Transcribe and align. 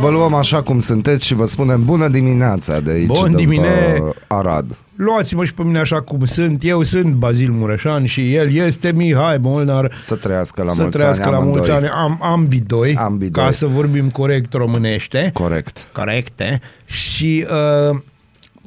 Vă 0.00 0.10
luăm 0.10 0.34
așa 0.34 0.62
cum 0.62 0.80
sunteți 0.80 1.26
și 1.26 1.34
vă 1.34 1.44
spunem 1.46 1.84
bună 1.84 2.08
dimineața 2.08 2.80
de 2.80 2.90
aici, 2.90 3.06
Bun 3.06 3.30
de 3.30 3.36
dimine- 3.36 3.68
pe 3.68 4.02
Arad. 4.26 4.76
Luați-mă 4.96 5.44
și 5.44 5.54
pe 5.54 5.62
mine 5.62 5.78
așa 5.78 6.00
cum 6.02 6.24
sunt. 6.24 6.64
Eu 6.64 6.82
sunt 6.82 7.12
Bazil 7.14 7.50
Mureșan 7.50 8.04
și 8.04 8.34
el 8.34 8.54
este 8.54 8.92
Mihai 8.92 9.38
Molnar. 9.40 9.92
Să 9.96 10.14
trăiască 10.14 10.62
la 10.62 10.70
să 10.70 10.80
mulți 10.82 10.96
trăiască 10.96 11.22
ani 11.24 11.32
la 11.32 11.38
mulți 11.38 11.70
amândoi. 11.70 11.90
ani 11.90 12.02
am, 12.02 12.18
ambidoi, 12.32 12.94
Ambidoi. 12.98 13.44
ca 13.44 13.50
să 13.50 13.66
vorbim 13.66 14.10
corect 14.10 14.52
românește. 14.52 15.30
Corect. 15.32 15.88
Corecte. 15.92 16.60
Și 16.84 17.46
uh, 17.90 17.98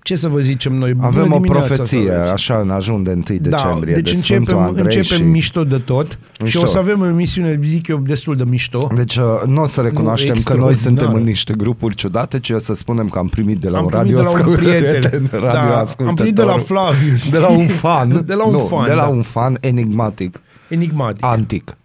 ce 0.08 0.16
să 0.16 0.28
vă 0.28 0.40
zicem 0.40 0.74
noi? 0.74 0.94
Bună 0.94 1.08
Avem 1.08 1.32
o 1.32 1.36
dimineața 1.36 1.68
să 1.68 1.74
profeție, 1.74 2.12
aveți. 2.14 2.32
așa, 2.32 2.60
în 2.60 2.70
ajun 2.70 3.04
de 3.04 3.12
1 3.12 3.22
decembrie, 3.40 3.94
da, 3.94 4.00
deci 4.00 4.12
de 4.12 4.18
Sfântul 4.20 4.36
începem, 4.38 4.58
Andrei 4.58 4.98
începem 4.98 5.18
și... 5.26 5.32
mișto 5.32 5.64
de 5.64 5.78
tot 5.78 6.20
Mișto. 6.40 6.60
și 6.60 6.66
o 6.66 6.68
să 6.68 6.78
avem 6.78 7.02
o 7.02 7.06
emisiune, 7.06 7.60
zic 7.64 7.88
eu, 7.88 7.98
destul 7.98 8.36
de 8.36 8.44
mișto. 8.44 8.90
Deci 8.96 9.16
uh, 9.16 9.24
nu 9.46 9.62
o 9.62 9.66
să 9.66 9.82
recunoaștem 9.82 10.36
Nu, 10.36 10.42
că 10.42 10.54
noi 10.54 10.74
suntem 10.74 10.92
extraordinar. 10.92 11.20
în 11.22 11.28
niște 11.28 11.54
grupuri 11.54 11.96
ciudate, 11.96 12.40
ci 12.40 12.50
o 12.50 12.58
să 12.58 12.74
spunem 12.74 13.10
că 13.10 13.20
am 13.20 13.28
primit 13.28 13.58
de 13.58 13.70
la 13.70 13.78
am 13.78 13.84
un 13.84 13.90
primit 13.90 14.16
radio 14.16 14.32
de 14.32 14.38
la 14.38 14.48
un 14.48 14.56
prieten. 14.56 15.30
radio 15.32 15.70
da, 15.70 15.84
am 16.08 16.16
primit 16.16 16.36
de 16.36 16.44
la 16.44 16.58
Flavius. 16.58 17.30
de 17.30 17.38
la 17.38 17.48
un 17.50 17.68
fan, 17.68 18.22
de 18.26 18.34
la 18.34 18.46
un 18.46 18.52
nu, 18.52 18.60
fan, 18.60 18.86
de 18.88 18.94
la 18.94 19.02
da. 19.02 19.08
un 19.08 19.22
fan 19.22 19.58
enigmatic, 19.60 20.40
Enigmatic. 20.70 21.26
antic. 21.26 21.78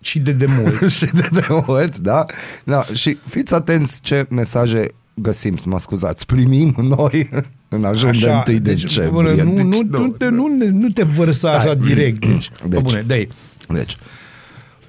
Și 0.00 0.18
de 0.18 0.32
demult. 0.32 0.88
și 0.96 1.04
de 1.04 1.28
demult, 1.46 1.98
da? 1.98 2.24
da? 2.64 2.84
Și 2.94 3.18
fiți 3.24 3.54
atenți 3.54 4.00
ce 4.02 4.26
mesaje 4.30 4.86
găsim, 5.22 5.58
mă 5.64 5.78
scuzați, 5.78 6.26
primim 6.26 6.74
noi 6.82 7.28
în 7.68 7.84
ajun 7.84 8.12
de 8.20 8.26
1 8.48 8.58
deci, 8.58 8.80
decembrie. 8.82 9.34
bă, 9.34 9.42
nu, 9.42 9.52
Deci, 9.54 9.64
nu, 9.64 9.98
nu, 9.98 10.08
te, 10.08 10.28
nu, 10.28 10.46
ne- 10.46 10.68
nu 10.70 10.88
te 10.88 11.02
vărsa 11.02 11.32
Stai. 11.32 11.56
așa 11.56 11.74
direct. 11.74 12.18
Deci, 12.26 12.50
deci. 12.60 12.68
Deci. 12.68 12.82
bune, 12.82 13.04
dai. 13.06 13.28
Deci, 13.68 13.96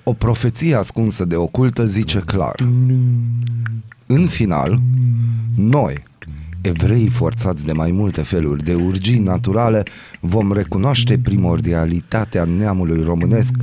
o 0.04 0.14
profeție 0.14 0.76
ascunsă 0.76 1.26
de 1.26 1.36
ocultă 1.36 1.86
zice 1.86 2.20
clar. 2.26 2.56
În 4.06 4.28
final, 4.28 4.80
noi, 5.56 6.04
evrei 6.62 7.08
forțați 7.10 7.66
de 7.66 7.72
mai 7.72 7.92
multe 7.92 8.22
feluri 8.22 8.64
de 8.64 8.74
urgii 8.74 9.20
naturale, 9.20 9.84
vom 10.20 10.52
recunoaște 10.52 11.18
primordialitatea 11.20 12.44
neamului 12.44 13.04
românesc, 13.04 13.54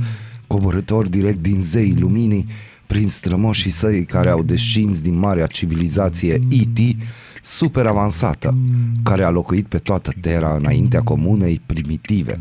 coborător 0.47 1.07
direct 1.07 1.41
din 1.41 1.61
zeii 1.61 1.95
luminii, 1.99 2.45
prin 2.89 3.07
strămoșii 3.07 3.69
săi 3.69 4.05
care 4.05 4.29
au 4.29 4.43
descins 4.43 5.01
din 5.01 5.17
marea 5.17 5.45
civilizație 5.45 6.33
E.T., 6.33 6.95
super 7.41 7.85
avansată, 7.85 8.57
care 9.03 9.23
a 9.23 9.29
locuit 9.29 9.67
pe 9.67 9.77
toată 9.77 10.11
Terra 10.21 10.55
înaintea 10.55 11.01
comunei 11.01 11.61
primitive. 11.65 12.39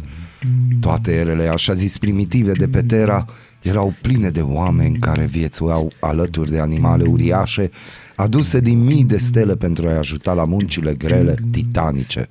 Toate 0.81 1.13
erele, 1.13 1.49
așa 1.49 1.73
zis, 1.73 1.99
primitive 1.99 2.53
de 2.53 2.69
pe 2.69 2.83
Terra 2.83 3.27
erau 3.63 3.95
pline 4.03 4.31
de 4.31 4.41
oameni 4.41 4.99
care 4.99 5.25
viețuiau 5.25 5.93
alături 6.01 6.51
de 6.51 6.59
animale 6.59 7.05
uriașe, 7.05 7.71
aduse 8.17 8.61
din 8.61 8.85
mii 8.85 9.05
de 9.05 9.19
stele 9.19 9.57
pentru 9.57 9.87
a-i 9.87 9.97
ajuta 9.97 10.33
la 10.33 10.45
muncile 10.45 10.95
grele, 10.95 11.35
titanice. 11.51 12.29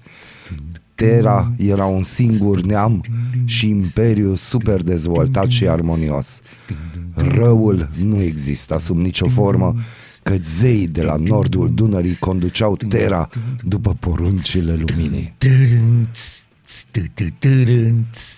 Terra 1.05 1.51
era 1.57 1.85
un 1.85 2.03
singur 2.03 2.61
neam 2.61 3.03
și 3.45 3.69
imperiu 3.69 4.35
super 4.35 4.83
dezvoltat 4.83 5.49
și 5.49 5.67
armonios. 5.67 6.39
Răul 7.13 7.89
nu 8.03 8.21
exista 8.21 8.79
sub 8.79 8.97
nicio 8.97 9.27
formă, 9.27 9.75
că 10.23 10.35
zeii 10.43 10.87
de 10.87 11.03
la 11.03 11.15
nordul 11.15 11.73
Dunării 11.73 12.15
conduceau 12.15 12.77
Terra 12.89 13.29
după 13.63 13.97
poruncile 13.99 14.75
luminii. 14.87 15.33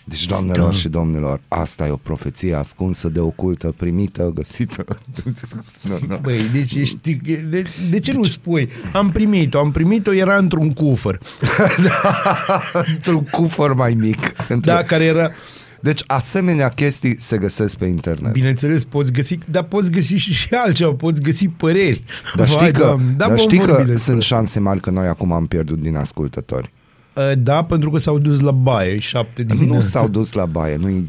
Deci, 0.06 0.26
doamnelor 0.26 0.74
și 0.74 0.90
domnilor, 0.90 1.42
asta 1.48 1.88
e 1.88 1.90
o 1.90 1.96
profeție 1.96 2.54
ascunsă 2.54 3.10
de 3.10 3.20
ocultă, 3.20 3.74
primită, 3.78 4.32
găsită. 4.36 4.86
nu, 5.90 6.00
nu. 6.08 6.18
Băi, 6.22 6.50
deci 6.54 6.74
ești, 6.74 7.14
de, 7.50 7.64
de 7.90 8.00
ce 8.00 8.14
nu 8.14 8.24
spui? 8.24 8.70
Am 8.94 9.12
primit-o, 9.12 9.60
am 9.60 9.72
primit-o, 9.72 10.14
era 10.14 10.38
într-un 10.38 10.74
cufăr. 10.74 11.20
Într-un 12.96 13.24
cufăr 13.24 13.74
mai 13.74 13.94
mic. 13.94 14.20
Într-un... 14.38 14.60
Da, 14.60 14.84
care 14.84 15.04
era, 15.04 15.32
Deci, 15.82 16.04
asemenea 16.08 16.70
chestii 16.70 17.22
se 17.22 17.38
găsesc 17.38 17.78
pe 17.78 17.86
internet. 17.86 18.32
bineînțeles, 18.32 18.84
poți 18.84 19.12
găsi, 19.12 19.38
dar 19.46 19.64
poți 19.64 19.92
găsi 19.92 20.16
și 20.16 20.54
altceva, 20.54 20.92
poți 20.92 21.22
găsi 21.22 21.48
păreri. 21.48 22.04
Dar 22.36 22.48
știi 22.48 22.60
Vai, 22.60 22.72
că, 22.72 22.80
Doamne, 22.80 23.12
da, 23.12 23.16
dar 23.18 23.28
vom 23.28 23.38
știi 23.38 23.58
vorbi 23.58 23.72
că 23.72 23.78
despre 23.78 23.96
sunt 23.96 24.18
asta. 24.18 24.36
șanse 24.36 24.60
mari 24.60 24.80
că 24.80 24.90
noi 24.90 25.08
acum 25.08 25.32
am 25.32 25.48
pierdut 25.48 25.82
din 25.82 25.96
ascultători. 25.96 26.72
Uh, 27.20 27.32
Da, 27.38 27.64
pentru 27.64 27.90
că 27.90 27.98
s-au 27.98 28.18
dus 28.20 28.40
la 28.40 28.52
baie, 28.52 29.00
șapte 29.00 29.44
dimineața. 29.44 29.76
Nu 29.76 29.82
s-au 29.82 30.08
dus 30.08 30.32
la 30.34 30.46
baie, 30.46 30.76
nu 30.76 30.90
e 30.90 31.04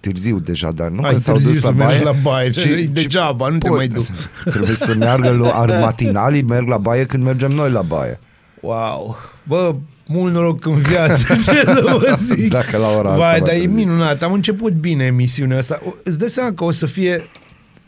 târziu 0.00 0.38
deja, 0.38 0.70
dar 0.72 0.88
nu 0.88 1.02
Ai 1.02 1.12
că 1.12 1.18
s-au 1.18 1.34
târziu 1.34 1.50
dus 1.52 1.60
să 1.60 1.66
la 1.66 1.72
mergi 1.72 1.92
baie. 2.02 2.04
la 2.04 2.12
baie, 2.22 2.50
e 2.82 2.86
degeaba, 2.86 3.48
nu 3.48 3.58
te 3.58 3.68
pot- 3.68 3.76
mai 3.76 3.88
duci. 3.88 4.06
Trebuie 4.54 4.74
să 4.74 4.94
meargă 4.94 5.30
la 5.30 5.48
ar 5.48 5.78
matinalii, 5.80 6.42
merg 6.42 6.68
la 6.68 6.78
baie 6.78 7.04
când 7.06 7.24
mergem 7.24 7.50
noi 7.50 7.70
la 7.70 7.82
baie. 7.82 8.20
Wow! 8.60 9.16
Bă, 9.42 9.74
mult 10.06 10.32
noroc 10.32 10.66
în 10.66 10.74
viață, 10.74 11.34
ce 11.34 11.40
să 11.64 11.96
vă 11.98 12.16
zic. 12.18 12.48
Dacă 12.50 12.76
la 12.76 12.88
ora 12.98 13.08
asta 13.12 13.26
Vai, 13.26 13.38
vă 13.38 13.44
dar 13.46 13.54
e 13.54 13.58
treziți. 13.58 13.74
minunat. 13.74 14.22
Am 14.22 14.32
început 14.32 14.72
bine 14.72 15.04
emisiunea 15.04 15.58
asta. 15.58 15.80
O- 15.86 15.94
Îți 16.04 16.18
dai 16.18 16.28
seama 16.28 16.52
că 16.52 16.64
o 16.64 16.70
să 16.70 16.86
fie, 16.86 17.24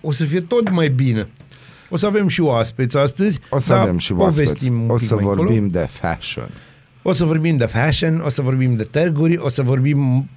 o 0.00 0.12
să 0.12 0.24
fie 0.24 0.40
tot 0.40 0.70
mai 0.70 0.88
bine. 0.88 1.28
O 1.90 1.96
să 1.96 2.06
avem 2.06 2.28
și 2.28 2.40
oaspeți 2.40 2.96
astăzi. 2.96 3.40
O 3.50 3.58
să 3.58 3.72
dar 3.72 3.78
avem 3.82 3.98
și 3.98 4.12
oaspeți. 4.12 4.48
povestim 4.52 4.82
un 4.82 4.90
O 4.90 4.94
pic 4.94 5.06
să 5.06 5.14
mai 5.14 5.22
încolo. 5.24 5.42
vorbim 5.42 5.68
de 5.68 5.88
fashion. 5.90 6.48
O 7.02 7.12
să 7.12 7.24
vorbim 7.24 7.56
de 7.56 7.64
fashion, 7.64 8.20
o 8.24 8.28
să 8.28 8.42
vorbim 8.42 8.76
de 8.76 8.82
tărguri, 8.82 9.36
o 9.38 9.48
să 9.48 9.62
vorbim... 9.62 10.28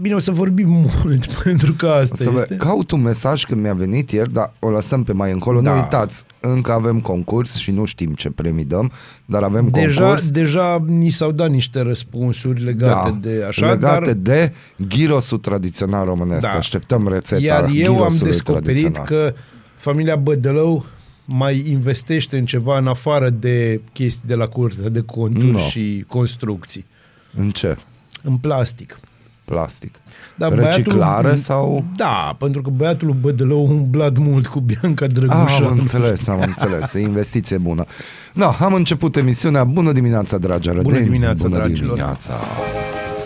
Bine, 0.00 0.14
o 0.14 0.18
să 0.18 0.30
vorbim 0.30 0.68
mult, 1.04 1.26
pentru 1.26 1.72
că 1.72 1.86
asta 1.86 2.14
O 2.20 2.22
să 2.22 2.30
vă 2.30 2.38
este. 2.40 2.56
caut 2.56 2.90
un 2.90 3.02
mesaj 3.02 3.44
când 3.44 3.60
mi-a 3.62 3.74
venit 3.74 4.10
ieri, 4.10 4.32
dar 4.32 4.52
o 4.58 4.70
lăsăm 4.70 5.02
pe 5.02 5.12
mai 5.12 5.30
încolo. 5.32 5.60
Da. 5.60 5.70
Nu 5.70 5.76
uitați, 5.76 6.24
încă 6.40 6.72
avem 6.72 7.00
concurs 7.00 7.56
și 7.56 7.70
nu 7.70 7.84
știm 7.84 8.12
ce 8.14 8.30
premii 8.30 8.64
dăm, 8.64 8.92
dar 9.24 9.42
avem 9.42 9.68
Deja, 9.72 10.00
concurs. 10.00 10.30
deja 10.30 10.84
ni 10.86 11.08
s-au 11.10 11.32
dat 11.32 11.50
niște 11.50 11.80
răspunsuri 11.80 12.62
legate 12.64 13.10
da, 13.10 13.28
de 13.28 13.44
așa, 13.48 13.70
legate 13.70 14.04
dar 14.04 14.12
de 14.14 14.52
ghirosul 14.88 15.38
tradițional 15.38 16.04
românesc. 16.04 16.46
Da. 16.46 16.52
Așteptăm 16.52 17.08
rețeta 17.08 17.42
Iar 17.42 17.68
eu 17.72 17.92
am 17.92 17.92
ghirosului 17.94 18.30
descoperit 18.30 18.64
tradițional. 18.64 19.04
că 19.04 19.34
familia 19.76 20.16
Bădălău 20.16 20.84
mai 21.24 21.64
investește 21.68 22.38
în 22.38 22.44
ceva 22.44 22.78
în 22.78 22.86
afară 22.86 23.30
de 23.30 23.80
chestii 23.92 24.22
de 24.28 24.34
la 24.34 24.46
curtea 24.46 24.88
de 24.88 25.00
conturi 25.00 25.46
No. 25.50 25.58
și 25.68 26.04
construcții. 26.08 26.86
În 27.38 27.50
ce? 27.50 27.76
În 28.22 28.36
plastic. 28.36 28.98
Plastic. 29.44 29.94
Dar 30.36 30.52
Reciclare 30.52 31.20
băiatul, 31.22 31.34
sau... 31.42 31.84
Da, 31.96 32.36
pentru 32.38 32.62
că 32.62 32.70
băiatul 32.70 33.06
lui 33.06 33.16
Bădălău 33.20 33.66
a 33.66 33.70
umblat 33.70 34.16
mult 34.18 34.46
cu 34.46 34.60
Bianca 34.60 35.04
Ah, 35.04 35.10
Drăgușanu. 35.12 35.66
am 35.66 35.78
înțeles, 35.78 36.26
am 36.26 36.40
înțeles. 36.40 36.92
E 36.94 37.00
investiție 37.00 37.58
bună. 37.58 37.84
No, 38.32 38.50
am 38.60 38.74
început 38.74 39.16
emisiunea. 39.16 39.64
Bună 39.64 39.92
dimineața, 39.92 40.38
dragi 40.38 40.68
arădeni. 40.68 40.88
Bună 40.92 41.00
dimineața, 41.04 41.42
Bună 41.48 41.56
dragilor. 41.56 41.94
dimineața. 41.94 42.40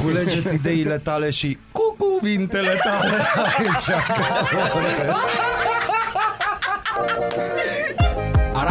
Culegeți 0.02 0.54
ideile 0.54 0.98
tale 0.98 1.30
și 1.30 1.58
cu 1.72 1.96
cuvintele 1.98 2.72
tale 2.84 3.10
aici. 3.58 3.88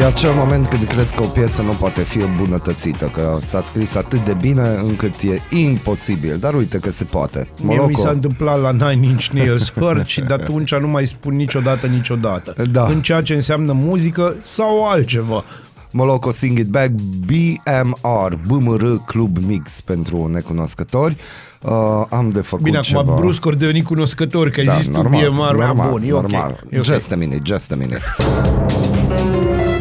E 0.00 0.04
acel 0.04 0.30
moment 0.34 0.66
când 0.66 0.84
crezi 0.84 1.14
că 1.14 1.22
o 1.22 1.26
piesă 1.26 1.62
nu 1.62 1.70
poate 1.70 2.02
fi 2.02 2.18
îmbunătățită, 2.18 3.10
că 3.14 3.38
s-a 3.40 3.60
scris 3.60 3.94
atât 3.94 4.24
de 4.24 4.36
bine 4.40 4.68
încât 4.82 5.14
e 5.22 5.56
imposibil, 5.56 6.36
dar 6.40 6.54
uite 6.54 6.78
că 6.78 6.90
se 6.90 7.04
poate. 7.04 7.48
Mie 7.62 7.74
mi 7.74 7.80
Moloco, 7.80 8.00
s-a 8.00 8.10
întâmplat 8.10 8.60
la 8.60 8.70
Nine 8.70 9.06
Inch 9.06 9.26
Nails 9.26 9.72
Hurt 9.72 10.06
și 10.06 10.20
de 10.20 10.32
atunci 10.32 10.74
nu 10.74 10.88
mai 10.88 11.06
spun 11.06 11.36
niciodată, 11.36 11.86
niciodată. 11.86 12.54
Da. 12.70 12.86
În 12.86 13.02
ceea 13.02 13.22
ce 13.22 13.34
înseamnă 13.34 13.72
muzică 13.72 14.34
sau 14.42 14.88
altceva. 14.88 15.44
Moloco 15.90 16.30
Sing 16.30 16.58
It 16.58 16.66
Back, 16.66 16.90
BMR, 17.26 18.38
BMR 18.46 19.04
Club 19.06 19.38
Mix 19.46 19.80
pentru 19.80 20.30
necunoscători. 20.32 21.16
Uh, 21.62 21.72
am 22.08 22.30
de 22.30 22.40
făcut 22.40 22.64
Bine, 22.64 22.80
ceva. 22.80 23.00
acum 23.00 23.14
brusc 23.14 23.44
ori 23.44 23.58
deveni 23.58 23.82
cunoscător, 23.82 24.50
că 24.50 24.60
ai 24.60 24.68
zis 24.76 24.86
tu 24.86 25.08
mie 25.08 25.28
mare, 25.28 25.56
normal, 25.56 25.90
bun, 25.90 26.02
e 26.06 26.12
ok. 26.12 26.20
normal. 26.20 26.64
E 26.70 26.78
ok. 26.78 26.84
Just 26.84 27.12
a 27.12 27.16
minute, 27.16 27.42
just 27.44 27.72
a 27.72 27.76
minute. 27.76 28.02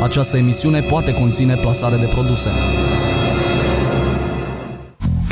Această 0.06 0.38
emisiune 0.38 0.82
poate 0.82 1.14
conține 1.14 1.56
plasare 1.56 1.96
de 1.96 2.06
produse. 2.06 2.50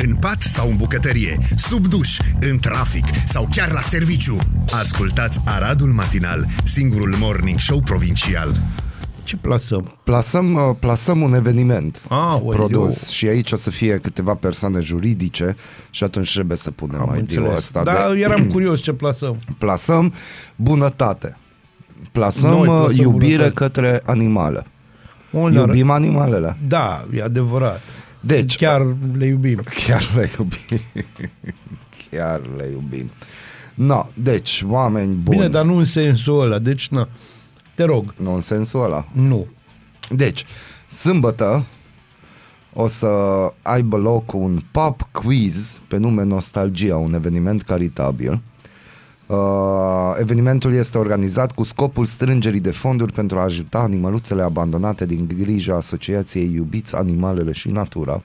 În 0.04 0.16
pat 0.16 0.42
sau 0.42 0.70
în 0.70 0.76
bucătărie, 0.78 1.38
sub 1.58 1.88
duș, 1.88 2.18
în 2.42 2.60
trafic 2.60 3.06
sau 3.26 3.48
chiar 3.56 3.72
la 3.72 3.82
serviciu. 3.82 4.38
Ascultați 4.80 5.40
Aradul 5.46 5.88
Matinal, 5.88 6.46
singurul 6.64 7.16
morning 7.20 7.60
show 7.60 7.80
provincial. 7.80 8.50
Ce 9.24 9.38
plasăm? 9.38 9.98
Plasăm, 10.04 10.54
uh, 10.54 10.76
plasăm 10.80 11.22
un 11.22 11.34
eveniment 11.34 12.02
Ah, 12.10 12.40
produs 12.50 13.10
și 13.10 13.28
aici 13.28 13.52
o 13.52 13.56
să 13.56 13.70
fie 13.70 13.98
câteva 13.98 14.34
persoane 14.34 14.80
juridice 14.80 15.56
și 15.90 16.04
atunci 16.04 16.34
trebuie 16.34 16.58
să 16.58 16.72
punem 16.72 17.02
Am 17.02 17.08
mai 17.10 17.22
deal 17.22 17.42
înțeles. 17.44 17.58
ăsta. 17.58 17.84
Dar 17.84 18.12
de... 18.14 18.20
eram 18.20 18.46
curios 18.48 18.82
ce 18.82 18.94
plasăm. 18.94 19.40
Plasăm 19.58 20.14
bunătate. 20.56 21.38
Plasăm, 22.14 22.50
Noi 22.50 22.68
Noi 22.68 22.78
plasăm 22.86 23.04
iubire 23.04 23.30
bunătate. 23.36 23.54
către 23.54 24.02
animale. 24.06 24.66
Unde 25.32 25.60
Iubim 25.60 25.90
animalele. 25.90 26.58
Da, 26.68 27.06
e 27.14 27.24
adevărat. 27.24 27.82
Deci, 28.20 28.56
Chiar 28.56 28.82
le 29.18 29.26
iubim. 29.26 29.60
Chiar 29.86 30.12
le 30.16 30.32
iubim. 30.38 30.80
Chiar 32.12 32.42
le 32.58 32.68
iubim. 32.72 33.10
No, 33.74 34.06
deci, 34.14 34.64
oameni 34.68 35.14
buni. 35.14 35.38
Bine, 35.38 35.50
dar 35.50 35.66
nu 35.66 35.78
în 35.78 35.84
sensul 35.84 36.42
ăla. 36.42 36.60
Deci, 36.60 36.88
na. 36.88 37.08
Te 37.76 37.84
rog, 37.84 38.14
Nu 38.18 38.34
în 38.34 38.42
sensul 38.42 38.84
ăla. 38.84 39.06
nu. 39.12 39.48
Deci, 40.10 40.46
sâmbătă 40.88 41.66
o 42.74 42.88
să 42.88 43.08
aibă 43.62 43.98
loc 43.98 44.34
un 44.34 44.60
pub 44.72 44.96
quiz 45.12 45.80
pe 45.88 45.98
nume 45.98 46.24
Nostalgia, 46.24 46.98
un 46.98 47.14
eveniment 47.14 47.62
caritabil. 47.62 48.42
Uh, 49.34 50.16
evenimentul 50.20 50.74
este 50.74 50.98
organizat 50.98 51.52
cu 51.52 51.64
scopul 51.64 52.06
strângerii 52.06 52.60
de 52.60 52.72
fonduri 52.72 53.14
pentru 53.14 53.40
a 53.40 53.44
ajuta 53.44 53.80
animăluțele 53.80 54.42
abandonate 54.42 55.06
din 55.06 55.28
grija 55.38 55.76
Asociației 55.76 56.54
Iubiți 56.54 56.96
Animalele 56.96 57.52
și 57.52 57.70
Natura. 57.70 58.22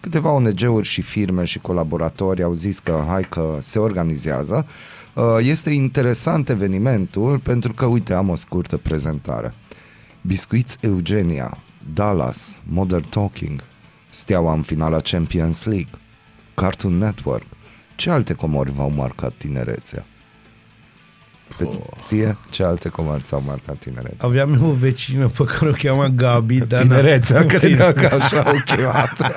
Câteva 0.00 0.30
ONG-uri 0.30 0.86
și 0.86 1.02
firme 1.02 1.44
și 1.44 1.58
colaboratori 1.58 2.42
au 2.42 2.52
zis 2.52 2.78
că 2.78 3.04
hai 3.08 3.22
că 3.28 3.56
se 3.60 3.78
organizează. 3.78 4.66
Uh, 5.14 5.24
Este 5.40 5.70
interesant 5.70 6.48
evenimentul 6.48 7.38
pentru 7.38 7.72
că, 7.72 7.84
uite, 7.86 8.14
am 8.14 8.28
o 8.28 8.36
scurtă 8.36 8.76
prezentare. 8.76 9.54
Biscuiți 10.20 10.76
Eugenia, 10.80 11.58
Dallas, 11.94 12.58
Modern 12.68 13.08
Talking, 13.08 13.62
Steaua 14.08 14.52
în 14.52 14.62
finala 14.62 15.00
Champions 15.00 15.64
League, 15.64 15.90
Cartoon 16.54 16.98
Network. 16.98 17.46
Ce 18.02 18.10
alte 18.10 18.32
comori 18.34 18.72
v-au 18.72 18.92
marcat 18.96 19.32
tinerețea? 19.36 20.04
Pe 21.58 21.68
ție, 21.98 22.36
ce 22.50 22.62
alte 22.64 22.88
comori 22.88 23.22
ți-au 23.22 23.42
marcat 23.46 23.76
tinerețea? 23.78 24.16
Aveam 24.18 24.54
eu 24.54 24.68
o 24.68 24.72
vecină 24.72 25.26
pe 25.28 25.44
care 25.44 25.68
o 25.68 25.72
cheamă 25.72 26.06
Gabi, 26.06 26.58
dar 26.58 26.80
Tinerețea, 26.80 27.36
n-am- 27.38 27.46
credeam 27.58 27.92
că 27.92 28.06
așa 28.20 28.40
au 28.42 28.56
chemat. 28.64 29.32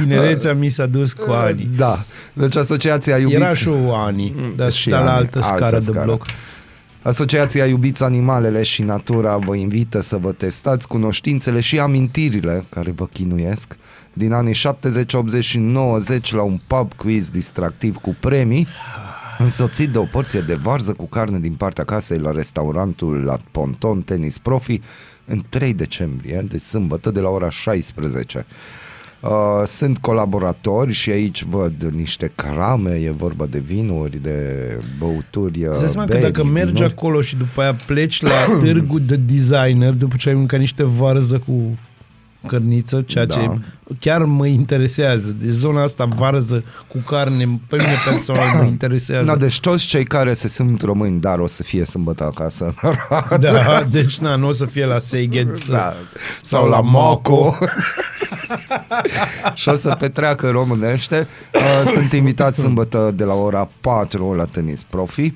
Tinerețea 0.00 0.54
mi 0.54 0.68
s-a 0.68 0.86
dus 0.86 1.12
cu 1.12 1.30
ani. 1.30 1.68
Da, 1.76 1.98
deci 2.32 2.56
Asociația 2.56 3.16
Iubiți... 3.18 3.40
Era 3.40 3.54
și 3.54 3.68
o 3.68 3.94
ani, 3.94 4.34
dar 4.56 4.70
și 4.70 4.78
și 4.80 4.90
la 4.90 4.98
ani, 4.98 5.08
altă 5.08 5.38
altă 5.38 5.54
scară 5.56 5.78
de 5.78 5.84
scară. 5.84 6.04
bloc. 6.04 6.24
Asociația 7.02 7.66
Iubiți 7.66 8.02
Animalele 8.02 8.62
și 8.62 8.82
Natura 8.82 9.36
vă 9.36 9.54
invită 9.54 10.00
să 10.00 10.16
vă 10.16 10.32
testați 10.32 10.88
cunoștințele 10.88 11.60
și 11.60 11.78
amintirile 11.78 12.64
care 12.68 12.90
vă 12.90 13.06
chinuiesc 13.06 13.76
din 14.12 14.32
anii 14.32 14.54
70, 14.54 15.12
80 15.12 15.44
și 15.44 15.58
90 15.58 16.32
la 16.32 16.42
un 16.42 16.60
pub 16.66 16.92
quiz 16.94 17.28
distractiv 17.28 17.96
cu 17.96 18.16
premii 18.20 18.66
însoțit 19.38 19.90
de 19.90 19.98
o 19.98 20.04
porție 20.04 20.40
de 20.40 20.54
varză 20.54 20.92
cu 20.92 21.06
carne 21.06 21.38
din 21.38 21.54
partea 21.54 21.84
casei 21.84 22.18
la 22.18 22.30
restaurantul 22.30 23.24
la 23.24 23.36
Ponton 23.50 24.02
Tenis 24.02 24.38
Profi 24.38 24.80
în 25.24 25.42
3 25.48 25.74
decembrie, 25.74 26.44
de 26.48 26.58
sâmbătă, 26.58 27.10
de 27.10 27.20
la 27.20 27.28
ora 27.28 27.50
16. 27.50 28.46
Uh, 29.20 29.62
sunt 29.66 29.98
colaboratori 29.98 30.92
și 30.92 31.10
aici 31.10 31.44
văd 31.44 31.82
niște 31.94 32.32
crame, 32.34 32.90
e 32.90 33.10
vorba 33.10 33.46
de 33.46 33.58
vinuri, 33.58 34.22
de 34.22 34.78
băuturi 34.98 35.64
uh, 35.64 35.70
Îți 35.70 35.78
dai 35.80 35.88
seama 35.88 36.06
că 36.06 36.12
berry, 36.12 36.32
dacă 36.32 36.44
mergi 36.44 36.72
vinuri. 36.72 36.92
acolo 36.92 37.20
și 37.20 37.36
după 37.36 37.60
aia 37.60 37.74
pleci 37.86 38.22
la 38.22 38.30
târgul 38.62 39.00
de 39.06 39.16
designer, 39.16 39.92
după 39.92 40.16
ce 40.18 40.28
ai 40.28 40.34
mâncat 40.34 40.58
niște 40.58 40.82
varză 40.82 41.38
cu 41.38 41.78
cărniță, 42.46 43.00
ceea 43.00 43.26
Da. 43.26 43.34
ce 43.34 43.50
chiar 43.98 44.22
mă 44.22 44.46
interesează. 44.46 45.36
De 45.40 45.50
zona 45.50 45.82
asta 45.82 46.04
varză 46.04 46.64
cu 46.88 46.98
carne, 46.98 47.60
pe 47.68 47.76
mine 47.76 47.94
personal 48.04 48.58
mă 48.62 48.64
interesează. 48.64 49.24
Da, 49.24 49.36
deci 49.36 49.60
toți 49.60 49.86
cei 49.86 50.04
care 50.04 50.32
se 50.32 50.48
simt 50.48 50.82
români, 50.82 51.20
dar 51.20 51.38
o 51.38 51.46
să 51.46 51.62
fie 51.62 51.84
sâmbătă 51.84 52.24
acasă. 52.24 52.74
Da, 53.40 53.82
deci 53.90 54.18
na, 54.18 54.36
nu 54.36 54.48
o 54.48 54.52
să 54.52 54.66
fie 54.66 54.86
la 54.86 54.98
Seiged 54.98 55.58
să... 55.58 55.72
Da. 55.72 55.94
Sau 56.42 56.68
la 56.68 56.80
Moco. 56.80 57.56
și 59.54 59.68
o 59.68 59.74
să 59.74 59.96
petreacă 59.98 60.50
românește. 60.50 61.26
Uh, 61.54 61.90
Sunt 61.90 62.12
invitați 62.12 62.60
sâmbătă 62.60 63.12
de 63.16 63.24
la 63.24 63.34
ora 63.34 63.68
4 63.80 64.34
la 64.34 64.44
tenis 64.44 64.82
profi. 64.82 65.32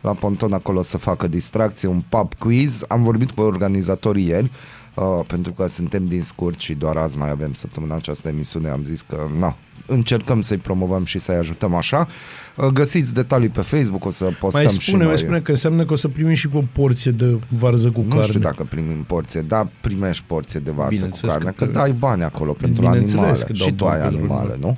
La 0.00 0.10
ponton 0.10 0.52
acolo 0.52 0.78
o 0.78 0.82
să 0.82 0.98
facă 0.98 1.28
distracție, 1.28 1.88
un 1.88 2.02
pub 2.08 2.34
quiz. 2.38 2.84
Am 2.88 3.02
vorbit 3.02 3.30
cu 3.30 3.40
organizatorii 3.40 4.26
ieri, 4.26 4.50
uh, 4.94 5.04
pentru 5.26 5.52
că 5.52 5.66
suntem 5.66 6.06
din 6.06 6.22
scurt 6.22 6.60
și 6.60 6.74
doar 6.74 6.96
azi 6.96 7.16
mai 7.18 7.30
avem 7.30 7.52
săptămâna 7.52 7.94
această 7.94 8.28
emisiune. 8.28 8.68
Am 8.68 8.84
zis 8.84 9.02
că, 9.08 9.26
na, 9.38 9.56
încercăm 9.86 10.40
să-i 10.40 10.56
promovăm 10.56 11.04
și 11.04 11.18
să-i 11.18 11.34
ajutăm 11.36 11.74
așa. 11.74 12.08
Uh, 12.56 12.66
Găsiți 12.66 13.14
detalii 13.14 13.48
pe 13.48 13.60
Facebook, 13.60 14.04
o 14.04 14.10
să 14.10 14.24
postăm 14.40 14.62
Mai 14.64 14.72
și 14.72 14.80
spune, 14.88 15.02
noi. 15.02 15.12
mai 15.12 15.18
spune 15.22 15.40
că 15.40 15.50
înseamnă 15.50 15.84
că 15.84 15.92
o 15.92 15.96
să 15.96 16.08
primim 16.08 16.34
și 16.34 16.48
cu 16.48 16.56
o 16.56 16.62
porție 16.72 17.10
de 17.10 17.38
varză 17.48 17.90
cu 17.90 18.00
Nu 18.00 18.08
carne. 18.08 18.22
știu 18.24 18.40
dacă 18.40 18.66
primim 18.70 19.02
porție, 19.06 19.40
dar 19.40 19.68
primești 19.80 20.24
porție 20.26 20.60
de 20.60 20.70
varză 20.70 20.88
cu 20.88 20.94
Bineînțeles 20.94 21.34
carne, 21.34 21.50
că, 21.56 21.64
că- 21.64 21.70
dai 21.72 21.92
bani 21.92 22.22
acolo 22.22 22.52
pentru 22.52 22.80
Bineînțeles 22.82 23.14
animale. 23.14 23.44
că 23.44 23.52
dau 23.52 23.66
Și 23.66 23.72
tu 23.74 23.84
bani 23.84 24.02
ai 24.02 24.08
pentru 24.08 24.32
animale, 24.32 24.56
nu? 24.60 24.76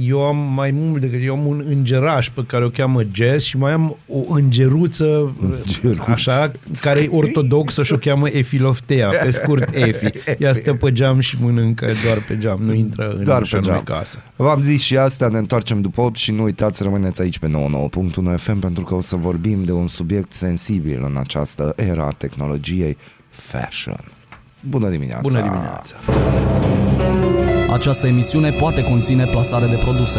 Eu 0.00 0.22
am 0.24 0.36
mai 0.36 0.70
mult 0.70 1.00
decât 1.00 1.20
eu 1.22 1.34
am 1.34 1.46
un 1.46 1.64
îngeraș 1.68 2.30
pe 2.30 2.44
care 2.46 2.64
o 2.64 2.68
cheamă 2.68 3.02
Jazz 3.12 3.44
și 3.44 3.56
mai 3.56 3.72
am 3.72 3.96
o 4.08 4.32
îngeruță, 4.34 5.34
Îngeruță. 5.40 6.10
așa, 6.10 6.52
care 6.80 7.02
e 7.02 7.08
ortodoxă 7.10 7.82
și 7.82 7.92
o 7.92 7.96
cheamă 7.96 8.28
Efiloftea, 8.28 9.08
pe 9.08 9.30
scurt 9.30 9.74
Efi. 9.74 10.10
Ea 10.38 10.52
stă 10.52 10.74
pe 10.74 10.92
geam 10.92 11.20
și 11.20 11.36
mănâncă 11.40 11.86
doar 12.04 12.24
pe 12.28 12.38
geam, 12.38 12.62
nu 12.62 12.72
intră 12.72 13.14
în 13.18 13.24
Doar 13.24 13.40
ușa 13.42 13.56
pe 13.58 13.62
noi 13.66 13.72
geam. 13.72 13.98
casă. 13.98 14.18
V-am 14.36 14.62
zis 14.62 14.82
și 14.82 14.96
asta, 14.96 15.28
ne 15.28 15.38
întoarcem 15.38 15.80
după 15.80 16.00
8 16.00 16.16
și 16.16 16.30
nu 16.32 16.42
uitați 16.42 16.76
să 16.76 16.82
rămâneți 16.82 17.22
aici 17.22 17.38
pe 17.38 17.50
99.1 17.50 18.36
FM 18.36 18.58
pentru 18.58 18.84
că 18.84 18.94
o 18.94 19.00
să 19.00 19.16
vorbim 19.16 19.64
de 19.64 19.72
un 19.72 19.88
subiect 19.88 20.32
sensibil 20.32 21.02
în 21.04 21.16
această 21.18 21.72
era 21.76 22.04
a 22.06 22.10
tehnologiei 22.16 22.96
fashion. 23.30 24.00
Bună 24.60 24.88
dimineața! 24.88 25.20
Bună 25.22 25.40
dimineața! 25.42 25.96
Această 27.70 28.06
emisiune 28.06 28.50
poate 28.50 28.82
conține 28.84 29.24
plasare 29.24 29.66
de 29.66 29.76
produse. 29.84 30.18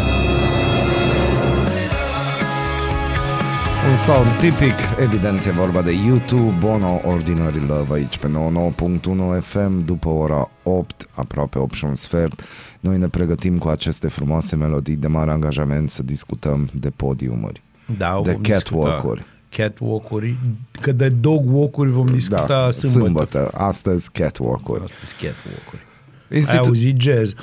Un 3.90 3.96
sound 3.96 4.38
tipic, 4.38 4.74
evident 5.00 5.46
e 5.46 5.52
vorba 5.52 5.82
de 5.82 5.92
YouTube, 5.92 6.54
Bono, 6.60 7.02
Ordinary 7.06 7.66
Love 7.68 7.94
aici 7.94 8.18
pe 8.18 8.28
99.1 8.28 9.42
FM 9.42 9.86
după 9.86 10.10
ora 10.10 10.50
8, 10.64 11.08
aproape 11.14 11.60
8 11.60 11.74
și 11.74 11.86
un 11.86 11.96
sfert. 11.96 12.44
Noi 12.80 12.98
ne 12.98 13.08
pregătim 13.08 13.58
cu 13.58 13.68
aceste 13.68 14.08
frumoase 14.08 14.56
melodii 14.56 14.96
de 14.96 15.08
mare 15.08 15.32
angajament 15.32 15.90
să 15.90 16.04
discutăm 16.04 16.70
de 16.74 16.90
podiumuri, 16.96 17.62
Da, 17.98 18.22
de 18.24 18.32
vom 18.32 18.42
discuta 18.42 18.60
catwalk-uri. 18.80 19.26
Catwalk-uri, 19.50 20.36
că 20.82 20.92
de 20.92 21.10
dog 21.10 21.44
walk-uri 21.56 21.90
vom 21.92 22.12
discuta 22.12 22.46
Da, 22.48 22.72
sâmbătă. 22.72 23.04
sâmbătă, 23.04 23.52
astăzi 23.54 24.12
catwalk-uri. 24.12 24.84
Astăzi 24.84 25.14
catwalk-uri. 25.14 25.82
Ai 26.32 26.38
Institu- 26.38 26.68
auzit 26.68 27.02
jazz? 27.02 27.34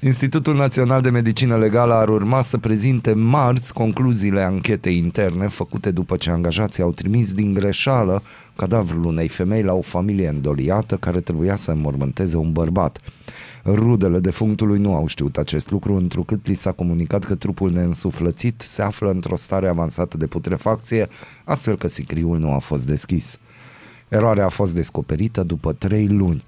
Institutul 0.00 0.56
Național 0.56 1.00
de 1.00 1.10
Medicină 1.10 1.56
Legală 1.56 1.94
ar 1.94 2.08
urma 2.08 2.42
să 2.42 2.58
prezinte 2.58 3.12
marți 3.12 3.72
concluziile 3.72 4.40
anchetei 4.40 4.96
interne 4.96 5.48
făcute 5.48 5.90
după 5.90 6.16
ce 6.16 6.30
angajații 6.30 6.82
au 6.82 6.92
trimis 6.92 7.32
din 7.32 7.52
greșeală 7.52 8.22
cadavrul 8.56 9.04
unei 9.04 9.28
femei 9.28 9.62
la 9.62 9.72
o 9.72 9.80
familie 9.80 10.28
îndoliată 10.28 10.96
care 10.96 11.20
trebuia 11.20 11.56
să 11.56 11.70
înmormânteze 11.70 12.36
un 12.36 12.52
bărbat. 12.52 12.98
Rudele 13.64 14.18
defunctului 14.18 14.78
nu 14.78 14.94
au 14.94 15.06
știut 15.06 15.36
acest 15.36 15.70
lucru, 15.70 15.94
întrucât 15.94 16.46
li 16.46 16.54
s-a 16.54 16.72
comunicat 16.72 17.24
că 17.24 17.34
trupul 17.34 17.70
neînsuflățit 17.70 18.60
se 18.60 18.82
află 18.82 19.10
într-o 19.10 19.36
stare 19.36 19.68
avansată 19.68 20.16
de 20.16 20.26
putrefacție, 20.26 21.08
astfel 21.44 21.76
că 21.76 21.88
sicriul 21.88 22.38
nu 22.38 22.52
a 22.52 22.58
fost 22.58 22.86
deschis. 22.86 23.38
Eroarea 24.12 24.44
a 24.44 24.48
fost 24.48 24.74
descoperită 24.74 25.42
după 25.42 25.72
trei 25.72 26.08
luni. 26.08 26.44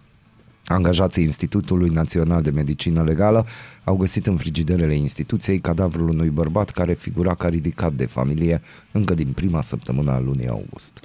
Angajații 0.64 1.22
Institutului 1.22 1.88
Național 1.88 2.42
de 2.42 2.50
Medicină 2.50 3.02
Legală 3.02 3.46
au 3.84 3.96
găsit 3.96 4.26
în 4.26 4.36
frigiderele 4.36 4.94
instituției 4.94 5.58
cadavrul 5.58 6.08
unui 6.08 6.28
bărbat 6.28 6.70
care 6.70 6.92
figura 6.92 7.34
ca 7.34 7.48
ridicat 7.48 7.92
de 7.92 8.06
familie 8.06 8.62
încă 8.92 9.14
din 9.14 9.32
prima 9.32 9.62
săptămână 9.62 10.10
a 10.10 10.20
lunii 10.20 10.48
august. 10.48 11.00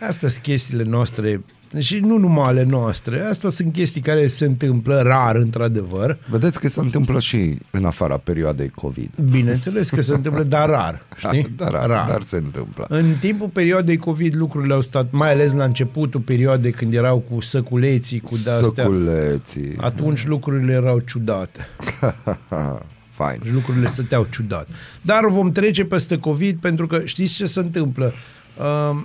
Astea 0.00 0.28
sunt 0.28 0.42
chestiile 0.42 0.82
noastre 0.82 1.44
și 1.78 1.98
nu 1.98 2.16
numai 2.16 2.46
ale 2.46 2.62
noastre. 2.62 3.20
Astea 3.20 3.50
sunt 3.50 3.72
chestii 3.72 4.00
care 4.00 4.26
se 4.26 4.44
întâmplă 4.44 5.00
rar, 5.00 5.36
într-adevăr. 5.36 6.18
Vedeți 6.30 6.60
că 6.60 6.68
se 6.68 6.80
întâmplă 6.80 7.20
și 7.20 7.58
în 7.70 7.84
afara 7.84 8.16
perioadei 8.16 8.68
COVID. 8.68 9.10
Bineînțeles 9.30 9.90
că 9.90 10.00
se 10.00 10.14
întâmplă, 10.14 10.42
dar 10.42 10.68
rar. 10.68 11.02
Știi? 11.26 11.52
Dar, 11.56 11.70
dar, 11.70 11.86
dar 11.88 12.22
se 12.22 12.36
întâmplă. 12.36 12.86
În 12.88 13.14
timpul 13.20 13.48
perioadei 13.48 13.96
COVID 13.96 14.36
lucrurile 14.36 14.74
au 14.74 14.80
stat, 14.80 15.10
mai 15.10 15.32
ales 15.32 15.52
la 15.52 15.64
începutul 15.64 16.20
perioadei 16.20 16.72
când 16.72 16.94
erau 16.94 17.18
cu 17.18 17.40
săculeții, 17.40 18.20
cu 18.20 18.36
de-astea. 18.44 18.84
Săculeții. 18.84 19.76
Atunci 19.80 20.26
lucrurile 20.26 20.72
erau 20.72 20.98
ciudate. 20.98 21.68
Fain. 23.18 23.40
Și 23.44 23.52
lucrurile 23.52 23.86
stăteau 23.86 24.26
ciudat. 24.30 24.68
Dar 25.02 25.28
vom 25.28 25.52
trece 25.52 25.84
peste 25.84 26.18
COVID 26.18 26.60
pentru 26.60 26.86
că 26.86 27.00
știți 27.04 27.32
ce 27.32 27.46
se 27.46 27.60
întâmplă? 27.60 28.12
Uh, 28.58 29.00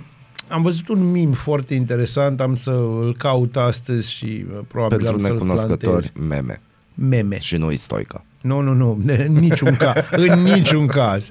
am 0.48 0.62
văzut 0.62 0.88
un 0.88 1.10
mim 1.10 1.32
foarte 1.32 1.74
interesant, 1.74 2.40
am 2.40 2.56
să 2.56 2.70
îl 2.70 3.14
caut 3.18 3.56
astăzi 3.56 4.12
și 4.12 4.44
uh, 4.54 4.58
probabil 4.68 4.96
Pentru 4.96 5.14
am 5.14 5.20
să-l 5.22 5.32
necunoscători, 5.32 6.10
plantez. 6.12 6.28
meme. 6.38 6.60
Meme. 6.94 7.38
Și 7.40 7.56
nu 7.56 7.74
Stoica. 7.74 8.24
Nu, 8.40 8.60
nu, 8.60 8.72
nu, 8.72 9.00
în 9.06 9.32
niciun 9.32 9.76
caz. 9.76 9.94
în 10.10 10.42
niciun 10.54 10.86
caz. 10.86 11.30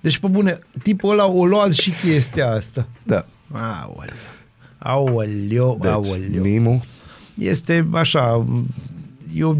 Deci, 0.00 0.18
pe 0.18 0.26
bune, 0.26 0.58
tipul 0.82 1.10
ăla 1.10 1.26
o 1.26 1.46
luat 1.46 1.72
și 1.72 1.90
chestia 1.90 2.50
asta. 2.50 2.86
Da. 3.02 3.26
Aoleu. 3.52 4.14
Aoleu, 4.78 5.78
Deci, 5.80 5.90
aoleu. 5.90 6.42
mimul, 6.42 6.80
Este 7.34 7.88
așa, 7.92 8.46
e 9.34 9.44
o, 9.44 9.54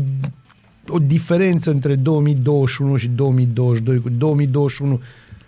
o 0.89 0.99
diferență 0.99 1.71
între 1.71 1.95
2021 1.95 2.97
și 2.97 3.09
2022. 3.09 4.01
Cu 4.01 4.09
2021 4.09 5.01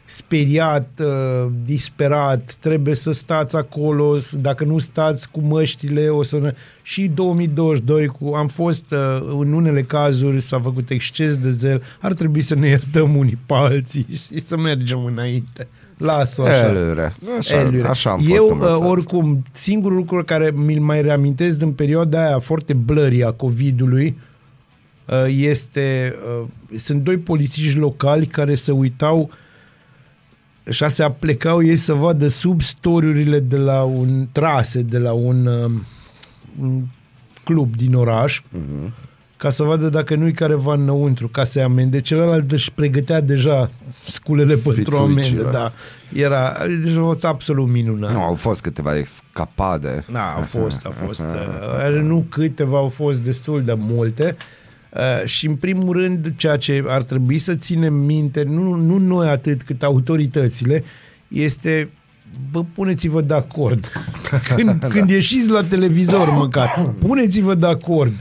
speriat, 0.04 0.88
uh, 1.00 1.50
disperat, 1.64 2.56
trebuie 2.60 2.94
să 2.94 3.12
stați 3.12 3.56
acolo, 3.56 4.18
s- 4.18 4.34
dacă 4.40 4.64
nu 4.64 4.78
stați 4.78 5.30
cu 5.30 5.40
măștile, 5.40 6.08
o 6.08 6.22
să... 6.22 6.38
ne- 6.38 6.54
Și 6.82 7.06
2022, 7.14 8.06
cu, 8.06 8.34
am 8.34 8.48
fost 8.48 8.84
uh, 8.92 9.26
în 9.38 9.52
unele 9.52 9.82
cazuri, 9.82 10.40
s-a 10.42 10.60
făcut 10.60 10.90
exces 10.90 11.36
de 11.36 11.50
zel, 11.50 11.82
ar 12.00 12.12
trebui 12.12 12.40
să 12.40 12.54
ne 12.54 12.68
iertăm 12.68 13.16
unii 13.16 13.38
pe 13.46 13.54
alții 13.54 14.06
și 14.32 14.38
să 14.40 14.56
mergem 14.56 15.04
înainte. 15.04 15.68
Las-o 15.98 16.42
așa. 16.42 16.68
Elure. 16.68 17.14
Așa, 17.38 17.60
Elure. 17.60 17.88
așa 17.88 18.10
am 18.10 18.20
Eu, 18.28 18.36
fost 18.36 18.44
uh, 18.48 18.52
învățat. 18.52 18.88
oricum, 18.88 19.42
singurul 19.52 19.96
lucru 19.96 20.24
care 20.24 20.52
mi-l 20.54 20.80
mai 20.80 21.02
reamintesc 21.02 21.58
din 21.58 21.72
perioada 21.72 22.26
aia 22.26 22.38
foarte 22.38 22.72
blurry 22.72 23.24
a 23.24 23.30
COVID-ului 23.30 24.18
uh, 25.06 25.24
este... 25.28 26.14
uh, 26.40 26.78
Sunt 26.78 27.02
doi 27.02 27.16
polițiști 27.16 27.78
locali 27.78 28.26
care 28.26 28.54
se 28.54 28.72
uitau 28.72 29.30
și 30.70 30.88
se 30.88 31.02
aplecau 31.02 31.62
ei 31.64 31.76
să 31.76 31.92
vadă 31.92 32.28
sub 32.28 32.60
storiurile 32.62 33.40
de 33.40 33.56
la 33.56 33.82
un 33.82 34.26
trase, 34.32 34.82
de 34.82 34.98
la 34.98 35.12
un, 35.12 35.46
um, 35.46 35.82
un 36.60 36.82
club 37.44 37.76
din 37.76 37.94
oraș, 37.94 38.42
Mhm. 38.50 38.92
ca 39.36 39.50
să 39.50 39.62
vadă 39.62 39.88
dacă 39.88 40.14
nu-i 40.14 40.32
careva 40.32 40.74
înăuntru, 40.74 41.28
ca 41.28 41.44
să-i 41.44 41.62
amende. 41.62 42.00
Celălalt 42.00 42.52
își 42.52 42.72
pregătea 42.72 43.20
deja 43.20 43.70
sculele 44.06 44.54
pentru 44.56 44.96
amendă, 44.96 45.20
Fițuicile. 45.20 45.50
da. 45.50 45.72
Era 46.12 46.56
deci, 46.84 46.96
o 46.96 47.12
absolut 47.22 47.68
minunat. 47.68 48.12
Nu, 48.12 48.22
au 48.22 48.34
fost 48.34 48.60
câteva 48.60 48.96
escapade. 48.96 50.04
Da, 50.12 50.32
au 50.36 50.42
fost, 50.42 50.84
au 50.84 50.90
fost. 51.04 51.20
uh, 51.90 52.00
Nu 52.02 52.26
câteva, 52.28 52.76
au 52.78 52.88
fost 52.88 53.18
destul 53.18 53.62
de 53.64 53.74
multe. 53.78 54.36
Uh, 54.38 54.42
și 55.24 55.46
în 55.46 55.56
primul 55.56 55.96
rând, 55.96 56.32
ceea 56.36 56.56
ce 56.56 56.84
ar 56.86 57.02
trebui 57.02 57.38
să 57.38 57.54
ținem 57.54 57.94
minte, 57.94 58.42
nu, 58.42 58.74
nu 58.74 58.98
noi 58.98 59.28
atât 59.28 59.62
cât 59.62 59.82
autoritățile, 59.82 60.84
este 61.28 61.90
bă, 62.50 62.64
puneți-vă 62.74 63.20
de 63.20 63.34
acord. 63.34 63.92
Când, 64.54 64.80
da. 64.80 64.86
când 64.86 65.10
ieșiți 65.10 65.50
la 65.50 65.62
televizor 65.64 66.30
măcar, 66.30 66.94
puneți-vă 66.98 67.54
de 67.54 67.66
acord. 67.66 68.12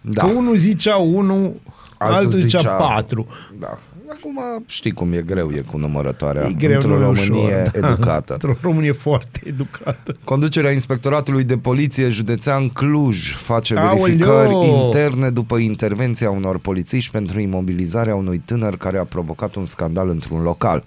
Da. 0.00 0.10
Da. 0.12 0.20
Că 0.20 0.26
unul 0.26 0.56
zicea 0.56 0.96
unul, 0.96 1.60
altul, 1.98 2.16
altul 2.16 2.38
zicea, 2.38 2.58
zicea 2.58 2.70
patru. 2.70 3.26
Da. 3.58 3.78
Acum 4.10 4.40
știi 4.66 4.92
cum 4.92 5.12
e 5.12 5.22
greu, 5.22 5.50
e 5.52 5.60
cu 5.60 5.76
numărătoarea. 5.76 6.46
E 6.46 6.52
greu, 6.52 6.74
într-o 6.74 6.88
nu 6.88 6.96
e 6.96 7.04
Românie 7.04 7.44
ușor, 7.44 7.80
da. 7.80 7.88
educată. 7.88 8.32
Într-o 8.32 8.56
Românie 8.60 8.92
foarte 8.92 9.40
educată. 9.44 10.16
Conducerea 10.24 10.70
Inspectoratului 10.70 11.44
de 11.44 11.56
Poliție 11.56 12.08
Județean 12.08 12.68
Cluj 12.68 13.34
face 13.34 13.76
Aoleo! 13.76 14.04
verificări 14.04 14.66
interne 14.66 15.30
după 15.30 15.56
intervenția 15.56 16.30
unor 16.30 16.58
polițiști 16.58 17.10
pentru 17.10 17.40
imobilizarea 17.40 18.14
unui 18.14 18.38
tânăr 18.38 18.76
care 18.76 18.98
a 18.98 19.04
provocat 19.04 19.54
un 19.54 19.64
scandal 19.64 20.08
într-un 20.08 20.42
local. 20.42 20.84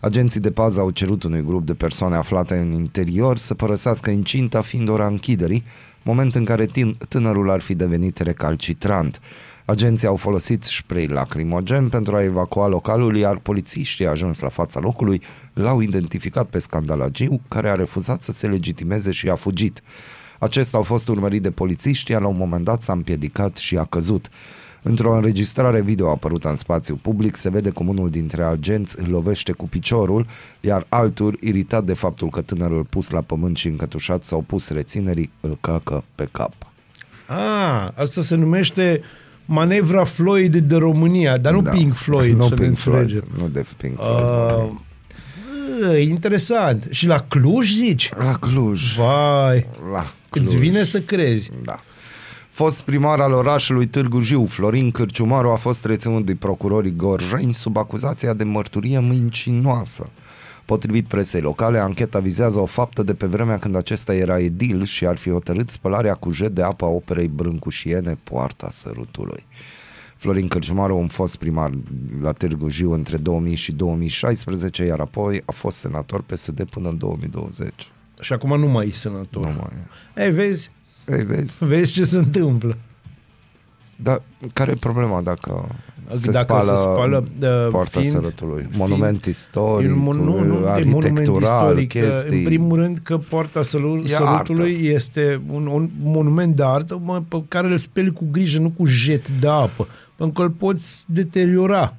Agenții 0.00 0.40
de 0.40 0.50
pază 0.50 0.80
au 0.80 0.90
cerut 0.90 1.22
unui 1.22 1.44
grup 1.44 1.66
de 1.66 1.74
persoane 1.74 2.16
aflate 2.16 2.56
în 2.56 2.72
interior 2.72 3.36
să 3.36 3.54
părăsească 3.54 4.10
incinta 4.10 4.60
fiind 4.60 4.88
ora 4.88 5.06
închiderii, 5.06 5.64
moment 6.02 6.34
în 6.34 6.44
care 6.44 6.64
tin- 6.66 6.96
tânărul 7.08 7.50
ar 7.50 7.60
fi 7.60 7.74
devenit 7.74 8.18
recalcitrant. 8.18 9.20
Agenții 9.64 10.06
au 10.06 10.16
folosit 10.16 10.64
spray 10.64 11.06
lacrimogen 11.06 11.88
pentru 11.88 12.14
a 12.14 12.22
evacua 12.22 12.68
localul, 12.68 13.16
iar 13.16 13.38
polițiștii 13.38 14.06
ajuns 14.06 14.38
la 14.38 14.48
fața 14.48 14.80
locului 14.80 15.22
l-au 15.52 15.80
identificat 15.80 16.46
pe 16.46 16.58
scandalagiu, 16.58 17.40
care 17.48 17.68
a 17.68 17.74
refuzat 17.74 18.22
să 18.22 18.32
se 18.32 18.46
legitimeze 18.46 19.10
și 19.10 19.28
a 19.28 19.34
fugit. 19.34 19.82
Acesta 20.38 20.78
a 20.78 20.82
fost 20.82 21.08
urmărit 21.08 21.42
de 21.42 21.50
polițiști, 21.50 22.10
iar 22.10 22.20
la 22.20 22.28
un 22.28 22.36
moment 22.36 22.64
dat 22.64 22.82
s-a 22.82 22.92
împiedicat 22.92 23.56
și 23.56 23.76
a 23.76 23.84
căzut. 23.84 24.28
Într-o 24.82 25.14
înregistrare 25.14 25.80
video 25.80 26.10
apărută 26.10 26.48
în 26.48 26.56
spațiu 26.56 26.98
public, 27.02 27.36
se 27.36 27.50
vede 27.50 27.70
cum 27.70 27.88
unul 27.88 28.08
dintre 28.10 28.42
agenți 28.42 29.00
îl 29.00 29.10
lovește 29.10 29.52
cu 29.52 29.68
piciorul, 29.68 30.26
iar 30.60 30.86
altul, 30.88 31.38
iritat 31.40 31.84
de 31.84 31.94
faptul 31.94 32.28
că 32.28 32.40
tânărul 32.40 32.84
pus 32.84 33.10
la 33.10 33.20
pământ 33.20 33.56
și 33.56 33.66
încătușat 33.68 34.22
s-au 34.24 34.40
pus 34.46 34.68
reținerii, 34.70 35.30
îl 35.40 35.58
cacă 35.60 36.04
pe 36.14 36.28
cap. 36.30 36.52
Ah, 37.26 37.88
asta 37.94 38.20
se 38.20 38.34
numește 38.36 39.00
manevra 39.44 40.04
Floyd 40.04 40.56
de 40.56 40.76
România, 40.76 41.36
dar 41.38 41.52
nu 41.52 41.62
Da. 41.62 41.70
Pink 41.70 41.94
Floyd, 41.94 42.36
nu 42.36 42.48
să 42.48 42.54
ne 42.54 42.64
Pink 42.64 42.78
Floyd, 42.78 43.00
înțelegem. 43.00 43.28
nu 43.38 43.48
de 43.48 43.64
Pink 43.76 43.96
Floyd. 43.96 44.20
Uh, 44.20 44.70
bă, 45.80 45.96
interesant. 45.96 46.86
Și 46.90 47.06
la 47.06 47.20
Cluj 47.28 47.72
zici? 47.72 48.10
la 48.18 48.32
Cluj. 48.32 48.94
Vai, 48.96 49.66
La 49.92 50.12
Cluj. 50.30 50.44
îți 50.46 50.56
vine 50.56 50.84
să 50.84 51.00
crezi. 51.00 51.50
Da. 51.64 51.80
Fost 52.60 52.82
primar 52.82 53.20
al 53.20 53.32
orașului 53.32 53.86
Târgu 53.86 54.20
Jiu, 54.20 54.44
Florin 54.44 54.90
Cârciumaru 54.90 55.50
a 55.50 55.54
fost 55.54 55.84
reținut 55.84 56.26
de 56.26 56.34
procurorii 56.34 56.96
Gorjeni 56.96 57.54
sub 57.54 57.76
acuzația 57.76 58.34
de 58.34 58.44
mărturie 58.44 59.00
mincinoasă. 59.00 60.08
Potrivit 60.64 61.06
presei 61.06 61.40
locale, 61.40 61.78
ancheta 61.78 62.18
vizează 62.18 62.60
o 62.60 62.64
faptă 62.66 63.02
de 63.02 63.14
pe 63.14 63.26
vremea 63.26 63.58
când 63.58 63.76
acesta 63.76 64.14
era 64.14 64.38
edil 64.38 64.84
și 64.84 65.06
ar 65.06 65.16
fi 65.16 65.30
hotărât 65.30 65.70
spălarea 65.70 66.14
cu 66.14 66.30
jet 66.30 66.54
de 66.54 66.62
apă 66.62 66.84
a 66.84 66.88
operei 66.88 67.28
brâncușiene 67.28 68.18
Poarta 68.24 68.70
Sărutului. 68.70 69.46
Florin 70.16 70.48
Cârciumaru, 70.48 70.96
un 70.96 71.08
fost 71.08 71.36
primar 71.36 71.70
la 72.22 72.32
Târgu 72.32 72.68
Jiu 72.68 72.92
între 72.92 73.16
2000 73.16 73.54
și 73.54 73.72
2016, 73.72 74.84
iar 74.84 75.00
apoi 75.00 75.42
a 75.44 75.52
fost 75.52 75.76
senator 75.76 76.22
PSD 76.22 76.64
până 76.70 76.88
în 76.88 76.98
2020. 76.98 77.72
Și 78.20 78.32
acum 78.32 78.58
nu 78.58 78.66
mai 78.66 78.86
e 78.86 78.92
senator. 78.92 79.46
Nu 79.46 79.52
mai 79.52 80.24
Ei, 80.24 80.32
vezi? 80.32 80.70
Ei, 81.12 81.24
vezi? 81.24 81.64
Vezi 81.64 81.92
ce 81.92 82.04
se 82.04 82.18
întâmplă. 82.18 82.76
Dar 83.96 84.22
care 84.52 84.70
e 84.70 84.74
problema 84.74 85.20
dacă 85.20 85.68
se 86.08 86.30
Dacă 86.30 86.44
spală, 86.44 86.76
se 86.76 86.82
spală, 86.82 87.24
uh, 87.42 87.68
poarta 87.70 88.00
fiind- 88.00 88.14
sărătului? 88.14 88.60
fiind- 88.60 88.76
Monument 88.76 89.24
istoric, 89.24 89.88
E 89.88 89.92
un 89.92 89.98
mon- 90.00 90.16
nu, 90.16 90.24
nu, 90.24 90.36
e 90.36 90.38
monument 90.46 90.94
arhitectural, 90.94 91.66
istoric. 91.68 91.88
chestii. 91.88 92.38
În 92.38 92.44
primul 92.44 92.76
rând 92.78 92.98
că 93.02 93.18
Poarta 93.18 93.62
Săru- 93.62 94.02
E 94.04 94.08
Sărutului 94.08 94.74
artă. 94.74 94.86
este 94.86 95.40
un, 95.50 95.66
un 95.66 95.90
monument 96.02 96.56
de 96.56 96.62
artă 96.64 97.00
mă, 97.02 97.22
pe 97.28 97.42
care 97.48 97.66
îl 97.66 97.78
speli 97.78 98.12
cu 98.12 98.24
grijă, 98.30 98.58
nu 98.58 98.70
cu 98.70 98.84
jet 98.86 99.28
de 99.40 99.48
apă, 99.48 99.86
pentru 100.16 100.40
că 100.40 100.46
îl 100.46 100.50
poți 100.50 101.02
deteriora. 101.06 101.94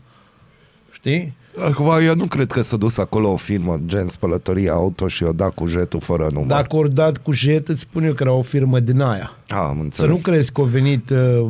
Știi? 0.92 1.34
Acum, 1.70 1.90
eu 2.04 2.16
nu 2.16 2.26
cred 2.26 2.52
că 2.52 2.62
s-a 2.62 2.78
dus 2.78 2.98
acolo 2.98 3.32
o 3.32 3.36
firmă 3.36 3.80
gen 3.86 4.08
spălătorie 4.08 4.70
auto 4.70 5.08
și 5.08 5.24
o 5.24 5.32
da 5.32 5.46
cu 5.50 5.68
jetul 5.68 6.00
fără 6.00 6.28
număr. 6.32 6.48
Dacă 6.48 6.76
ori 6.76 6.94
dat 6.94 7.18
cu 7.18 7.32
jet, 7.32 7.68
îți 7.68 7.82
spun 7.82 8.04
eu 8.04 8.14
că 8.14 8.24
era 8.24 8.32
o 8.34 8.42
firmă 8.42 8.80
din 8.80 9.02
aia. 9.02 9.32
A, 9.48 9.58
am 9.58 9.76
Să 9.76 9.82
înțeles. 9.84 10.12
nu 10.12 10.18
crezi 10.22 10.52
că 10.52 10.62
a 10.62 10.64
venit 10.64 11.10
uh, 11.10 11.48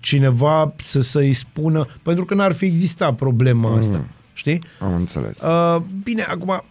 cineva 0.00 0.74
să, 0.76 1.00
să-i 1.00 1.32
spună, 1.32 1.86
pentru 2.02 2.24
că 2.24 2.34
n-ar 2.34 2.52
fi 2.52 2.64
existat 2.64 3.14
problema 3.14 3.76
asta. 3.76 4.04
Știi? 4.32 4.62
Am 4.80 4.94
înțeles. 4.94 5.42
Uh, 5.42 5.76
bine, 6.02 6.22
acum, 6.22 6.62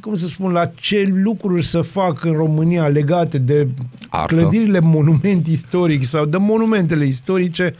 cum 0.00 0.14
să 0.14 0.26
spun, 0.26 0.52
la 0.52 0.66
ce 0.66 1.08
lucruri 1.22 1.64
să 1.64 1.80
fac 1.82 2.24
în 2.24 2.32
România 2.32 2.86
legate 2.88 3.38
de 3.38 3.68
Artă. 4.08 4.34
clădirile 4.34 4.80
monument 4.80 5.46
istoric 5.46 6.04
sau 6.04 6.24
de 6.24 6.36
monumentele 6.36 7.06
istorice, 7.06 7.74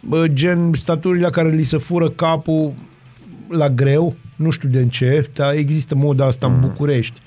bă, 0.00 0.28
gen 0.28 0.72
staturile 0.72 1.24
la 1.24 1.30
care 1.30 1.50
li 1.50 1.62
se 1.62 1.76
fură 1.76 2.10
capul 2.10 2.72
la 3.48 3.70
greu, 3.70 4.16
nu 4.36 4.50
știu 4.50 4.68
de 4.68 4.86
ce, 4.86 5.30
dar 5.34 5.54
există 5.54 5.94
moda 5.94 6.26
asta 6.26 6.46
în 6.46 6.60
București. 6.60 7.20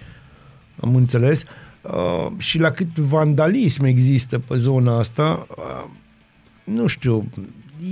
Am 0.80 0.96
înțeles. 0.96 1.44
Uh, 1.82 2.28
și 2.38 2.60
la 2.60 2.72
cât 2.72 2.98
vandalism 2.98 3.84
există 3.84 4.40
pe 4.40 4.56
zona 4.56 4.98
asta, 4.98 5.48
uh, 5.58 5.90
nu 6.64 6.88
știu, 6.88 7.30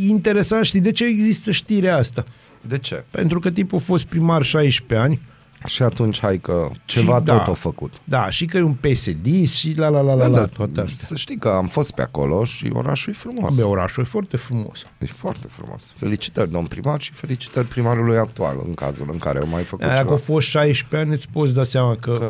e 0.01 0.07
interesant, 0.07 0.65
știi 0.65 0.79
de 0.79 0.91
ce 0.91 1.05
există 1.05 1.51
știrea 1.51 1.97
asta? 1.97 2.23
De 2.61 2.77
ce? 2.77 3.03
Pentru 3.11 3.39
că 3.39 3.51
tipul 3.51 3.77
a 3.77 3.81
fost 3.81 4.05
primar 4.05 4.43
16 4.43 5.07
ani, 5.07 5.21
Și 5.65 5.83
atunci, 5.83 6.19
hai 6.19 6.37
că 6.37 6.69
ceva 6.85 7.17
Și 7.17 7.23
tot 7.23 7.35
da. 7.35 7.41
a 7.43 7.53
făcut. 7.53 7.93
da, 8.03 8.29
și 8.29 8.45
că 8.45 8.57
e 8.57 8.61
un 8.61 8.73
PSD 8.73 9.47
și 9.49 9.73
la 9.77 9.87
la 9.87 10.01
la 10.01 10.13
la, 10.13 10.27
la 10.27 10.45
toate 10.45 10.81
astea. 10.81 11.05
Să 11.07 11.15
știi 11.15 11.37
că 11.37 11.47
am 11.49 11.67
fost 11.67 11.91
pe 11.91 12.01
acolo 12.01 12.43
și 12.43 12.69
orașul 12.73 13.13
e 13.13 13.15
frumos. 13.15 13.55
Bă, 13.55 13.65
orașul 13.65 14.03
e 14.03 14.05
foarte 14.05 14.37
frumos. 14.37 14.85
E 14.97 15.05
foarte 15.05 15.47
frumos. 15.51 15.93
Felicitări, 15.95 16.51
domn 16.51 16.65
primar, 16.65 17.01
și 17.01 17.11
felicitări 17.13 17.67
primarului 17.67 18.17
actual, 18.17 18.55
în 18.67 18.73
cazul 18.73 19.09
în 19.11 19.17
care 19.17 19.39
au 19.39 19.47
mai 19.47 19.63
făcut 19.63 19.85
Dacă 19.85 19.97
ceva. 19.97 20.09
au 20.09 20.17
fost 20.17 20.47
16 20.47 21.07
ani, 21.07 21.15
îți 21.17 21.27
poți 21.33 21.53
da 21.53 21.63
seama 21.63 21.95
că... 21.95 22.17
Că, 22.19 22.29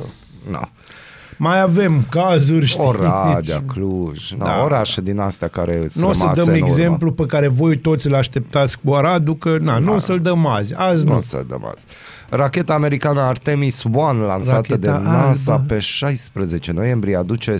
na. 0.51 0.69
mai 1.38 1.62
avem 1.62 2.05
cazuri, 2.09 2.65
știi? 2.65 2.83
Oradea, 2.83 3.63
Cluj, 3.74 4.29
da, 4.38 4.45
Da. 4.45 4.63
orașe 4.63 5.01
din 5.01 5.19
astea 5.19 5.48
care 5.48 5.88
sunt 5.88 6.03
Nu 6.03 6.09
o 6.09 6.13
să 6.13 6.19
rămase 6.21 6.39
dăm 6.43 6.53
în 6.53 6.59
urmă. 6.59 6.67
exemplu 6.74 7.12
pe 7.12 7.25
care 7.25 7.48
voi 7.48 7.77
toți 7.77 8.07
îl 8.07 8.15
așteptați 8.15 8.79
cu 8.83 8.93
Aradul, 8.93 9.36
că 9.38 9.57
na, 9.62 9.77
nu 9.77 9.93
o 9.93 9.98
să-l 9.98 10.19
dăm 10.19 10.45
azi. 10.45 10.74
Azi 10.75 11.03
Nu 11.05 11.12
nu. 11.12 11.17
o 11.17 11.21
să 11.21 11.43
dăm 11.48 11.65
azi. 11.75 11.86
Racheta 12.29 12.74
americană 12.74 13.19
Artemis 13.19 13.83
1, 13.83 14.25
lansată 14.25 14.55
Racheta 14.55 14.77
de 14.77 15.03
NASA 15.03 15.53
albă. 15.53 15.65
pe 15.67 15.79
16 15.79 16.71
noiembrie, 16.71 17.15
aduce 17.15 17.57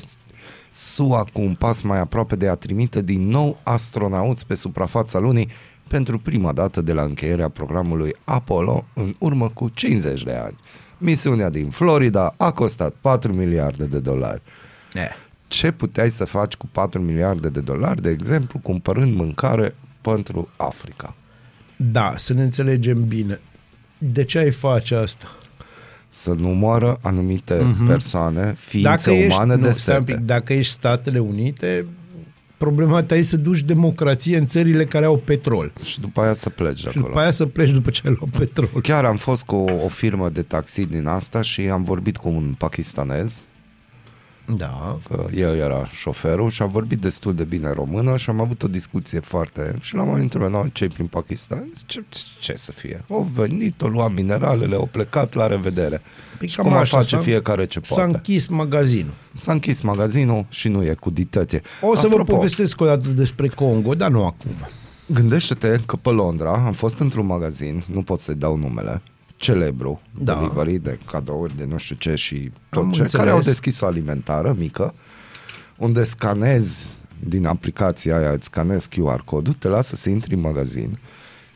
SUA 0.72 1.24
cu 1.34 1.42
un 1.42 1.54
pas 1.54 1.82
mai 1.82 2.00
aproape 2.00 2.36
de 2.36 2.48
a 2.48 2.56
trimite 2.56 3.02
din 3.02 3.28
nou 3.28 3.60
astronauți 3.64 4.46
pe 4.46 4.56
suprafața 4.56 5.20
lunii 5.20 5.50
pentru 5.88 6.20
prima 6.20 6.52
dată 6.52 6.82
de 6.82 6.94
la 6.94 7.02
încheierea 7.02 7.50
programului 7.50 8.16
Apollo 8.24 8.86
în 8.94 9.16
urmă 9.20 9.50
cu 9.50 9.70
50 9.74 10.24
de 10.24 10.34
ani. 10.34 10.58
Misiunea 10.98 11.50
din 11.50 11.70
Florida 11.70 12.34
a 12.38 12.52
costat 12.52 12.94
4 13.02 13.34
miliarde 13.34 13.86
de 13.86 14.00
dolari. 14.00 14.42
Eh. 14.94 15.10
Ce 15.48 15.72
puteai 15.72 16.10
să 16.10 16.26
faci 16.26 16.56
cu 16.56 16.70
4 16.72 17.02
miliarde 17.02 17.50
de 17.50 17.60
dolari, 17.60 18.02
de 18.02 18.10
exemplu, 18.10 18.60
cumpărând 18.60 19.16
mâncare 19.16 19.76
pentru 20.02 20.50
Africa? 20.58 21.16
Da, 21.76 22.14
să 22.18 22.34
ne 22.34 22.44
înțelegem 22.44 23.08
bine. 23.08 23.40
De 24.00 24.24
ce 24.24 24.38
ai 24.38 24.52
face 24.52 24.96
asta? 24.96 25.28
să 26.10 26.34
nu 26.34 26.48
moară 26.48 26.98
anumite 27.02 27.58
mm-hmm. 27.58 27.88
persoane, 27.88 28.56
ființe 28.58 28.90
Dacă 28.90 29.10
ești, 29.12 29.34
umane 29.36 29.56
nu, 29.56 29.62
de 29.62 29.72
stai 29.72 29.96
un 29.98 30.06
sete. 30.06 30.18
pic, 30.18 30.26
dacă 30.26 30.54
ești 30.54 30.72
Statele 30.72 31.20
Unite, 31.20 31.86
problema 32.58 33.04
ta 33.04 33.16
e 33.16 33.22
să 33.22 33.38
duci 33.38 33.60
democrație 33.60 34.38
în 34.38 34.46
țările 34.46 34.86
care 34.86 35.06
au 35.06 35.18
petrol. 35.18 35.72
Și 35.84 36.00
după 36.00 36.22
aia 36.22 36.34
să 36.34 36.50
pleci 36.50 36.74
de 36.74 36.80
Și 36.80 36.88
acolo. 36.88 37.06
după 37.06 37.20
aia 37.20 37.32
să 37.32 37.46
pleci 37.46 37.72
după 37.72 37.90
ce 37.90 38.02
ai 38.06 38.16
luat 38.20 38.38
petrol. 38.38 38.82
Chiar 38.82 39.06
am 39.06 39.18
fost 39.18 39.44
cu 39.44 39.56
o, 39.56 39.84
o 39.84 39.88
firmă 39.88 40.30
de 40.30 40.42
taxi 40.42 40.86
din 40.86 41.08
asta 41.08 41.42
și 41.42 41.62
am 41.62 41.84
vorbit 41.84 42.18
cu 42.18 42.30
un 42.30 42.56
pakistanez, 42.58 43.40
Da. 44.58 45.00
că 45.10 45.26
el 45.36 45.56
era 45.56 45.86
șoferul 45.86 46.50
și 46.50 46.62
a 46.62 46.66
vorbit 46.66 47.00
destul 47.02 47.36
de 47.36 47.44
bine 47.44 47.72
română 47.72 48.18
și 48.18 48.30
am 48.30 48.40
avut 48.40 48.64
o 48.64 48.68
discuție 48.68 49.20
foarte... 49.20 49.76
Și 49.80 49.96
l-am 49.96 50.08
mai 50.08 50.22
întrebat, 50.22 50.50
"No, 50.50 50.64
ce 50.74 50.88
prin 50.88 51.06
Pakistan? 51.06 51.70
Ce, 51.86 52.04
ce 52.40 52.54
să 52.56 52.72
fie? 52.72 53.04
Au 53.10 53.30
venit, 53.36 53.82
au 53.82 53.88
luat 53.90 54.14
mineralele, 54.14 54.76
au 54.76 54.90
plecat, 54.92 55.34
la 55.34 55.48
revedere. 55.48 56.02
Păi 56.38 56.48
și 56.48 56.56
cam 56.56 56.66
cum 56.66 56.74
așa, 56.76 56.98
face 56.98 57.16
s-a- 57.16 57.22
fiecare 57.22 57.66
ce 57.66 57.80
S-a 57.84 57.96
poate. 57.96 58.12
închis 58.16 58.48
magazinul. 58.48 59.14
S-a 59.34 59.52
închis 59.52 59.82
magazinul 59.82 60.46
și 60.50 60.68
nu 60.68 60.84
e 60.84 60.94
cu 61.00 61.10
ditătie. 61.10 61.62
O 61.82 61.96
să 61.96 62.08
vă 62.08 62.14
Apropo, 62.14 62.34
povestesc 62.36 62.82
o 62.82 62.86
dată 62.86 63.10
despre 63.10 63.48
Congo, 63.48 63.96
dar 63.96 64.10
nu 64.10 64.26
acum. 64.26 64.52
Gândește-te 65.06 65.80
că 65.86 65.96
pe 65.96 66.10
Londra 66.10 66.52
am 66.66 66.74
fost 66.74 67.00
într-un 67.00 67.26
magazin, 67.26 67.84
nu 67.94 68.02
pot 68.02 68.20
să-i 68.20 68.36
dau 68.36 68.58
numele, 68.58 69.02
celebru, 69.40 70.02
Da. 70.14 70.34
da. 70.34 70.40
delivery 70.40 70.78
de 70.78 71.00
cadouri, 71.06 71.58
de 71.58 71.66
nu 71.66 71.78
știu 71.78 71.96
ce 71.96 72.16
și 72.16 72.52
tot 72.70 72.84
Am 72.84 72.92
ce, 72.92 73.02
înțeles. 73.02 73.12
care 73.26 73.30
au 73.36 73.42
deschis 73.42 73.80
o 73.80 73.86
alimentară 73.86 74.56
mică, 74.58 74.94
unde 75.78 76.04
scanezi 76.04 76.90
din 77.24 77.46
aplicația 77.46 78.18
aia, 78.18 78.32
îți 78.32 78.46
scanezi 78.46 78.90
QR 78.90 79.20
codul, 79.26 79.54
te 79.54 79.68
lasă 79.68 79.96
să 79.96 80.10
intri 80.10 80.34
în 80.34 80.40
magazin, 80.40 81.00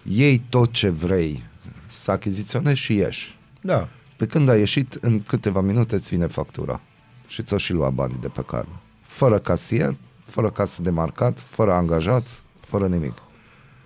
iei 0.03 0.41
tot 0.49 0.71
ce 0.71 0.89
vrei 0.89 1.43
să 1.91 2.11
achiziționezi 2.11 2.79
și 2.79 2.93
ieși. 2.95 3.37
Da. 3.61 3.87
Pe 4.17 4.25
când 4.25 4.49
ai 4.49 4.59
ieșit, 4.59 4.93
în 5.01 5.21
câteva 5.21 5.61
minute 5.61 5.95
îți 5.95 6.09
vine 6.09 6.27
factura 6.27 6.81
și 7.27 7.43
ți-o 7.43 7.57
și 7.57 7.73
lua 7.73 7.89
banii 7.89 8.17
de 8.21 8.27
pe 8.27 8.41
card. 8.47 8.67
Fără 9.05 9.39
casier, 9.39 9.95
fără 10.25 10.49
casă 10.49 10.81
de 10.81 10.89
marcat, 10.89 11.39
fără 11.39 11.71
angajați, 11.73 12.41
fără 12.59 12.87
nimic. 12.87 13.13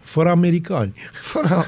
Fără 0.08 0.30
americani. 0.30 0.94
Fără... 1.22 1.66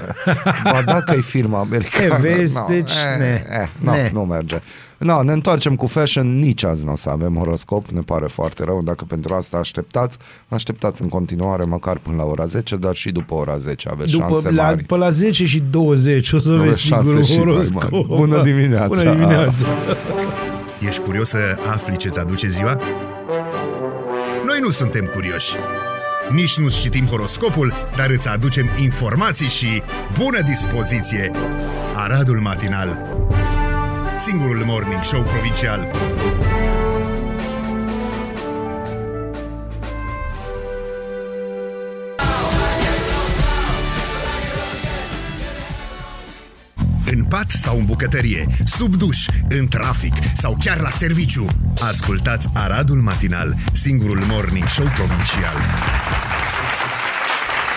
Ba 0.63 0.81
dacă 0.85 1.13
e 1.17 1.21
firma 1.21 1.59
americană. 1.59 2.05
E, 2.17 2.17
vezi, 2.35 2.53
no, 2.53 2.65
deci, 2.67 2.91
eh, 2.91 3.19
ne, 3.19 3.43
eh, 3.61 3.69
no, 3.81 3.91
ne. 3.91 4.09
nu 4.13 4.21
merge. 4.25 4.61
No, 4.97 5.23
ne 5.23 5.31
întoarcem 5.31 5.75
cu 5.75 5.85
fashion, 5.87 6.39
nici 6.39 6.63
azi 6.63 6.85
nu 6.85 6.91
o 6.91 6.95
să 6.95 7.09
avem 7.09 7.35
horoscop, 7.35 7.87
ne 7.87 7.99
pare 8.01 8.27
foarte 8.27 8.63
rău. 8.63 8.81
Dacă 8.83 9.05
pentru 9.07 9.33
asta 9.33 9.57
așteptați, 9.57 10.17
așteptați 10.47 11.01
în 11.01 11.09
continuare 11.09 11.63
măcar 11.63 11.97
până 11.97 12.15
la 12.15 12.23
ora 12.23 12.45
10, 12.45 12.75
dar 12.75 12.95
și 12.95 13.11
după 13.11 13.33
ora 13.33 13.57
10 13.57 13.89
aveți 13.91 14.11
După, 14.11 14.25
șanse 14.29 14.51
la, 14.51 14.63
mari. 14.63 14.83
pe 14.83 14.95
la 14.95 15.09
10 15.09 15.45
și 15.45 15.63
20 15.69 16.31
o 16.31 16.37
să 16.37 16.51
Aveți 16.51 16.65
vezi 16.65 16.81
șanse 16.81 17.21
sigurul 17.21 17.63
și 17.63 17.69
mai 17.71 17.87
horoscop. 17.89 18.07
mari. 18.09 18.21
Bună 18.21 18.43
dimineața! 18.43 18.87
Bună 18.87 19.01
dimineața! 19.13 19.67
Ești 20.87 21.01
curios 21.01 21.29
să 21.29 21.37
afli 21.71 21.97
ce-ți 21.97 22.19
aduce 22.19 22.47
ziua? 22.47 22.79
Noi 24.45 24.59
nu 24.61 24.69
suntem 24.69 25.05
curioși. 25.13 25.53
Nici 26.31 26.57
nu 26.57 26.69
citim 26.69 27.05
horoscopul, 27.05 27.73
dar 27.95 28.09
îți 28.09 28.27
aducem 28.27 28.69
informații 28.79 29.47
și 29.47 29.81
bună 30.17 30.41
dispoziție. 30.41 31.31
Aradul 31.95 32.39
Matinal 32.39 33.17
Singurul 34.17 34.63
morning 34.65 35.03
show 35.03 35.21
provincial 35.21 35.91
În 47.05 47.23
pat 47.23 47.49
sau 47.49 47.77
în 47.77 47.85
bucătărie, 47.85 48.47
sub 48.65 48.95
duș, 48.95 49.25
în 49.49 49.67
trafic 49.67 50.13
sau 50.33 50.57
chiar 50.59 50.79
la 50.79 50.89
serviciu. 50.89 51.45
Ascultați 51.87 52.47
Aradul 52.53 52.95
Matinal, 52.97 53.55
singurul 53.73 54.19
morning 54.29 54.67
show 54.67 54.85
provincial. 54.85 55.55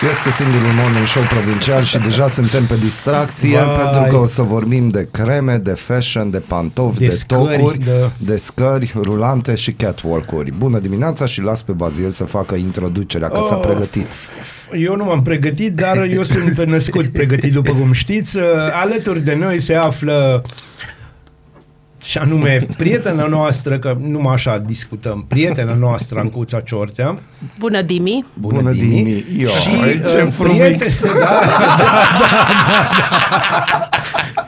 Este 0.09 0.29
singurul 0.29 0.71
morning 0.81 1.05
show 1.05 1.23
provincial 1.23 1.83
și 1.83 1.97
deja 1.97 2.27
suntem 2.27 2.65
pe 2.65 2.75
distracție 2.77 3.57
Vai. 3.63 3.75
pentru 3.83 4.01
că 4.09 4.15
o 4.15 4.25
să 4.25 4.41
vorbim 4.41 4.89
de 4.89 5.07
creme, 5.11 5.57
de 5.57 5.71
fashion, 5.71 6.29
de 6.29 6.37
pantofi, 6.37 6.99
De 6.99 7.05
de, 7.05 7.11
scări, 7.11 7.57
tocuri, 7.57 7.77
da. 7.77 8.11
de 8.17 8.35
scări 8.37 8.93
rulante 8.95 9.55
și 9.55 9.71
catwalk-uri. 9.71 10.51
Bună 10.57 10.79
dimineața 10.79 11.25
și 11.25 11.41
las 11.41 11.61
pe 11.61 11.71
Bazil 11.71 12.09
să 12.09 12.23
facă 12.23 12.55
introducerea, 12.55 13.27
că 13.29 13.39
s-a 13.47 13.55
Oh, 13.55 13.65
pregătit. 13.65 14.07
Eu 14.73 14.95
nu 14.95 15.03
m-am 15.03 15.21
pregătit, 15.21 15.73
dar 15.75 15.97
eu 16.03 16.23
sunt 16.23 16.63
născut 16.65 17.07
pregătit, 17.11 17.51
după 17.53 17.71
cum 17.73 17.91
știți. 17.91 18.37
Uh, 18.37 18.43
Alături 18.81 19.19
de 19.23 19.35
noi 19.35 19.59
se 19.59 19.73
află 19.75 20.43
și 22.03 22.17
anume 22.17 22.65
prietena 22.77 23.25
noastră, 23.25 23.79
că 23.79 23.97
numai 23.99 24.33
așa 24.33 24.63
discutăm, 24.65 25.25
prietena 25.27 25.73
noastră, 25.73 26.19
Ancuța 26.19 26.59
Ciortea. 26.59 27.17
Bună, 27.59 27.81
Dimi! 27.81 28.25
Bună, 28.33 28.57
Bună 28.57 28.71
Dimi! 28.71 29.25
Io, 29.37 29.47
și 29.47 29.69
ce 30.09 30.21
uh, 30.21 30.31
frumos! 30.31 30.57
prieten- 30.57 31.01
da, 31.19 31.41
da, 31.47 31.75
da, 31.77 31.85
da. 33.79 33.89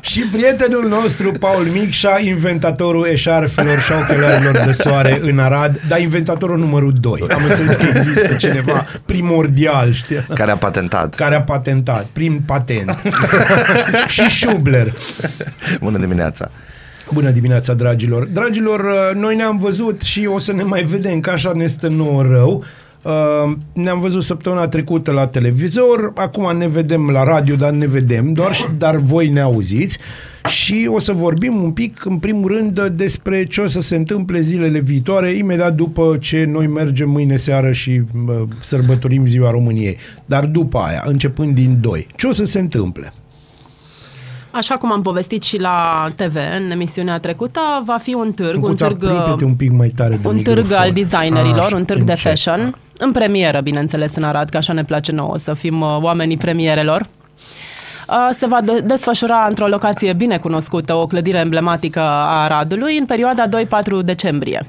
și 0.01 0.19
prietenul 0.19 0.87
nostru, 0.87 1.31
Paul 1.31 1.65
Micșa, 1.65 2.19
inventatorul 2.19 3.07
eșarfelor 3.07 3.79
și 3.79 3.91
ochelarilor 3.91 4.61
de 4.65 4.71
soare 4.71 5.19
în 5.21 5.39
Arad, 5.39 5.81
dar 5.87 5.99
inventatorul 5.99 6.57
numărul 6.57 6.93
2. 6.99 7.23
Am 7.33 7.43
înțeles 7.49 7.75
că 7.75 7.87
există 7.95 8.33
cineva 8.33 8.85
primordial, 9.05 9.93
știi? 9.93 10.25
care 10.33 10.51
a 10.51 10.57
patentat. 10.57 11.15
care 11.15 11.35
a 11.35 11.41
patentat, 11.41 12.05
prim 12.13 12.41
patent. 12.45 13.01
și 14.07 14.29
Schubler. 14.29 14.93
Bună 15.79 15.97
dimineața! 15.97 16.51
Bună 17.13 17.29
dimineața, 17.29 17.73
dragilor! 17.73 18.25
Dragilor, 18.33 18.79
uh, 18.79 19.21
noi 19.21 19.35
ne-am 19.35 19.57
văzut 19.57 20.01
și 20.01 20.25
o 20.33 20.37
să 20.39 20.53
ne 20.53 20.63
mai 20.63 20.83
vedem, 20.83 21.19
că 21.19 21.29
așa 21.29 21.51
ne 21.55 21.65
stă 21.67 21.87
nouă 21.87 22.21
rău. 22.21 22.63
Uh, 23.01 23.51
ne-am 23.73 23.99
văzut 23.99 24.23
săptămâna 24.23 24.67
trecută 24.67 25.11
la 25.11 25.27
televizor, 25.27 26.11
acum 26.15 26.57
ne 26.57 26.67
vedem 26.67 27.09
la 27.09 27.23
radio, 27.23 27.55
dar 27.55 27.71
ne 27.71 27.87
vedem 27.87 28.33
doar, 28.33 28.53
și- 28.53 28.65
dar 28.77 28.95
voi 28.95 29.29
ne 29.29 29.39
auziți 29.39 29.97
și 30.47 30.89
o 30.93 30.99
să 30.99 31.13
vorbim 31.13 31.61
un 31.63 31.71
pic, 31.71 32.05
în 32.05 32.17
primul 32.17 32.47
rând, 32.55 32.81
despre 32.87 33.43
ce 33.43 33.61
o 33.61 33.65
să 33.65 33.81
se 33.81 33.95
întâmple 33.95 34.39
zilele 34.39 34.79
viitoare, 34.79 35.29
imediat 35.31 35.75
după 35.75 36.17
ce 36.19 36.45
noi 36.51 36.67
mergem 36.67 37.09
mâine 37.09 37.35
seară 37.35 37.71
și 37.71 38.01
uh, 38.27 38.35
sărbătorim 38.59 39.25
Ziua 39.25 39.51
României. 39.51 39.97
Dar 40.25 40.45
după 40.45 40.77
aia, 40.77 41.03
începând 41.07 41.55
din 41.55 41.77
2, 41.81 42.07
ce 42.15 42.27
o 42.27 42.31
să 42.31 42.45
se 42.45 42.59
întâmple? 42.59 43.13
Așa 44.57 44.75
cum 44.75 44.91
am 44.91 45.01
povestit 45.01 45.43
și 45.43 45.59
la 45.59 46.07
TV 46.15 46.35
în 46.57 46.71
emisiunea 46.71 47.19
trecută, 47.19 47.59
va 47.85 47.97
fi 47.97 48.13
un 48.13 48.31
târg, 48.31 48.49
un 48.49 48.69
Încuța, 48.69 48.87
târg, 48.87 49.03
apropie-te 49.03 49.45
un 49.45 49.55
pic 49.55 49.71
mai 49.71 49.89
tare 49.95 50.15
de 50.21 50.27
un 50.27 50.37
târg 50.41 50.57
microfon. 50.57 50.83
al 50.83 50.91
designerilor, 50.91 51.59
Așa, 51.65 51.75
un 51.75 51.85
târg 51.85 52.03
de 52.03 52.11
încet. 52.11 52.29
fashion, 52.29 52.75
în 52.97 53.11
premieră, 53.11 53.59
bineînțeles, 53.61 54.15
în 54.15 54.23
Arad, 54.23 54.49
că 54.49 54.57
așa 54.57 54.73
ne 54.73 54.83
place 54.83 55.11
nouă 55.11 55.37
să 55.37 55.53
fim 55.53 55.81
uh, 55.81 55.97
oamenii 56.01 56.37
premierelor. 56.37 57.01
Uh, 58.09 58.29
Se 58.33 58.47
va 58.47 58.61
de- 58.61 58.79
desfășura 58.79 59.45
într-o 59.49 59.67
locație 59.67 60.13
bine 60.13 60.37
cunoscută, 60.37 60.93
o 60.93 61.05
clădire 61.07 61.39
emblematică 61.39 61.99
a 61.99 62.43
Aradului, 62.43 62.97
în 62.97 63.05
perioada 63.05 63.47
2-4 63.47 64.01
decembrie, 64.03 64.65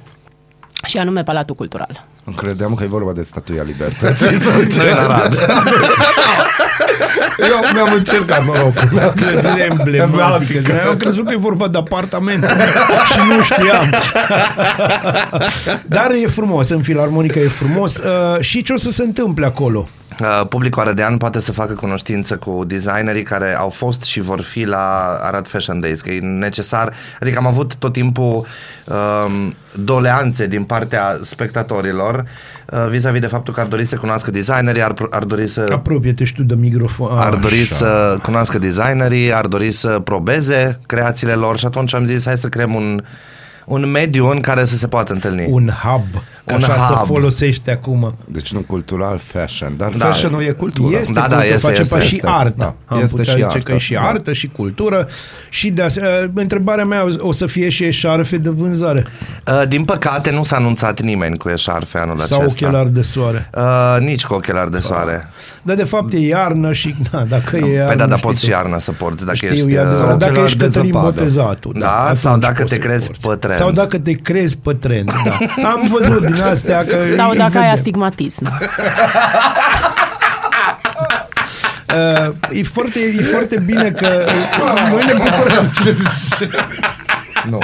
și 0.86 0.98
anume 0.98 1.22
Palatul 1.22 1.54
Cultural. 1.54 2.04
Credeam 2.36 2.74
că 2.74 2.84
e 2.84 2.86
vorba 2.86 3.12
de 3.12 3.22
statuia 3.22 3.62
libertății 3.62 4.38
sau 4.44 4.62
ce 4.62 4.80
era. 4.80 5.22
Eu 7.38 7.70
mi-am 7.72 7.92
încercat 7.94 8.44
norocul. 8.44 9.12
Clădire 9.16 9.68
emblematică. 9.70 10.60
Că 10.60 10.72
eu 10.84 10.90
am 10.90 10.96
crezut 10.96 11.26
că 11.26 11.32
e 11.32 11.36
vorba 11.36 11.68
de 11.68 11.78
apartament 11.78 12.44
și 13.10 13.18
nu 13.28 13.42
știam. 13.42 13.94
Dar 15.86 16.10
e 16.22 16.26
frumos, 16.26 16.68
în 16.68 16.82
filarmonică 16.82 17.38
e 17.38 17.48
frumos. 17.48 17.96
Uh, 17.96 18.40
și 18.40 18.62
ce 18.62 18.72
o 18.72 18.78
să 18.78 18.90
se 18.90 19.02
întâmple 19.02 19.46
acolo? 19.46 19.88
Uh, 20.20 20.46
publicul 20.48 20.82
arădean 20.82 21.16
poate 21.16 21.40
să 21.40 21.52
facă 21.52 21.72
cunoștință 21.74 22.36
cu 22.36 22.64
designerii 22.66 23.22
care 23.22 23.56
au 23.56 23.68
fost 23.68 24.02
și 24.02 24.20
vor 24.20 24.40
fi 24.40 24.64
la 24.64 25.18
Arad 25.22 25.46
Fashion 25.46 25.80
Days, 25.80 26.00
că 26.00 26.10
e 26.10 26.20
necesar, 26.20 26.92
adică 27.20 27.38
am 27.38 27.46
avut 27.46 27.74
tot 27.74 27.92
timpul 27.92 28.46
um, 28.84 29.54
doleanțe 29.84 30.46
din 30.46 30.64
partea 30.64 31.18
spectatorilor 31.22 32.24
uh, 32.70 32.86
vis-a-vis 32.88 33.20
de 33.20 33.26
faptul 33.26 33.54
că 33.54 33.60
ar 33.60 33.66
dori 33.66 33.84
să 33.84 33.96
cunoască 33.96 34.30
designerii, 34.30 34.82
ar, 34.82 34.94
ar 35.10 35.24
dori 35.24 35.46
să 35.46 35.66
Apropie-te 35.72 36.24
și 36.24 36.34
tu 36.34 36.42
de 36.42 36.54
microfon. 36.54 37.18
ar 37.18 37.34
dori 37.34 37.60
Așa. 37.60 37.74
să 37.74 38.18
cunoască 38.22 38.58
designerii, 38.58 39.32
ar 39.34 39.46
dori 39.46 39.72
să 39.72 40.00
probeze 40.04 40.78
creațiile 40.86 41.32
lor 41.32 41.58
și 41.58 41.66
atunci 41.66 41.94
am 41.94 42.06
zis 42.06 42.24
hai 42.24 42.36
să 42.36 42.48
creăm 42.48 42.74
un, 42.74 43.02
un 43.66 43.90
mediu 43.90 44.30
în 44.30 44.40
care 44.40 44.64
să 44.64 44.76
se 44.76 44.86
poată 44.86 45.12
întâlni. 45.12 45.46
Un 45.50 45.70
hub. 45.82 46.22
Că 46.44 46.54
Un 46.54 46.62
așa 46.62 46.78
se 46.78 46.92
hub. 46.92 47.06
folosește 47.06 47.70
acum. 47.70 48.16
Deci 48.24 48.52
nu 48.52 48.60
cultural, 48.60 49.18
fashion. 49.24 49.74
Dar 49.76 49.92
Da. 49.96 50.04
fashion-ul 50.04 50.42
e 50.42 50.50
cultură. 50.50 50.96
Este 51.00 51.12
Da, 51.12 51.20
da, 51.20 51.26
cultură, 51.26 51.44
este, 51.54 51.66
face 51.68 51.80
este, 51.80 51.92
parte 51.94 52.08
și 52.08 52.14
este. 52.14 52.26
artă. 52.30 52.54
Da, 52.56 52.74
Am 52.96 53.00
este 53.02 53.16
putea 53.16 53.24
și 53.24 53.30
zice 53.40 53.44
artă, 53.46 53.58
că 53.58 53.72
e 53.72 53.78
și 53.78 53.92
da. 53.92 54.00
artă 54.00 54.32
și 54.32 54.48
cultură 54.48 55.08
și 55.48 55.70
de 55.70 55.82
asemenea, 55.82 56.30
întrebarea 56.34 56.84
mea 56.84 57.06
o 57.18 57.32
să 57.32 57.46
fie 57.46 57.68
și 57.68 57.84
eșarfe 57.84 58.36
de 58.36 58.48
vânzare 58.48 59.04
Uh, 59.60 59.68
din 59.68 59.84
păcate 59.84 60.30
nu 60.30 60.44
s-a 60.44 60.56
anunțat 60.56 61.00
nimeni 61.00 61.36
cu 61.36 61.48
eșarfe 61.48 61.98
anul 61.98 62.18
sau 62.18 62.40
acesta. 62.40 62.66
ochelari 62.66 62.92
de 62.94 63.02
soare. 63.02 63.50
Uh, 63.56 63.96
nici 64.00 64.24
cu 64.24 64.34
ochelari 64.34 64.70
de 64.70 64.78
soare. 64.80 65.28
Dar 65.62 65.76
de 65.76 65.84
fapt 65.84 66.12
e 66.12 66.18
iarnă 66.18 66.72
și 66.72 66.94
na, 67.12 67.24
dacă 67.34 67.56
e 67.56 67.72
iarnă... 67.72 67.86
Păi 67.86 67.96
da, 67.96 68.06
dar 68.06 68.18
știi 68.18 68.28
poți 68.28 68.40
tu. 68.40 68.46
și 68.46 68.52
iarna 68.52 68.78
să 68.78 68.92
porți 68.92 69.24
dacă 69.24 69.36
Știu, 69.36 69.48
ești... 69.52 69.72
e 69.72 69.78
adevărat. 69.78 70.12
uh, 70.12 70.18
Dacă 70.18 70.30
ochelari 70.30 70.44
ești 70.46 70.58
de 70.58 70.64
Cătălin 70.64 70.92
zăpadă. 70.92 71.10
Botezatul. 71.10 71.74
Da, 71.78 72.00
atunci 72.02 72.16
sau 72.18 72.36
dacă 72.38 72.62
poți 72.62 72.74
te 72.74 72.80
să 72.82 72.86
crezi 72.88 73.06
porți. 73.06 73.22
Pe 73.56 73.62
trend. 73.64 73.74
Sau 73.76 73.84
dacă 73.84 73.98
te 73.98 74.12
crezi 74.12 74.56
pe 74.58 74.74
trend, 74.74 75.12
da. 75.24 75.38
Am 75.70 75.88
văzut 75.90 76.26
din 76.26 76.42
astea 76.42 76.78
că... 76.78 76.98
Sau 77.16 77.30
îi 77.30 77.36
dacă 77.36 77.58
ai 77.58 77.62
vedem. 77.62 77.72
astigmatism. 77.72 78.48
Uh, 81.94 82.34
e, 82.50 82.62
foarte, 82.62 82.98
e 83.18 83.22
foarte 83.22 83.58
bine 83.58 83.90
că 83.90 84.24
noi 84.90 85.04
ne 85.06 85.12
bucurăm. 85.12 85.70
Nu. 87.50 87.58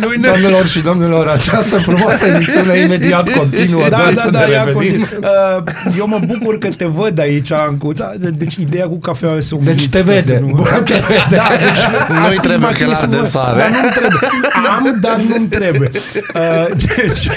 Noi 0.00 0.16
ne... 0.16 0.28
Doamnelor 0.28 0.66
și 0.66 0.80
domnilor, 0.80 1.26
această 1.28 1.76
frumoasă 1.78 2.26
emisiune 2.26 2.78
imediat 2.78 3.28
continuă. 3.30 3.88
Da, 3.88 3.96
Doi 3.96 4.14
da, 4.14 4.22
să 4.22 4.30
da, 4.30 4.44
ne 4.44 4.50
ia 4.52 4.64
revenim. 4.64 4.98
continu. 4.98 5.28
Uh, 5.56 5.96
eu 5.98 6.06
mă 6.06 6.18
bucur 6.26 6.58
că 6.58 6.68
te 6.76 6.84
văd 6.84 7.18
aici, 7.18 7.52
Ancuța. 7.52 8.12
Deci 8.18 8.54
ideea 8.54 8.86
cu 8.86 8.98
cafeaua 8.98 9.36
e 9.36 9.40
să 9.40 9.54
Deci 9.60 9.68
umiți, 9.70 9.88
te 9.88 9.98
că 9.98 10.04
vede. 10.04 10.20
să 10.34 10.38
Nu... 10.40 10.46
Bun, 10.46 10.64
te 10.84 11.02
vede. 11.08 11.26
Da, 11.30 11.48
deci 11.58 12.18
Nu-i 12.18 12.38
trebuie 12.40 12.68
ochelari 12.68 12.92
astigmatismul, 12.92 13.20
de 13.22 13.26
soare. 13.28 13.58
Dar 13.58 13.70
nu-mi 13.70 13.90
trebuie. 13.90 14.28
Am, 14.76 14.98
dar 15.00 15.16
nu-mi 15.28 15.46
trebuie. 15.48 15.90
Uh, 16.34 16.66
deci... 16.96 17.28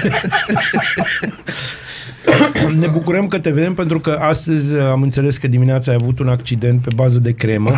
Ne 2.80 2.88
bucurăm 2.88 3.28
că 3.28 3.40
te 3.40 3.50
vedem 3.50 3.74
pentru 3.74 4.00
că 4.00 4.20
astăzi 4.22 4.74
uh, 4.74 4.82
am 4.92 5.02
înțeles 5.02 5.38
că 5.38 5.48
dimineața 5.48 5.92
ai 5.92 5.98
avut 6.02 6.20
un 6.20 6.28
accident 6.28 6.82
pe 6.82 6.90
bază 6.96 7.20
de 7.20 7.32
cremă. 7.32 7.72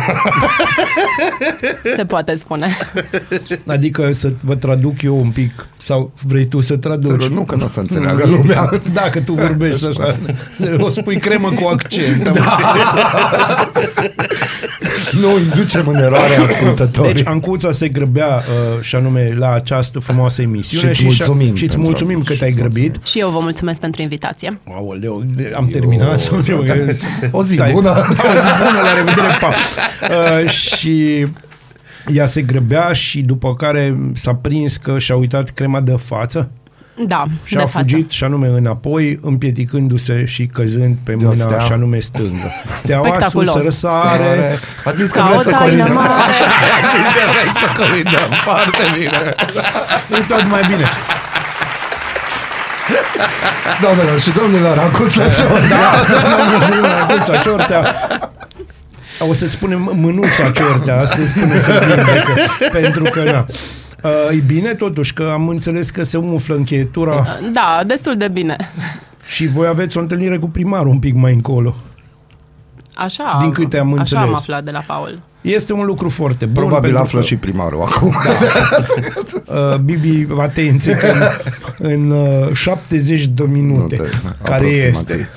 Se 1.96 2.04
poate 2.04 2.34
spune. 2.34 2.76
Adică 3.66 4.12
să 4.12 4.32
vă 4.40 4.54
traduc 4.54 5.02
eu 5.02 5.20
un 5.20 5.30
pic 5.30 5.66
sau 5.82 6.12
vrei 6.22 6.46
tu 6.46 6.60
să 6.60 6.76
traduci? 6.76 7.26
Nu 7.26 7.42
că 7.44 7.54
nu 7.56 7.64
o 7.64 7.68
să 7.68 7.80
înțeleagă 7.80 8.26
lumea. 8.26 8.70
Dacă 8.92 9.20
tu 9.20 9.32
vorbești 9.32 9.86
așa, 9.86 10.16
o 10.78 10.88
spui 10.88 11.16
cremă 11.18 11.50
cu 11.50 11.66
accent. 11.66 12.28
Da. 12.28 12.56
Nu 15.20 15.38
inducem 15.38 15.86
în 15.88 15.94
eroare 15.94 16.34
ascultătorii. 16.36 17.12
Deci 17.14 17.26
Ancuța 17.26 17.72
se 17.72 17.88
grăbea 17.88 18.26
uh, 18.26 18.80
și 18.82 18.94
anume 18.96 19.34
la 19.38 19.52
această 19.52 19.98
frumoasă 19.98 20.42
emisiune 20.42 20.92
Și-ți 20.92 21.04
mulțumim 21.04 21.46
și 21.54 21.62
îți 21.64 21.72
pentru- 21.72 21.80
mulțumim 21.80 22.18
că 22.18 22.24
și-ți 22.32 22.38
te-ai 22.38 22.54
mulțumim. 22.58 22.86
grăbit. 22.88 23.06
Și 23.06 23.18
eu 23.18 23.28
vă 23.30 23.38
mulțumesc 23.40 23.80
pentru 23.80 24.02
invitație. 24.02 24.58
Aoleu, 24.86 25.22
de- 25.36 25.52
am 25.56 25.66
terminat. 25.66 26.20
sau 26.20 26.40
ce? 26.40 26.52
O 27.30 27.42
zi 27.42 27.52
Stai. 27.54 27.70
bună. 27.72 27.92
Da, 27.92 28.00
o 28.08 28.36
zi 28.40 28.64
bună, 28.64 28.80
la 28.82 28.92
revedere, 28.94 29.36
pa. 29.40 29.52
Uh, 30.10 30.48
și 30.50 31.26
ea 32.14 32.26
se 32.26 32.42
grăbea 32.42 32.92
și 32.92 33.20
după 33.22 33.54
care 33.54 33.94
s-a 34.14 34.34
prins 34.34 34.76
că 34.76 34.98
și-a 34.98 35.16
uitat 35.16 35.48
crema 35.50 35.80
de 35.80 35.96
față 36.04 36.50
Da, 37.06 37.22
și 37.44 37.54
de 37.54 37.62
a 37.62 37.66
față. 37.66 37.78
fugit 37.78 38.10
și 38.10 38.24
anume 38.24 38.46
înapoi, 38.46 39.18
împiedicându-se 39.22 40.24
și 40.24 40.46
căzând 40.46 40.96
pe 41.02 41.12
De 41.12 41.24
o 41.24 41.28
mâna 41.28 41.44
stea. 41.44 41.58
și 41.58 41.72
anume 41.72 41.98
stângă. 41.98 42.50
Steaua 42.76 43.06
Spectaculos. 43.08 43.52
sus, 43.54 43.62
răsare, 43.64 44.58
Ați 44.84 45.02
zis 45.02 45.10
că 45.10 45.18
Ca 45.18 45.24
o 45.24 45.28
vreți 45.28 45.44
să 45.44 45.50
taină 45.50 45.64
colindăm. 45.64 45.92
mare. 45.94 46.12
Ați 46.78 46.90
zis 46.96 47.08
că 47.16 47.22
vreți 47.34 47.58
să 47.60 47.66
colindăm. 47.80 48.28
Foarte 48.44 48.82
bine. 48.98 49.34
e 50.18 50.24
tot 50.28 50.50
mai 50.50 50.62
bine. 50.68 50.86
Doamnelor 53.80 54.20
și 54.20 54.30
domnilor, 54.30 54.78
acuți 54.78 55.18
la 55.18 55.28
ce 55.28 55.42
Da, 55.68 55.92
Mânuța 57.08 57.36
Ciortea. 57.36 57.94
O 59.28 59.32
să-ți 59.32 59.52
spunem 59.52 59.90
mânuța 59.94 60.50
Ciortea, 60.50 61.00
astăzi 61.00 61.28
spune 61.32 61.58
să 61.58 61.82
vindecă, 61.86 62.34
pentru 62.72 63.02
că 63.02 63.22
na. 63.22 63.46
Uh, 64.02 64.36
e 64.36 64.42
bine 64.46 64.74
totuși 64.74 65.12
că 65.12 65.30
am 65.32 65.48
înțeles 65.48 65.90
că 65.90 66.02
se 66.02 66.16
umflă 66.16 66.54
încheietura 66.54 67.26
Da, 67.52 67.82
destul 67.86 68.16
de 68.16 68.28
bine. 68.28 68.56
și 69.26 69.46
voi 69.46 69.66
aveți 69.66 69.96
o 69.96 70.00
întâlnire 70.00 70.38
cu 70.38 70.48
primarul 70.48 70.88
un 70.88 70.98
pic 70.98 71.14
mai 71.14 71.32
încolo. 71.32 71.74
Așa, 72.94 73.36
Din 73.40 73.50
câte 73.50 73.78
am 73.78 73.88
așa 73.92 73.98
înțeles. 73.98 74.24
am 74.24 74.34
aflat 74.34 74.64
de 74.64 74.70
la 74.70 74.82
Paul. 74.86 75.18
Este 75.44 75.72
un 75.72 75.84
lucru 75.84 76.08
foarte 76.08 76.44
bun. 76.44 76.54
Probabil 76.54 76.80
pentru 76.82 77.02
află 77.02 77.18
că, 77.20 77.24
și 77.26 77.36
primarul 77.36 77.82
acum. 77.82 78.14
Uh, 79.46 79.76
Bibi, 79.76 80.26
atenție 80.40 80.94
că 80.94 81.06
în, 81.06 81.20
în 81.90 82.10
uh, 82.10 82.52
70 82.52 83.26
de 83.26 83.44
minute, 83.48 83.94
Minute, 83.94 84.10
care 84.42 84.54
aproximativ. 84.64 84.90
este. 85.10 85.28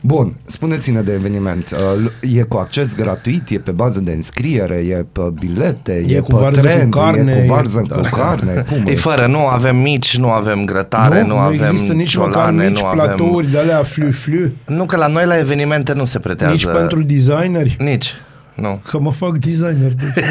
Bun, 0.00 0.34
spuneți-ne 0.44 1.00
de 1.00 1.12
eveniment. 1.12 1.76
Uh, 2.02 2.10
E 2.36 2.42
cu 2.42 2.56
acces 2.56 2.94
gratuit, 2.94 3.48
e 3.48 3.58
pe 3.58 3.70
bază 3.70 4.00
de 4.00 4.12
înscriere, 4.12 4.74
e 4.74 5.06
pe 5.12 5.20
bilete, 5.34 6.04
E 6.08 6.16
e, 6.16 6.18
cu 6.18 6.26
pe 6.32 6.36
varză 6.40 6.60
cu 6.60 6.66
trend, 6.66 6.92
carne, 6.94 7.32
e 7.32 7.40
cu 7.46 7.52
varză 7.52 7.82
e- 7.84 7.88
cu 7.94 8.00
da. 8.00 8.08
carne. 8.08 8.64
Cum 8.70 8.86
E 8.86 8.94
fără, 8.94 9.26
nu 9.26 9.38
avem 9.46 9.76
mici, 9.76 10.16
nu 10.16 10.30
avem 10.30 10.64
grătare, 10.64 11.20
nu, 11.20 11.26
nu, 11.26 11.34
nu 11.34 11.40
avem 11.40 11.60
există 11.70 11.92
nici 11.92 12.16
măcar 12.16 12.32
ciolane, 12.32 12.68
mici 12.68 12.80
nu 12.82 12.88
platouri 12.92 13.46
avem... 13.46 13.50
de 13.50 13.58
alea 13.58 13.82
flu-flu, 13.82 14.50
Nu, 14.66 14.84
că 14.84 14.96
la 14.96 15.06
noi 15.06 15.26
la 15.26 15.38
evenimente 15.38 15.92
nu 15.92 16.04
se 16.04 16.18
pretează... 16.18 16.52
nici 16.52 16.66
pentru 16.66 17.02
designeri. 17.02 17.76
Nici, 17.78 18.12
nu. 18.56 18.80
Că 18.88 18.98
mă 18.98 19.12
fac 19.12 19.36
designer. 19.36 19.92
Deci 19.92 20.24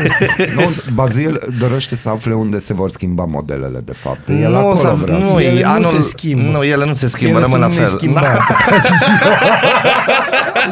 Nu, 0.57 0.61
Bazil 0.93 1.41
dorește 1.59 1.95
să 1.95 2.09
afle 2.09 2.33
unde 2.33 2.59
se 2.59 2.73
vor 2.73 2.89
schimba 2.89 3.23
modelele, 3.23 3.81
de 3.85 3.93
fapt. 3.93 4.27
El 4.29 4.51
nu, 4.51 4.57
acolo 4.57 4.75
să, 4.75 4.95
vrea 5.01 5.17
nu, 5.17 5.23
să... 5.25 5.41
Ele 5.41 5.59
e 5.59 5.63
nu 5.63 5.69
anul, 5.69 5.89
se 5.89 6.01
schimbă. 6.01 6.57
Nu, 6.57 6.63
ele 6.63 6.85
nu 6.85 6.93
se 6.93 7.07
schimbă, 7.07 7.37
Ele 7.37 7.43
rămân 7.43 7.59
la 7.59 7.65
sunt 7.65 7.77
fel. 7.77 7.89
neschimbate. 7.91 8.37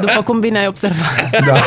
După 0.02 0.22
cum 0.24 0.40
bine 0.40 0.60
ai 0.60 0.68
observat. 0.68 1.30
Da. 1.46 1.54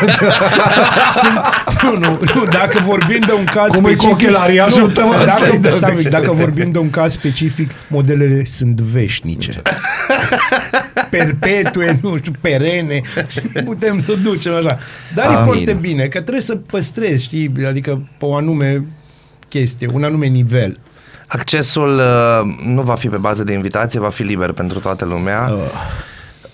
Sunt, 1.23 1.83
nu, 1.83 1.99
nu, 1.99 2.19
nu, 2.35 2.45
dacă 2.51 2.83
vorbim 2.85 3.21
de 3.27 3.33
un 3.33 3.45
caz 3.45 3.75
Cum 3.75 3.85
e 3.85 3.95
cu 3.95 4.01
specific... 4.01 4.29
ochelarii? 4.29 4.57
nu, 4.57 4.65
Ajută-mă 4.65 5.13
să-i 5.15 5.27
dacă, 5.27 5.57
dăm 5.61 5.73
stai, 5.73 5.91
un 5.91 5.97
pic, 5.97 6.05
niște. 6.05 6.11
dacă 6.11 6.33
vorbim 6.33 6.71
de 6.71 6.79
un 6.79 6.91
caz 6.91 7.13
specific, 7.13 7.71
modelele 7.89 8.45
sunt 8.45 8.81
veșnice. 8.81 9.63
Perpetue, 11.11 11.99
nu 12.03 12.17
știu, 12.17 12.33
perene. 12.41 13.01
Putem 13.65 14.01
să 14.01 14.13
ducem 14.23 14.55
așa. 14.55 14.79
Dar 15.15 15.25
e 15.25 15.29
Amin. 15.29 15.45
foarte 15.45 15.76
bine, 15.81 16.03
că 16.03 16.21
trebuie 16.21 16.41
să 16.41 16.57
păstrezi, 16.57 17.25
știi, 17.25 17.53
adică 17.67 18.09
pe 18.19 18.25
o 18.25 18.35
anume 18.35 18.87
chestie, 19.49 19.91
un 19.93 20.05
anume 20.05 20.27
nivel. 20.27 20.79
Accesul 21.27 21.95
uh, 21.95 22.65
nu 22.65 22.83
va 22.83 22.95
fi 22.95 23.09
pe 23.09 23.17
bază 23.17 23.45
de 23.45 23.53
invitație, 23.53 24.01
va 24.01 24.09
fi 24.09 24.23
liber 24.23 24.53
pentru 24.53 24.79
toată 24.79 25.05
lumea. 25.05 25.49
Uh, 25.53 25.59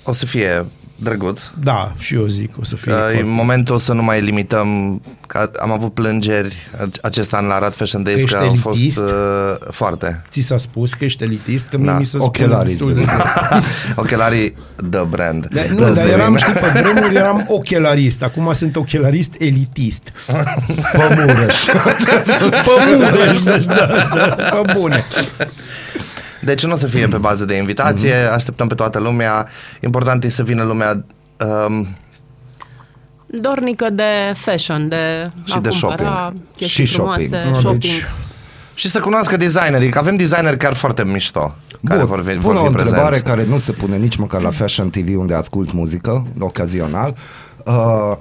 O 0.02 0.12
să 0.12 0.26
fie 0.26 0.66
drăguț. 1.02 1.42
da, 1.62 1.92
și 1.98 2.14
eu 2.14 2.26
zic, 2.26 2.50
o 2.60 2.64
să 2.64 2.76
fie 2.76 2.92
Uh, 2.92 2.98
foarte... 2.98 3.20
în 3.20 3.28
momentul 3.30 3.78
să 3.78 3.92
nu 3.92 4.02
mai 4.02 4.20
limităm, 4.20 5.00
că 5.26 5.50
am 5.60 5.70
avut 5.72 5.94
plângeri 5.94 6.56
acest 7.02 7.32
an 7.34 7.46
la 7.46 7.54
Arad 7.54 7.74
Fashion 7.74 8.02
Days, 8.02 8.22
Ești 8.22 8.36
că 8.36 8.42
au 8.42 8.56
fost 8.60 8.78
elitist? 8.78 8.98
uh, 9.00 9.08
foarte. 9.70 10.22
Ți 10.30 10.40
s-a 10.40 10.56
spus 10.56 10.94
că 10.94 11.04
ești 11.04 11.22
elitist? 11.24 11.66
Că 11.68 11.76
mie 11.76 11.86
Da, 11.86 11.92
mi 11.98 12.04
se 12.04 12.18
spune 12.18 12.24
ochelarii 12.26 12.72
destul 12.72 12.94
de... 12.94 13.00
de- 13.00 13.10
Ochelarii 13.96 14.54
The 14.90 15.00
Brand. 15.08 15.46
Da, 15.52 15.60
nu, 15.70 15.76
Dă-ți 15.78 15.96
dar 15.98 16.06
de 16.06 16.12
eram, 16.12 16.26
mine. 16.26 16.38
știi, 16.38 16.52
pe 16.52 16.80
vremuri 16.80 17.14
eram 17.14 17.44
ochelarist. 17.48 18.22
Acum 18.22 18.52
sunt 18.52 18.76
ochelarist 18.76 19.34
elitist. 19.38 20.02
Pămureș. 20.92 21.64
Pe 21.64 22.96
Mureș, 22.98 23.42
deci 23.42 23.64
da, 23.64 23.86
da, 24.14 24.24
pe 24.62 24.72
bune. 24.78 25.04
Deci 26.44 26.64
nu 26.66 26.72
o 26.72 26.76
să 26.76 26.87
fie 26.87 27.09
pe 27.09 27.16
bază 27.16 27.44
de 27.44 27.55
invitație, 27.57 28.14
așteptăm 28.14 28.66
pe 28.68 28.74
toată 28.74 28.98
lumea. 28.98 29.48
Important 29.81 30.24
e 30.24 30.28
să 30.28 30.42
vină 30.42 30.62
lumea 30.62 31.05
um, 31.66 31.88
Dornică 33.26 33.90
de 33.90 34.33
fashion, 34.35 34.88
de 34.88 35.31
Și 35.44 35.55
a 35.57 35.61
de 35.61 35.68
cumpăra 35.68 36.16
shopping. 36.16 36.42
chestii 36.57 36.85
Și 36.85 36.94
frumoase, 36.94 37.28
shopping. 37.28 37.55
shopping. 37.55 37.81
Deci, 37.81 38.05
și 38.74 38.88
să 38.88 39.00
cunoască 39.00 39.37
designerii, 39.37 39.90
că 39.90 39.98
avem 39.98 40.16
designeri 40.16 40.57
chiar 40.57 40.74
foarte 40.74 41.05
mișto, 41.05 41.55
care 41.85 41.98
Bun, 41.98 42.09
vor, 42.09 42.24
fi, 42.24 42.31
pun 42.33 42.40
vor 42.40 42.55
o 42.55 42.59
fi 42.59 42.66
întrebare 42.66 43.02
prezenți. 43.07 43.22
care 43.31 43.44
nu 43.44 43.59
se 43.59 43.72
pune 43.72 43.96
nici 43.96 44.16
măcar 44.16 44.40
la 44.42 44.50
Fashion 44.50 44.90
TV 44.90 45.18
unde 45.18 45.35
ascult 45.35 45.72
muzică, 45.72 46.26
ocazional. 46.38 47.14
Uh, 47.66 48.16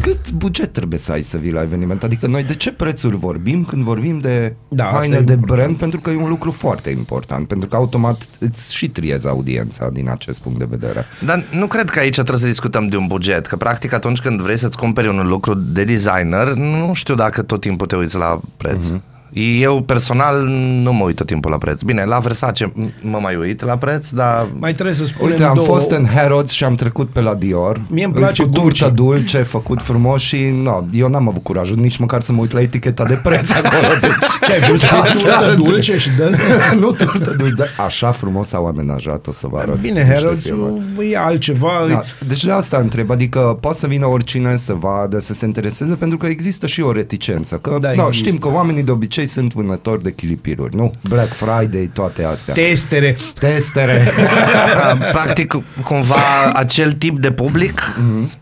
cât 0.00 0.30
buget 0.30 0.72
trebuie 0.72 0.98
să 0.98 1.12
ai 1.12 1.22
să 1.22 1.38
vii 1.38 1.52
la 1.52 1.62
eveniment? 1.62 2.02
Adică 2.02 2.26
noi 2.26 2.44
de 2.44 2.54
ce 2.54 2.72
prețuri 2.72 3.16
vorbim 3.16 3.64
când 3.64 3.82
vorbim 3.82 4.18
de 4.18 4.54
Da, 4.68 4.76
da, 4.76 4.84
asta 4.84 4.98
haine 4.98 5.16
e 5.16 5.20
de 5.20 5.32
important. 5.32 5.58
brand? 5.60 5.78
Pentru 5.78 6.00
că 6.00 6.10
e 6.10 6.16
un 6.16 6.28
lucru 6.28 6.50
foarte 6.50 6.90
important, 6.90 7.48
pentru 7.48 7.68
că 7.68 7.76
automat 7.76 8.28
îți 8.38 8.74
și 8.74 8.88
triezi 8.88 9.28
audiența 9.28 9.90
din 9.90 10.08
acest 10.08 10.40
punct 10.40 10.58
de 10.58 10.66
vedere. 10.70 11.04
Dar 11.24 11.44
nu 11.52 11.66
cred 11.66 11.90
că 11.90 11.98
aici 11.98 12.14
trebuie 12.14 12.38
să 12.38 12.46
discutăm 12.46 12.86
de 12.88 12.96
un 12.96 13.06
buget, 13.06 13.46
că 13.46 13.56
practic 13.56 13.92
atunci 13.92 14.20
când 14.20 14.40
vrei 14.40 14.58
să-ți 14.58 14.78
cumperi 14.78 15.08
un 15.08 15.26
lucru 15.26 15.54
de 15.54 15.84
designer, 15.84 16.52
nu 16.54 16.94
știu 16.94 17.14
dacă 17.14 17.42
tot 17.42 17.60
timpul 17.60 17.86
te 17.86 17.96
uiți 17.96 18.16
la 18.16 18.40
preț. 18.56 18.88
Mhm. 18.88 19.02
Eu 19.40 19.82
personal 19.82 20.42
nu 20.82 20.92
mă 20.92 21.04
uit 21.04 21.16
tot 21.16 21.26
timpul 21.26 21.50
la 21.50 21.58
preț. 21.58 21.82
Bine, 21.82 22.04
la 22.04 22.18
Versace 22.18 22.64
m- 22.66 23.00
mă 23.00 23.18
mai 23.22 23.36
uit 23.36 23.64
la 23.64 23.76
preț, 23.76 24.08
dar 24.08 24.46
Mai 24.58 24.72
trebuie 24.72 24.94
să 24.94 25.04
spunem 25.04 25.30
Uite, 25.32 25.44
am 25.44 25.54
două... 25.54 25.66
fost 25.66 25.90
în 25.90 26.06
Harrods 26.14 26.52
și 26.52 26.64
am 26.64 26.74
trecut 26.74 27.08
pe 27.08 27.20
la 27.20 27.34
Dior. 27.34 27.80
Mie 27.88 28.04
îmi 28.04 28.12
Îs 28.14 28.18
place 28.20 28.42
cu 28.42 28.48
Gucci. 28.48 28.60
turtă 28.78 28.94
dulce, 28.94 29.38
făcut 29.38 29.80
frumos 29.82 30.22
și 30.22 30.36
no, 30.62 30.82
eu 30.92 31.08
n-am 31.08 31.28
avut 31.28 31.42
curajul 31.42 31.76
nici 31.76 31.96
măcar 31.96 32.20
să 32.20 32.32
mă 32.32 32.40
uit 32.40 32.52
la 32.52 32.60
eticheta 32.60 33.04
de 33.04 33.20
preț 33.22 33.50
acolo. 33.62 33.92
Deci, 34.00 34.10
Ce 34.46 34.52
ai 34.52 34.60
vrut 34.60 34.80
să 34.80 34.94
Asta 34.94 35.08
iei 35.14 35.22
turtă 35.22 35.50
între- 35.50 35.70
dulce 35.70 35.98
și 35.98 36.08
de 36.16 36.36
nu 36.80 36.90
turtă 36.92 37.30
dulce, 37.38 37.54
dar 37.54 37.68
așa 37.86 38.10
frumos 38.10 38.52
au 38.52 38.66
amenajat, 38.66 39.26
o 39.26 39.32
să 39.32 39.46
vă 39.50 39.58
arăt. 39.58 39.80
Bine, 39.80 39.98
niște 40.00 40.14
Harrods 40.14 40.42
filme. 40.44 40.80
e 41.10 41.18
altceva. 41.18 41.86
Da, 41.88 42.00
deci 42.26 42.44
de 42.44 42.50
asta 42.52 42.76
întreb, 42.76 43.10
adică 43.10 43.58
poate 43.60 43.78
să 43.78 43.86
vină 43.86 44.06
oricine 44.06 44.56
să 44.56 44.72
vadă, 44.74 45.18
să 45.20 45.34
se 45.34 45.46
intereseze, 45.46 45.94
pentru 45.94 46.16
că 46.16 46.26
există 46.26 46.66
și 46.66 46.80
o 46.80 46.92
reticență. 46.92 47.56
Că, 47.56 47.70
Da, 47.70 47.78
da, 47.78 47.92
no, 47.94 48.06
există. 48.06 48.28
știm 48.28 48.38
că 48.40 48.48
oamenii 48.48 48.82
de 48.82 48.90
obicei 48.90 49.25
sunt 49.26 49.52
vânători 49.52 50.02
de 50.02 50.12
chilipiruri, 50.12 50.76
nu? 50.76 50.90
Black 51.08 51.32
Friday, 51.32 51.90
toate 51.92 52.24
astea. 52.24 52.54
Testere. 52.54 53.16
Testere. 53.38 54.12
practic 55.12 55.54
cumva 55.84 56.14
acel 56.54 56.92
tip 56.92 57.18
de 57.18 57.30
public, 57.30 57.82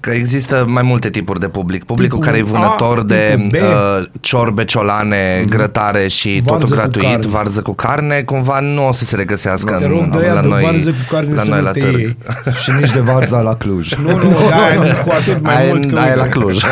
că 0.00 0.10
există 0.10 0.64
mai 0.68 0.82
multe 0.82 1.10
tipuri 1.10 1.40
de 1.40 1.46
public. 1.48 1.84
Publicul 1.84 2.18
Tipul 2.18 2.32
care 2.32 2.38
e 2.38 2.50
vânător 2.52 2.98
A, 2.98 3.02
de 3.02 3.34
tipul 3.36 3.58
B. 3.58 3.62
uh, 3.62 4.06
ciorbe, 4.20 4.64
ciolane, 4.64 5.44
grătare 5.48 6.08
și 6.08 6.42
Varză 6.44 6.60
totul 6.60 6.68
cu 6.76 6.82
gratuit, 6.82 7.04
carne. 7.10 7.26
varză 7.30 7.62
cu 7.62 7.72
carne, 7.74 8.20
cumva 8.22 8.60
nu 8.60 8.88
o 8.88 8.92
să 8.92 9.04
se 9.04 9.16
regăsească 9.16 9.76
Te 9.78 9.84
în, 9.84 9.90
rog 9.90 10.10
de 10.10 10.18
aia 10.24 10.32
la 10.32 10.40
de 10.40 10.46
noi, 10.48 10.62
varză 10.62 10.90
cu 10.90 11.14
carne 11.14 11.34
la 11.34 11.42
să 11.42 11.50
noi 11.50 11.58
nu 11.58 11.64
la 11.64 11.70
te 11.70 11.78
târg. 11.80 11.98
iei. 11.98 12.16
și 12.62 12.70
nici 12.80 12.90
de 12.92 13.00
varza 13.00 13.40
la 13.40 13.54
Cluj. 13.56 13.94
Nu, 13.94 14.16
nu, 14.18 14.30
da, 14.48 15.02
cu 15.04 15.10
atât 15.10 15.42
mai 15.42 15.56
Aia, 15.56 15.72
mult 15.74 15.92
că... 15.92 16.00
aia 16.00 16.12
e 16.12 16.14
la 16.16 16.22
uite, 16.22 16.38
Cluj. 16.38 16.62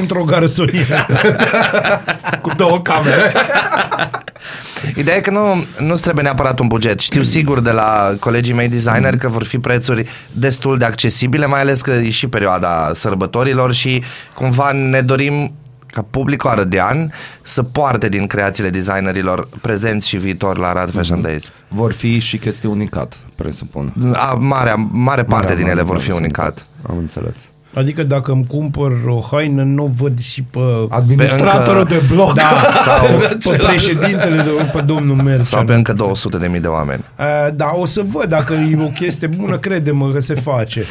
Într-o 0.00 0.24
garsonieră. 0.24 1.06
cu 2.40 2.50
două 2.56 2.80
camere. 2.80 3.32
Ideea 4.96 5.16
e 5.16 5.20
că 5.20 5.30
nu, 5.30 5.64
nu 5.78 5.94
trebuie 5.94 6.24
neapărat 6.24 6.58
un 6.58 6.66
buget. 6.66 7.00
Știu 7.00 7.22
sigur 7.22 7.60
de 7.60 7.70
la 7.70 8.14
colegii 8.20 8.54
mei 8.54 8.68
designer 8.68 9.16
că 9.16 9.28
vor 9.28 9.44
fi 9.44 9.58
prețuri 9.58 10.06
destul 10.32 10.78
de 10.78 10.84
accesibile, 10.84 11.46
mai 11.46 11.60
ales 11.60 11.80
că 11.80 11.90
e 11.90 12.10
și 12.10 12.26
perioada 12.26 12.90
sărbătorilor 12.94 13.72
și 13.72 14.02
cumva 14.34 14.72
ne 14.72 15.00
dorim 15.00 15.52
ca 15.86 16.04
publicul 16.10 16.50
arădean 16.50 17.12
să 17.42 17.62
poarte 17.62 18.08
din 18.08 18.26
creațiile 18.26 18.70
designerilor 18.70 19.48
prezenți 19.60 20.08
și 20.08 20.16
viitor 20.16 20.58
la 20.58 20.68
Arad 20.68 20.90
Fashion 20.92 21.20
Days. 21.22 21.50
Vor 21.68 21.92
fi 21.92 22.18
și 22.18 22.38
chestii 22.38 22.68
unicat, 22.68 23.16
presupun. 23.34 23.92
A, 24.14 24.32
mare, 24.40 24.74
mare 24.90 25.22
parte 25.24 25.46
Marea 25.48 25.54
din 25.62 25.66
ele 25.66 25.82
vor 25.82 25.98
fi 25.98 26.10
majoritate. 26.10 26.42
unicat. 26.48 26.66
Am 26.90 26.96
înțeles. 26.98 27.48
Adică 27.74 28.02
dacă 28.02 28.32
îmi 28.32 28.46
cumpăr 28.46 28.92
o 29.06 29.20
haină, 29.30 29.62
nu 29.62 29.92
văd 29.96 30.20
și 30.20 30.42
pe... 30.42 30.58
Administratorul 30.88 31.86
Pe 31.86 31.94
de 31.94 32.02
blog. 32.14 32.32
Da, 32.32 32.72
Sau- 32.84 33.06
pe 33.50 33.56
președintele, 33.56 34.36
de, 34.36 34.50
pe 34.72 34.80
domnul 34.80 35.16
Mercean. 35.16 35.44
Sau 35.44 35.64
pe 35.64 35.74
încă 35.74 35.92
200 35.92 36.36
de 36.36 36.46
mii 36.46 36.60
de 36.60 36.66
oameni. 36.66 37.04
Uh, 37.18 37.54
da, 37.54 37.72
o 37.74 37.86
să 37.86 38.02
văd 38.08 38.28
dacă 38.28 38.52
e 38.52 38.78
o 38.82 38.86
chestie 38.86 39.26
bună, 39.26 39.58
crede-mă 39.58 40.10
că 40.10 40.20
se 40.20 40.34
face. 40.34 40.82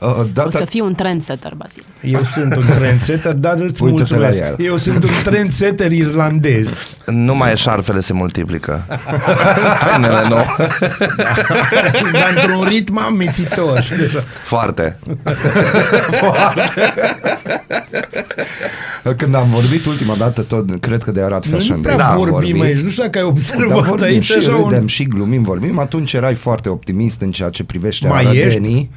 Uh, 0.00 0.18
O 0.18 0.22
data, 0.32 0.50
să 0.50 0.64
fii 0.64 0.80
un 0.80 0.94
trendsetter, 0.94 1.52
Bazil. 1.56 1.84
Eu 2.02 2.22
sunt 2.22 2.56
un 2.56 2.64
trendsetter, 2.78 3.32
dar 3.32 3.54
îți 3.58 3.82
Uite-te 3.82 4.14
la 4.14 4.18
mulțumesc. 4.20 4.58
el. 4.58 4.66
Eu 4.66 4.76
sunt 4.76 5.04
un 5.04 5.10
trendsetter 5.22 5.92
irlandez. 5.92 6.72
Numai 7.06 7.56
șarfele 7.56 8.00
se 8.00 8.12
multiplică. 8.12 8.84
Hainele 9.80 10.28
nu. 10.28 10.36
dar 12.12 12.32
într-un 12.36 12.64
ritm 12.64 12.98
amețitor. 12.98 13.82
știi? 13.82 14.20
Foarte. 14.42 14.98
când 19.16 19.34
am 19.34 19.48
vorbit 19.50 19.86
ultima 19.86 20.14
dată, 20.14 20.40
tot, 20.42 20.80
cred 20.80 21.02
că 21.02 21.10
de 21.10 21.22
Arad 21.22 21.44
Noi 21.44 21.58
Fashion 21.58 21.76
nu 21.76 21.82
prea 21.82 21.96
Days 21.96 22.08
am 22.10 22.16
vorbim 22.16 22.38
vorbit. 22.38 22.62
aici. 22.62 22.78
Nu 22.78 22.90
știu 22.90 23.02
dacă 23.02 23.18
ai 23.18 23.24
Dar 23.24 23.32
observat 23.32 23.84
vorbim 23.84 24.04
aici 24.04 24.24
și 24.24 24.32
așa 24.32 24.50
râdem 24.50 24.80
un... 24.80 24.86
și 24.86 25.04
glumim, 25.04 25.42
vorbim. 25.42 25.78
Atunci 25.78 26.12
erai 26.12 26.34
foarte 26.34 26.68
optimist 26.68 27.20
în 27.20 27.30
ceea 27.30 27.48
ce 27.48 27.64
privește 27.64 28.08
Mai 28.08 28.24
arădenii 28.24 28.90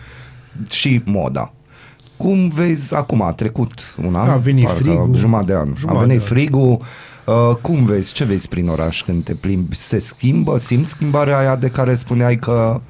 și 0.70 1.02
moda. 1.06 1.54
Cum 2.18 2.48
vezi 2.50 2.96
acum, 2.96 3.22
a 3.22 3.32
trecut 3.32 3.96
un 4.06 4.16
an, 4.16 4.30
A 4.30 4.36
venit 4.36 4.66
parcă 4.66 4.80
frigul. 4.84 5.16
jumătate 5.16 5.52
de 5.52 5.58
an. 5.58 5.74
Jumătate 5.78 5.98
a 6.04 6.06
venit 6.06 6.18
de 6.18 6.24
an. 6.24 6.30
frigul. 6.36 6.80
Uh, 7.26 7.56
cum 7.62 7.86
vezi, 7.86 8.14
ce 8.14 8.24
vezi 8.24 8.48
prin 8.48 8.68
oraș 8.68 9.02
când 9.04 9.24
te 9.24 9.34
plimbi? 9.34 9.76
Se 9.76 10.00
schimbă? 10.00 10.58
Simți 10.58 10.92
schimbarea 10.92 11.38
aia 11.38 11.56
de 11.56 11.68
care 11.70 11.96
spuneai 11.96 12.36
că 12.36 12.82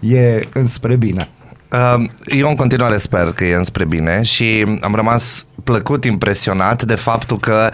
e 0.00 0.40
înspre 0.52 0.96
bine? 0.96 1.28
Uh, 1.72 2.04
Eu 2.24 2.48
în 2.48 2.54
continuare 2.54 2.96
sper 2.96 3.32
că 3.32 3.44
e 3.44 3.54
înspre 3.54 3.84
bine 3.84 4.22
și 4.22 4.66
am 4.80 4.94
rămas 4.94 5.44
plăcut 5.64 6.04
impresionat 6.04 6.82
de 6.84 6.94
faptul 6.94 7.38
că 7.38 7.70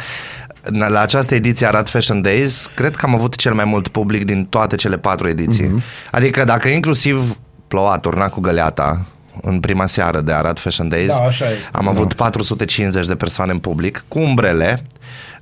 la 0.89 1.01
această 1.01 1.35
ediție 1.35 1.67
Arad 1.67 1.89
Fashion 1.89 2.23
Days, 2.23 2.71
cred 2.75 2.97
că 2.97 3.07
am 3.07 3.15
avut 3.15 3.37
cel 3.37 3.55
mai 3.55 3.65
mult 3.65 3.89
public 3.89 4.25
din 4.25 4.45
toate 4.45 4.77
cele 4.77 4.99
patru 4.99 5.29
ediții. 5.29 5.67
Mm-hmm. 5.67 6.11
Adică 6.11 6.45
dacă 6.45 6.69
inclusiv 6.69 7.39
ploua, 7.69 7.99
turna 7.99 8.29
cu 8.29 8.41
găleata 8.41 9.07
în 9.42 9.61
prima 9.61 9.87
seară 9.87 10.20
de 10.20 10.33
Arad 10.33 10.59
Fashion 10.59 10.88
Days, 10.88 11.07
Da, 11.07 11.14
așa 11.14 11.51
este. 11.51 11.68
am 11.72 11.88
avut 11.88 12.12
450 12.12 13.07
de 13.07 13.14
persoane 13.14 13.53
în 13.53 13.59
public 13.59 14.05
cu 14.09 14.18
umbrele. 14.18 14.83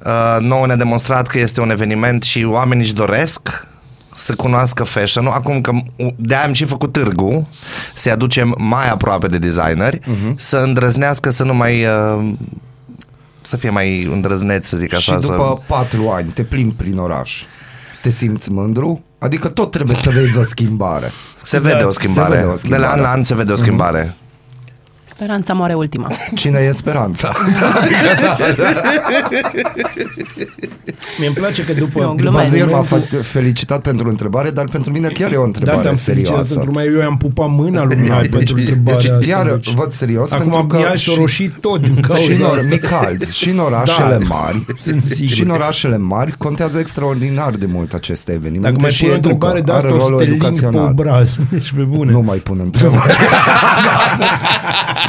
Uh, 0.07 0.37
nouă 0.41 0.67
ne-a 0.67 0.77
demonstrat 0.77 1.27
că 1.27 1.39
este 1.39 1.61
un 1.61 1.71
eveniment 1.71 2.23
și 2.23 2.45
oamenii 2.45 2.85
își 2.85 2.95
doresc 2.95 3.67
să 4.15 4.35
cunoască 4.35 4.85
fashion 4.85 5.27
Acum 5.27 5.61
că 5.61 5.73
de 6.17 6.35
am 6.35 6.53
și 6.53 6.65
făcut 6.65 6.93
târgu, 6.93 7.49
să-i 7.95 8.13
aducem 8.13 8.55
mai 8.59 8.89
aproape 8.89 9.27
de 9.27 9.39
designeri, 9.39 9.99
uh-huh. 9.99 10.35
să 10.37 10.57
îndrăznească 10.57 11.31
să 11.31 11.45
nu 11.45 11.55
mai... 11.55 11.85
Uh, 11.85 12.33
să 13.47 13.57
fie 13.57 13.71
mai 13.71 14.03
îndrăzneți, 14.03 14.69
să 14.69 14.77
zic 14.77 14.95
așa. 14.95 15.15
și 15.15 15.21
după 15.21 15.63
patru 15.67 16.09
ani 16.09 16.31
te 16.31 16.43
plimbi 16.43 16.75
prin 16.75 16.99
oraș. 16.99 17.43
Te 18.03 18.11
simți 18.11 18.51
mândru? 18.51 19.03
Adică 19.25 19.49
tot 19.49 19.71
trebuie 19.71 19.97
să 19.97 20.11
vezi 20.11 20.39
o 20.39 20.43
schimbare. 20.43 21.11
să... 21.37 21.47
Se 21.47 21.59
vede 21.59 21.83
o 21.85 21.91
schimbare. 21.91 22.35
Se 22.35 22.41
vede 22.41 22.53
o 22.53 22.57
schimbare. 22.57 22.83
De 22.83 22.89
la 22.89 22.93
an 22.93 23.01
la 23.01 23.11
an 23.11 23.25
se 23.25 23.35
vede 23.35 23.53
o 23.53 23.57
schimbare. 23.57 24.15
Speranța 25.15 25.53
moare 25.53 25.75
ultima. 25.75 26.11
Cine 26.35 26.59
e 26.59 26.73
speranța? 26.73 27.33
Mie 31.19 31.27
îmi 31.27 31.37
place 31.37 31.65
că 31.65 31.73
după... 31.73 32.01
Nu, 32.03 32.13
glumesc. 32.15 32.43
Bazil 32.51 32.67
m-a 32.67 32.79
evenimentul- 32.79 33.19
fa- 33.21 33.25
felicitat 33.27 33.81
pentru 33.81 34.09
întrebare, 34.09 34.51
dar 34.51 34.65
pentru 34.65 34.91
mine 34.91 35.09
chiar 35.09 35.33
e 35.33 35.37
o 35.37 35.41
Da, 35.41 35.47
întrebare 35.47 35.83
te-am 35.83 35.95
felicitat 35.95 36.27
serioasă. 36.27 36.55
pentru 36.55 36.73
mai 36.73 36.87
eu 36.87 37.01
i-am 37.01 37.17
pupat 37.17 37.49
mâna 37.51 37.85
lui 37.85 37.97
Mihai 37.97 38.27
pentru 38.31 38.55
întrebarea 38.57 39.01
deci, 39.01 39.11
asta. 39.11 39.27
iar 39.27 39.47
deci. 39.55 39.73
văd 39.75 39.93
serios 39.93 40.33
Acum 40.33 40.49
pentru 40.51 40.67
că 40.67 40.77
Mihai 40.77 40.99
s-a 40.99 41.13
roșit 41.17 41.53
tot 41.61 41.81
din 41.83 42.01
cauza 42.01 42.21
și 42.23 42.31
în, 42.33 42.41
or- 42.43 42.51
asta. 42.51 42.67
Micald, 42.71 43.31
și 43.31 43.49
în 43.49 43.59
orașele 43.59 44.19
Da, 44.29 44.35
mari 44.35 44.65
sunt 44.85 45.05
sigur. 45.05 45.35
și 45.35 45.43
în 45.43 45.51
orașele 45.51 45.97
mari 45.97 46.35
contează 46.39 46.79
extraordinar 46.79 47.51
de 47.51 47.67
mult 47.67 47.93
aceste 47.93 48.33
evenimente 48.33 48.69
Dacă 48.71 48.81
mai 48.81 48.91
și 48.91 49.03
pun 49.03 49.11
o 49.13 49.15
educă, 49.15 49.33
întrebare 49.33 49.61
de 49.61 49.73
are 49.73 49.81
asta, 49.87 49.95
o 49.95 49.99
să 50.01 50.05
rolul 50.05 50.19
te 50.19 50.25
ling 50.25 50.41
pe 50.41 50.47
educațional. 50.47 50.89
obraz. 50.91 51.39
Deci 51.51 51.73
pe 51.77 51.83
bune. 51.83 52.11
Nu 52.13 52.21
mai 52.21 52.39
pun 52.39 52.59
întrebări. 52.63 53.17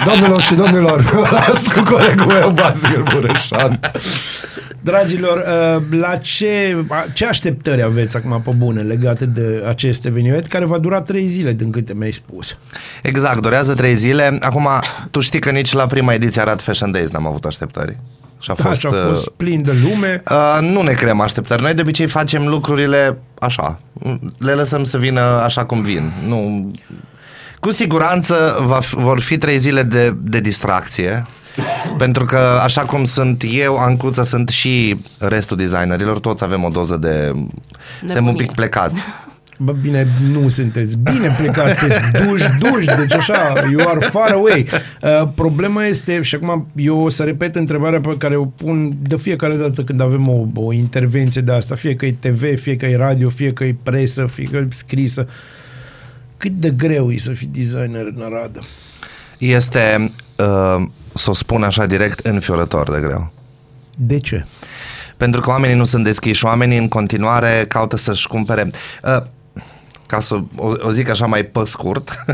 Domnilor 0.06 0.42
și 0.42 0.54
domnilor, 0.54 1.02
vă 1.02 1.28
las 1.32 1.64
cu 1.74 1.84
colegul 1.94 2.26
meu 2.26 2.50
Bazil 2.50 3.04
Bureșan. 3.14 3.80
Dragilor, 4.82 5.38
uh, 5.38 6.00
la 6.00 6.16
ce, 6.16 6.86
a- 6.90 7.06
ce 7.14 7.26
așteptări 7.26 7.84
aveți 7.84 8.18
acum 8.18 8.42
pe 8.42 8.52
bune 8.58 8.82
legate 8.82 9.26
de 9.26 9.64
acest 9.68 10.06
eveniment 10.06 10.48
care 10.48 10.66
va 10.66 10.78
dura 10.78 11.02
trei 11.02 11.28
zile 11.28 11.54
din 11.54 11.72
câte 11.72 11.94
mi-ai 11.94 12.12
spus? 12.12 12.58
Exact, 13.02 13.42
durează 13.42 13.74
trei 13.74 13.96
zile. 13.96 14.38
Acum, 14.42 14.68
tu 15.12 15.20
știi 15.20 15.40
că 15.40 15.52
nici 15.52 15.74
la 15.74 15.88
prima 15.88 16.14
ediție 16.14 16.42
Arad 16.42 16.62
Fashion 16.62 16.92
Days 16.92 17.10
n-am 17.12 17.28
avut 17.28 17.44
așteptări. 17.46 17.98
Și 18.40 18.52
a 18.52 18.54
Da, 18.58 18.64
fost, 18.64 18.80
și 18.80 18.86
a 18.86 18.90
fost 18.90 19.26
uh, 19.26 19.34
plin 19.38 19.64
de 19.64 19.74
lume. 19.90 20.24
Uh, 20.32 20.58
nu 20.72 20.82
ne 20.82 20.92
creăm 20.94 21.20
așteptări. 21.22 21.62
Noi 21.62 21.74
de 21.74 21.82
obicei 21.82 22.08
facem 22.08 22.48
lucrurile 22.48 23.18
așa. 23.40 23.80
Le 24.38 24.52
lăsăm 24.52 24.84
să 24.84 24.98
vină 24.98 25.22
așa 25.22 25.66
cum 25.66 25.82
vin. 25.82 26.12
Nu... 26.28 26.72
Cu 27.66 27.72
siguranță 27.72 28.58
va 28.66 28.80
f- 28.82 28.98
vor 28.98 29.20
fi 29.20 29.38
trei 29.38 29.58
zile 29.58 29.84
de, 29.84 30.16
de 30.22 30.40
distracție. 30.40 31.26
Pentru 31.98 32.26
că 32.26 32.38
așa 32.64 32.82
cum 32.82 33.04
sunt 33.04 33.44
eu, 33.52 33.78
Ancuța, 33.78 34.24
sunt 34.24 34.50
și 34.50 34.98
restul 35.18 35.58
designerilor, 35.58 36.20
toți 36.20 36.44
avem 36.44 36.64
o 36.64 36.70
doză 36.70 36.96
de... 36.96 37.32
Suntem 38.00 38.28
un 38.28 38.36
pic 38.36 38.54
plecați. 38.54 39.04
Bă, 39.58 39.72
bine, 39.72 40.08
nu 40.32 40.50
sunteți 40.50 40.98
bine 40.98 41.36
plecați, 41.38 41.80
sunteți 41.80 42.12
duși, 42.12 42.50
duși, 42.60 42.86
deci 42.98 43.14
așa, 43.14 43.54
you 43.72 43.88
are 43.88 44.00
far 44.00 44.32
away. 44.32 44.68
Uh, 45.02 45.28
problema 45.36 45.86
este, 45.86 46.22
și 46.22 46.36
acum 46.36 46.68
eu 46.76 47.00
o 47.00 47.10
să 47.10 47.24
repet 47.24 47.56
întrebarea 47.56 48.00
pe 48.00 48.16
care 48.18 48.36
o 48.36 48.46
pun 48.46 48.98
de 49.02 49.18
fiecare 49.18 49.56
dată 49.56 49.84
când 49.84 50.02
avem 50.02 50.28
o, 50.28 50.46
o 50.54 50.74
intervenție 50.74 51.42
de 51.42 51.52
asta, 51.52 51.76
fie 51.76 51.94
că 51.94 52.06
e 52.06 52.16
TV, 52.20 52.60
fie 52.60 52.76
că 52.76 52.86
e 52.86 52.98
radio, 52.98 53.30
fie 53.30 53.54
că 53.54 53.64
e 53.64 53.76
presă, 53.84 54.30
fie 54.34 54.46
că 54.52 54.58
e 54.58 54.68
scrisă. 54.70 55.28
Cât 56.46 56.60
de 56.60 56.70
greu 56.70 57.12
e 57.12 57.18
să 57.18 57.32
fii 57.32 57.50
designer 57.54 58.06
în 58.16 58.22
Arad? 58.22 58.60
Este 59.38 60.12
uh, 60.38 60.86
să 61.14 61.30
o 61.30 61.34
spun 61.34 61.64
așa 61.64 61.86
direct, 61.86 62.26
înfiorător 62.26 62.92
de 62.92 63.00
greu. 63.00 63.32
De 63.98 64.18
ce? 64.18 64.46
Pentru 65.18 65.42
că 65.42 65.50
oamenii 65.50 65.76
nu 65.76 65.84
sunt 65.84 66.04
deschiși, 66.04 66.46
oamenii 66.46 66.78
în 66.78 66.88
continuare 66.88 67.66
caută 67.68 67.98
să-și 67.98 68.28
cumpere... 68.28 68.70
Uh, 69.04 69.22
ca 70.06 70.20
să 70.20 70.36
o, 70.56 70.72
o 70.80 70.92
zic 70.92 71.10
așa 71.10 71.26
mai 71.26 71.44
pe 71.44 71.64
scurt, 71.64 72.10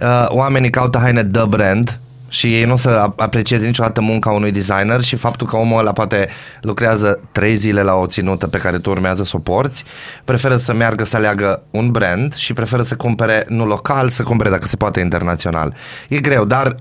uh, 0.00 0.26
oamenii 0.28 0.70
caută 0.70 0.98
haine 0.98 1.22
de 1.22 1.44
brand 1.48 2.00
și 2.28 2.54
ei 2.54 2.64
nu 2.64 2.72
o 2.72 2.76
să 2.76 3.08
ap- 3.08 3.16
aprecieze 3.16 3.66
niciodată 3.66 4.00
munca 4.00 4.30
unui 4.30 4.52
designer 4.52 5.00
și 5.00 5.16
faptul 5.16 5.46
că 5.46 5.56
omul 5.56 5.78
ăla 5.78 5.92
poate 5.92 6.28
lucrează 6.60 7.20
trei 7.32 7.54
zile 7.54 7.82
la 7.82 7.94
o 7.94 8.06
ținută 8.06 8.46
pe 8.46 8.58
care 8.58 8.78
tu 8.78 8.90
urmează 8.90 9.24
să 9.24 9.36
o 9.36 9.38
porți, 9.38 9.84
preferă 10.24 10.56
să 10.56 10.74
meargă 10.74 11.04
să 11.04 11.16
aleagă 11.16 11.62
un 11.70 11.90
brand 11.90 12.34
și 12.34 12.52
preferă 12.52 12.82
să 12.82 12.96
cumpere 12.96 13.44
nu 13.48 13.66
local, 13.66 14.08
să 14.08 14.22
cumpere 14.22 14.50
dacă 14.50 14.66
se 14.66 14.76
poate 14.76 15.00
internațional. 15.00 15.74
E 16.08 16.18
greu, 16.18 16.44
dar 16.44 16.74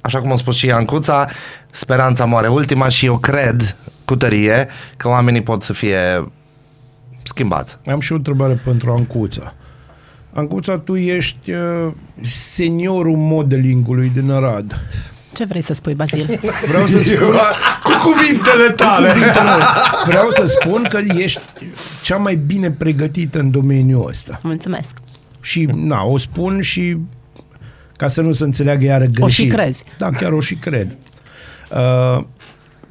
așa 0.00 0.20
cum 0.20 0.32
a 0.32 0.36
spus 0.36 0.56
și 0.56 0.66
Iancuța, 0.66 1.28
speranța 1.70 2.24
moare 2.24 2.48
ultima 2.48 2.88
și 2.88 3.06
eu 3.06 3.18
cred 3.18 3.76
cu 4.04 4.16
tărie 4.16 4.68
că 4.96 5.08
oamenii 5.08 5.42
pot 5.42 5.62
să 5.62 5.72
fie 5.72 6.32
schimbați. 7.22 7.78
Am 7.86 8.00
și 8.00 8.12
o 8.12 8.16
întrebare 8.16 8.60
pentru 8.64 8.90
Ancuța. 8.90 9.54
Ancuța, 10.32 10.78
tu 10.78 10.96
ești 10.96 11.50
uh, 11.52 11.92
seniorul 12.22 13.16
modelingului 13.16 14.10
din 14.14 14.30
Arad. 14.30 14.78
Ce 15.32 15.44
vrei 15.44 15.62
să 15.62 15.72
spui, 15.72 15.94
Bazil? 15.94 16.40
Vreau 16.68 16.86
să 16.86 17.02
spun, 17.02 17.34
Cu 17.84 18.10
cuvintele 18.10 18.70
tale! 18.76 19.14
vreau 20.06 20.30
să 20.30 20.44
spun 20.60 20.82
că 20.88 21.00
ești 21.16 21.40
cea 22.02 22.16
mai 22.16 22.34
bine 22.34 22.70
pregătită 22.70 23.38
în 23.38 23.50
domeniul 23.50 24.08
ăsta. 24.08 24.40
Mulțumesc. 24.42 24.90
Și, 25.40 25.68
na, 25.74 26.04
o 26.04 26.18
spun 26.18 26.60
și 26.60 26.96
ca 27.96 28.06
să 28.06 28.20
nu 28.22 28.32
se 28.32 28.44
înțeleagă 28.44 28.84
iară 28.84 29.04
greșit. 29.04 29.22
O 29.22 29.28
și 29.28 29.46
crezi. 29.46 29.84
Da, 29.98 30.10
chiar 30.10 30.32
o 30.32 30.40
și 30.40 30.54
cred. 30.54 30.96
Uh, 31.70 32.24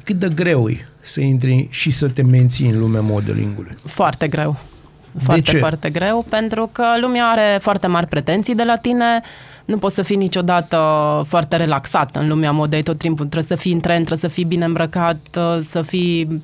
cât 0.03 0.15
de 0.19 0.27
greu 0.35 0.69
e 0.69 0.87
să 1.01 1.21
intri 1.21 1.67
și 1.69 1.91
să 1.91 2.07
te 2.07 2.21
menții 2.21 2.69
în 2.69 2.79
lumea 2.79 3.01
modelingului? 3.01 3.77
Foarte 3.85 4.27
greu. 4.27 4.57
Foarte, 5.23 5.51
ce? 5.51 5.57
foarte 5.57 5.89
greu, 5.89 6.25
pentru 6.29 6.69
că 6.71 6.85
lumea 7.01 7.25
are 7.25 7.57
foarte 7.61 7.87
mari 7.87 8.07
pretenții 8.07 8.55
de 8.55 8.63
la 8.63 8.75
tine, 8.75 9.21
nu 9.65 9.77
poți 9.77 9.95
să 9.95 10.01
fii 10.01 10.15
niciodată 10.15 10.77
foarte 11.27 11.55
relaxat 11.55 12.15
în 12.15 12.27
lumea 12.27 12.51
modei, 12.51 12.83
tot 12.83 12.97
timpul 12.97 13.25
trebuie 13.25 13.57
să 13.57 13.63
fii 13.63 13.71
în 13.71 13.79
trend, 13.79 14.05
trebuie 14.05 14.29
să 14.29 14.35
fii 14.35 14.45
bine 14.45 14.65
îmbrăcat, 14.65 15.37
să 15.61 15.81
fii 15.81 16.41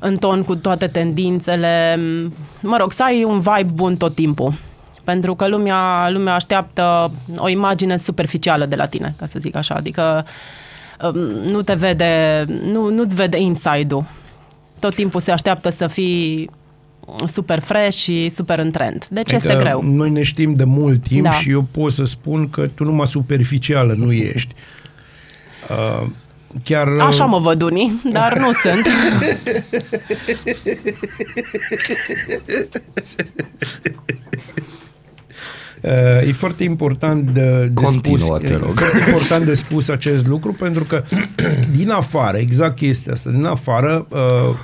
în 0.00 0.16
ton 0.16 0.42
cu 0.42 0.56
toate 0.56 0.86
tendințele, 0.86 2.00
mă 2.62 2.76
rog, 2.76 2.92
să 2.92 3.02
ai 3.02 3.24
un 3.24 3.40
vibe 3.40 3.72
bun 3.74 3.96
tot 3.96 4.14
timpul. 4.14 4.54
Pentru 5.04 5.34
că 5.34 5.48
lumea, 5.48 6.10
lumea 6.10 6.34
așteaptă 6.34 7.12
o 7.36 7.48
imagine 7.48 7.96
superficială 7.96 8.66
de 8.66 8.76
la 8.76 8.86
tine, 8.86 9.14
ca 9.18 9.26
să 9.26 9.38
zic 9.38 9.56
așa, 9.56 9.74
adică 9.74 10.26
um, 11.02 11.18
nu 11.50 11.62
te 11.62 11.74
vede, 11.74 12.44
nu, 12.62 12.88
nu-ți 12.88 13.14
vede 13.14 13.38
inside-ul. 13.38 14.04
Tot 14.80 14.94
timpul 14.94 15.20
se 15.20 15.30
așteaptă 15.30 15.70
să 15.70 15.86
fii 15.86 16.50
super 17.26 17.60
fresh 17.60 17.96
și 17.96 18.28
super 18.28 18.58
în 18.58 18.70
trend. 18.70 19.06
Deci 19.10 19.32
este 19.32 19.48
Adică 19.48 19.62
greu. 19.62 19.82
Noi 19.82 20.10
ne 20.10 20.22
știm 20.22 20.54
de 20.54 20.64
mult 20.64 21.02
timp 21.02 21.22
Da. 21.24 21.30
și 21.30 21.50
eu 21.50 21.66
pot 21.70 21.92
să 21.92 22.04
spun 22.04 22.50
că 22.50 22.66
tu 22.74 22.84
numai 22.84 23.06
superficială 23.06 23.94
nu 23.98 24.12
ești. 24.12 24.54
Uh, 25.70 26.06
chiar 26.64 26.86
uh, 26.86 27.02
Așa 27.02 27.24
mă 27.24 27.38
văd 27.38 27.62
unii, 27.62 28.00
dar 28.12 28.38
nu 28.38 28.52
sunt. 28.52 28.86
Uh, 35.82 36.28
e 36.28 36.32
foarte 36.32 36.64
important 36.64 37.30
de, 37.30 37.70
de 37.72 37.82
Continuă, 37.82 38.36
spus, 38.36 38.48
te 38.48 38.52
e 38.52 38.56
rog. 38.56 38.78
foarte 38.78 38.98
important 39.06 39.44
de 39.44 39.54
spus 39.54 39.88
acest 39.88 40.26
lucru 40.26 40.52
pentru 40.52 40.84
că 40.84 41.02
din 41.76 41.90
afară, 41.90 42.36
exact 42.36 42.76
chestia 42.76 43.12
asta, 43.12 43.30
din 43.30 43.44
afară 43.44 44.06
uh, 44.08 44.54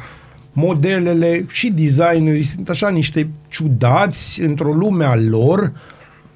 modelele 0.57 1.47
și 1.51 1.69
designerii 1.69 2.42
sunt 2.42 2.69
așa 2.69 2.88
niște 2.88 3.29
ciudați 3.49 4.40
într-o 4.40 4.73
lume 4.73 5.05
a 5.05 5.16
lor 5.16 5.73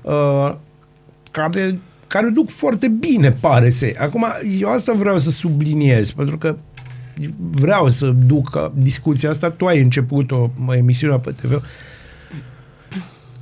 uh, 0.02 0.54
care, 1.30 1.78
care 2.06 2.28
duc 2.28 2.50
foarte 2.50 2.88
bine, 2.88 3.30
pare 3.30 3.70
să. 3.70 3.92
Acum, 3.98 4.24
eu 4.58 4.72
asta 4.72 4.92
vreau 4.92 5.18
să 5.18 5.30
subliniez, 5.30 6.10
pentru 6.10 6.38
că 6.38 6.56
vreau 7.50 7.88
să 7.88 8.06
duc 8.06 8.72
discuția 8.74 9.30
asta. 9.30 9.50
Tu 9.50 9.66
ai 9.66 9.80
început-o, 9.80 10.50
emisiunea 10.70 11.18
pe 11.18 11.30
TV. 11.30 11.62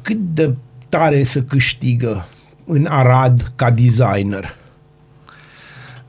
Cât 0.03 0.19
de 0.35 0.55
tare 0.89 1.25
să 1.25 1.41
câștigă 1.41 2.27
în 2.65 2.87
Arad 2.89 3.53
ca 3.57 3.71
designer? 3.71 4.57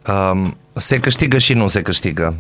Um, 0.08 0.58
se 0.74 1.00
câștigă 1.00 1.38
și 1.38 1.54
nu 1.54 1.68
se 1.68 1.82
câștigă. 1.82 2.38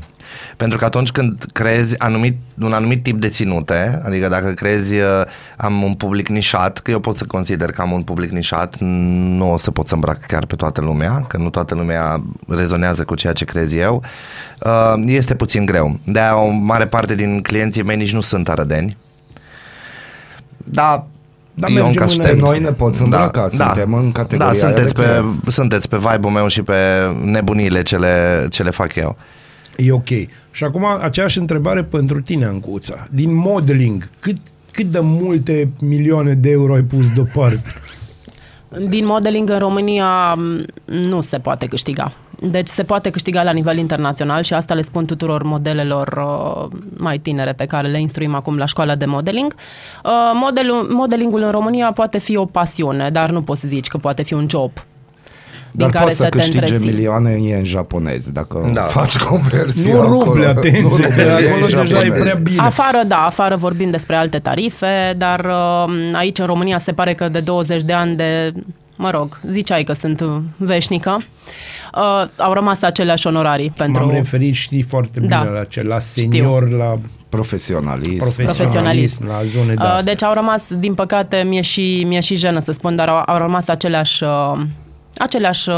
Pentru 0.57 0.77
că 0.77 0.85
atunci 0.85 1.11
când 1.11 1.45
creezi 1.53 1.99
anumit, 1.99 2.37
un 2.61 2.73
anumit 2.73 3.03
tip 3.03 3.19
de 3.21 3.27
ținute, 3.29 4.01
adică 4.05 4.27
dacă 4.27 4.51
crezi 4.51 4.95
uh, 4.97 5.21
am 5.57 5.81
un 5.83 5.93
public 5.93 6.27
nișat, 6.27 6.77
că 6.79 6.91
eu 6.91 6.99
pot 6.99 7.17
să 7.17 7.23
consider 7.27 7.71
că 7.71 7.81
am 7.81 7.91
un 7.91 8.01
public 8.01 8.31
nișat, 8.31 8.75
nu 8.79 9.51
o 9.51 9.57
să 9.57 9.71
pot 9.71 9.87
să 9.87 9.93
îmbrac 9.93 10.25
chiar 10.25 10.45
pe 10.45 10.55
toată 10.55 10.81
lumea, 10.81 11.25
că 11.27 11.37
nu 11.37 11.49
toată 11.49 11.75
lumea 11.75 12.23
rezonează 12.47 13.03
cu 13.03 13.15
ceea 13.15 13.33
ce 13.33 13.45
crezi 13.45 13.77
eu, 13.77 14.03
uh, 14.65 14.93
este 15.05 15.35
puțin 15.35 15.65
greu. 15.65 15.99
De-aia 16.03 16.37
o 16.37 16.49
mare 16.49 16.87
parte 16.87 17.15
din 17.15 17.41
clienții 17.41 17.83
mei 17.83 17.97
nici 17.97 18.13
nu 18.13 18.21
sunt 18.21 18.49
arădeni. 18.49 18.97
Da, 20.57 21.05
Dar 21.53 21.69
eu 21.69 21.75
mergem 21.75 21.89
încă 21.91 22.03
înainte. 22.03 22.23
aștept. 22.23 22.41
Noi 22.41 22.59
ne 22.59 22.71
poți 22.71 23.01
îmbrăca, 23.01 23.47
suntem 23.49 23.93
în 23.93 24.11
categoria 24.11 24.51
Da, 24.51 24.53
sunteți 24.57 24.93
de 24.93 25.01
pe, 25.01 25.07
clienți. 25.07 25.39
sunteți 25.47 25.89
pe 25.89 25.97
vibe-ul 25.97 26.33
meu 26.33 26.47
și 26.47 26.61
pe 26.61 26.75
nebuniile 27.23 27.81
ce 27.81 27.97
le, 27.97 28.47
ce 28.49 28.63
le 28.63 28.69
fac 28.69 28.95
eu. 28.95 29.17
E 29.85 29.91
ok. 29.91 30.07
Și 30.51 30.63
acum 30.63 30.85
aceeași 31.01 31.37
întrebare 31.37 31.83
pentru 31.83 32.21
tine, 32.21 32.45
Ancuța. 32.45 33.07
Din 33.11 33.35
modeling, 33.35 34.09
cât, 34.19 34.37
cât 34.71 34.85
de 34.85 34.99
multe 34.99 35.69
milioane 35.79 36.33
de 36.33 36.49
euro 36.49 36.73
ai 36.73 36.81
pus 36.81 37.11
deoparte? 37.11 37.73
Din 38.87 39.05
modeling 39.05 39.49
în 39.49 39.59
România 39.59 40.33
m, 40.33 40.65
nu 40.85 41.21
se 41.21 41.37
poate 41.37 41.65
câștiga. 41.65 42.11
Deci 42.41 42.67
se 42.67 42.83
poate 42.83 43.09
câștiga 43.09 43.43
la 43.43 43.51
nivel 43.51 43.77
internațional 43.77 44.43
și 44.43 44.53
asta 44.53 44.73
le 44.73 44.81
spun 44.81 45.05
tuturor 45.05 45.43
modelelor 45.43 46.07
uh, 46.07 46.79
mai 46.97 47.17
tinere 47.17 47.53
pe 47.53 47.65
care 47.65 47.87
le 47.87 47.99
instruim 47.99 48.35
acum 48.35 48.57
la 48.57 48.65
școala 48.65 48.95
de 48.95 49.05
modeling. 49.05 49.55
Uh, 50.03 50.11
modelul, 50.33 50.87
modelingul 50.89 51.41
în 51.41 51.51
România 51.51 51.91
poate 51.91 52.17
fi 52.17 52.37
o 52.37 52.45
pasiune, 52.45 53.09
dar 53.09 53.29
nu 53.29 53.41
poți 53.41 53.61
să 53.61 53.67
zici 53.67 53.87
că 53.87 53.97
poate 53.97 54.23
fi 54.23 54.33
un 54.33 54.45
job 54.49 54.71
din 54.71 54.89
Dar 55.71 55.89
care 55.89 56.03
poți 56.05 56.15
să 56.17 56.23
să 56.23 56.29
te 56.29 56.37
câștige 56.37 56.59
întreții. 56.59 56.89
milioane 56.89 57.31
e 57.43 57.55
în 57.57 57.63
japonez, 57.63 58.29
dacă 58.29 58.69
Da. 58.73 58.81
faci 58.81 59.17
conversia 59.17 59.93
Nu 59.93 60.01
ruble, 60.01 60.45
acolo. 60.45 60.45
atenție, 60.45 60.81
Nu 60.81 60.89
că 60.89 61.21
ruble, 61.21 61.31
acolo 61.31 61.55
e 61.57 61.59
deja 61.65 61.81
e 61.81 61.85
japonez. 61.85 62.21
prea 62.21 62.35
bine. 62.43 62.61
Afară, 62.61 63.01
da, 63.07 63.25
afară 63.25 63.55
vorbim 63.55 63.89
despre 63.89 64.15
alte 64.15 64.39
tarife, 64.39 65.13
dar 65.17 65.45
uh, 65.45 66.09
aici 66.13 66.39
în 66.39 66.45
România 66.45 66.79
se 66.79 66.91
pare 66.91 67.13
că 67.13 67.29
de 67.29 67.39
20 67.39 67.81
de 67.83 67.93
ani 67.93 68.15
de, 68.15 68.53
mă 68.95 69.09
rog, 69.09 69.39
ziceai 69.51 69.83
că 69.83 69.93
sunt 69.93 70.21
uh, 70.21 70.35
veșnică, 70.57 71.17
uh, 71.95 72.27
au 72.37 72.53
rămas 72.53 72.81
aceleași 72.81 73.27
onorarii 73.27 73.73
pentru... 73.77 74.05
M-am 74.05 74.13
referit, 74.13 74.53
știi 74.55 74.81
foarte 74.81 75.19
bine 75.19 75.29
Da. 75.43 75.49
la 75.49 75.63
ce, 75.63 75.81
la 75.83 75.99
senior, 75.99 76.69
la 76.69 76.99
Profesionalist. 77.29 78.35
profesionalism, 78.35 79.27
la 79.27 79.41
zone 79.45 79.73
de 79.73 79.73
Uh, 79.79 79.85
astea. 79.85 80.03
deci 80.03 80.23
au 80.23 80.33
rămas, 80.33 80.63
din 80.77 80.93
păcate, 80.93 81.43
mi-e 81.47 81.61
și, 81.61 82.03
mi-e 82.07 82.19
și 82.19 82.35
jenă 82.35 82.59
să 82.59 82.71
spun, 82.71 82.95
dar 82.95 83.07
au, 83.07 83.23
au 83.25 83.37
rămas 83.37 83.67
aceleași, 83.67 84.23
uh, 84.23 84.59
aceleași 85.17 85.69
uh, 85.69 85.75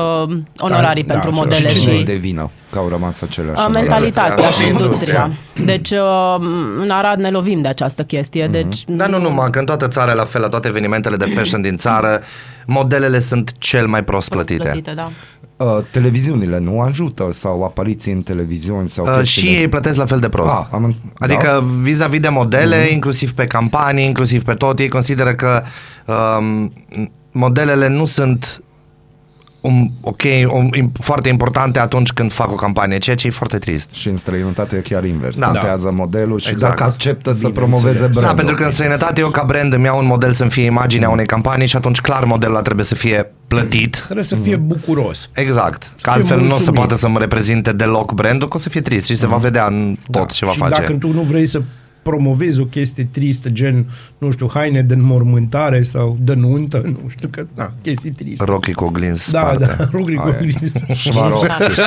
onorarii 0.57 1.03
Da, 1.03 1.13
pentru 1.13 1.29
da, 1.29 1.35
modele 1.35 1.67
Și 1.69 1.75
și... 1.75 1.81
cine 1.81 1.93
e 1.93 2.03
de 2.03 2.13
vină 2.15 2.49
că 2.71 2.77
au 2.77 2.87
rămas 2.89 3.21
aceleași 3.21 3.59
Uh, 3.59 3.65
onorarii? 3.67 3.89
mentalitatea 3.89 4.49
și 4.49 4.67
Industria. 4.67 5.23
industria. 5.23 5.65
Deci, 5.65 5.89
uh, 5.89 6.35
în 6.81 6.89
Arad 6.89 7.19
ne 7.19 7.29
lovim 7.29 7.61
de 7.61 7.67
această 7.67 8.03
chestie. 8.03 8.47
Deci, 8.47 8.83
Dar 8.87 9.09
nu 9.09 9.19
numai, 9.21 9.49
că 9.49 9.59
în 9.59 9.65
toată 9.65 9.87
țara, 9.87 10.13
la 10.13 10.23
fel, 10.23 10.41
la 10.41 10.47
toate 10.49 10.67
evenimentele 10.67 11.15
de 11.15 11.25
fashion 11.25 11.61
din 11.61 11.77
țară, 11.77 12.21
modelele 12.67 13.19
sunt 13.19 13.51
cel 13.57 13.87
mai 13.87 14.03
prost 14.03 14.29
plătite. 14.29 14.63
plătite, 14.63 14.91
da. 14.95 15.11
Uh, 15.57 15.77
televiziunile 15.91 16.59
nu 16.59 16.79
ajută 16.79 17.27
sau 17.31 17.63
apariții 17.63 18.11
în 18.11 18.21
televiziuni 18.21 18.89
sau 18.89 19.05
Uh, 19.07 19.17
chestii 19.17 19.41
și 19.41 19.47
de- 19.53 19.59
ei 19.59 19.67
plătesc 19.67 19.97
la 19.97 20.05
fel 20.05 20.19
de 20.19 20.29
prost. 20.29 20.55
Ah, 20.55 20.65
am, 20.71 20.93
înț- 20.93 21.13
Adică 21.19 21.47
da. 21.47 21.65
vis-a-vis 21.81 22.19
de 22.19 22.29
modele, 22.29 22.85
mm-hmm. 22.87 22.91
inclusiv 22.93 23.33
pe 23.33 23.47
campanii, 23.47 24.05
inclusiv 24.05 24.43
pe 24.43 24.53
tot, 24.53 24.79
ei 24.79 24.87
consideră 24.89 25.31
că 25.33 25.63
um, 26.37 26.73
modelele 27.31 27.87
nu 27.87 28.05
sunt 28.05 28.63
um, 29.61 29.91
ok, 30.01 30.21
um, 30.53 30.69
im- 30.77 30.91
foarte 31.01 31.29
importante 31.29 31.79
atunci 31.79 32.11
când 32.11 32.31
fac 32.31 32.51
o 32.51 32.55
campanie, 32.55 32.97
ceea 32.97 33.15
ce 33.15 33.27
e 33.27 33.29
foarte 33.29 33.57
trist. 33.57 33.89
Și 33.91 34.07
în 34.07 34.17
străinătate 34.17 34.75
e 34.75 34.79
chiar 34.79 35.03
invers. 35.05 35.37
Da. 35.37 35.45
Da. 35.45 35.51
Contează 35.51 35.91
modelul 35.91 36.39
și 36.39 36.49
Exact. 36.49 36.77
dacă 36.77 36.91
acceptă 36.91 37.31
să 37.31 37.37
Bineînțeles. 37.37 37.67
promoveze 37.69 37.99
brandul. 37.99 38.21
Da, 38.21 38.33
pentru 38.33 38.55
că 38.55 38.63
în 38.63 38.71
străinătate 38.71 39.21
eu 39.21 39.27
ca 39.29 39.43
brand 39.43 39.73
îmi 39.73 39.83
iau 39.85 39.97
un 39.99 40.05
model 40.05 40.31
să-mi 40.31 40.49
fie 40.49 40.63
imaginea 40.63 41.09
unei 41.09 41.25
campanii 41.25 41.67
și 41.67 41.75
atunci 41.75 42.01
clar 42.01 42.23
modelul 42.25 42.53
ăla 42.55 42.63
trebuie 42.63 42.85
să 42.85 42.95
fie 42.95 43.31
plătit. 43.47 44.01
Trebuie 44.03 44.23
să 44.25 44.35
fie 44.35 44.55
bucuros. 44.55 45.29
Exact. 45.33 45.81
Că 45.83 45.89
fie 46.01 46.11
altfel 46.11 46.37
nu 46.37 46.43
o 46.43 46.47
să 46.47 46.51
mulțumit. 46.53 46.79
poate 46.79 46.95
să-mi 46.95 47.15
reprezinte 47.19 47.71
deloc 47.71 48.13
brandul, 48.13 48.47
că 48.47 48.57
o 48.57 48.59
să 48.59 48.69
fie 48.69 48.81
trist 48.81 49.05
și 49.05 49.15
se 49.15 49.27
va 49.27 49.37
vedea 49.37 49.65
în 49.65 49.97
tot 50.11 50.31
ce 50.31 50.45
va 50.45 50.51
și 50.51 50.57
face. 50.57 50.79
dacă 50.81 50.93
tu 50.93 51.07
nu 51.13 51.21
vrei 51.21 51.45
să 51.45 51.61
promovezi 52.01 52.59
o 52.59 52.65
chestie 52.65 53.07
tristă, 53.11 53.49
gen, 53.49 53.85
nu 54.17 54.31
știu, 54.31 54.49
haine 54.53 54.81
de 54.81 54.93
înmormântare 54.93 55.83
sau 55.83 56.17
de 56.21 56.33
nuntă, 56.33 56.81
nu 57.01 57.09
știu, 57.09 57.27
că, 57.31 57.45
da, 57.55 57.71
chestii 57.81 58.11
triste. 58.11 58.45
Rocky 58.45 58.73
cu 58.73 58.83
oglinzi 58.83 59.31
Da, 59.31 59.39
sparte. 59.39 59.75
da, 59.77 59.87
Rugri 59.97 60.17
Aia 60.17 60.37
e. 60.41 60.45
cu 60.87 60.93
Șvarovski. 60.93 61.61
Uh, 61.61 61.69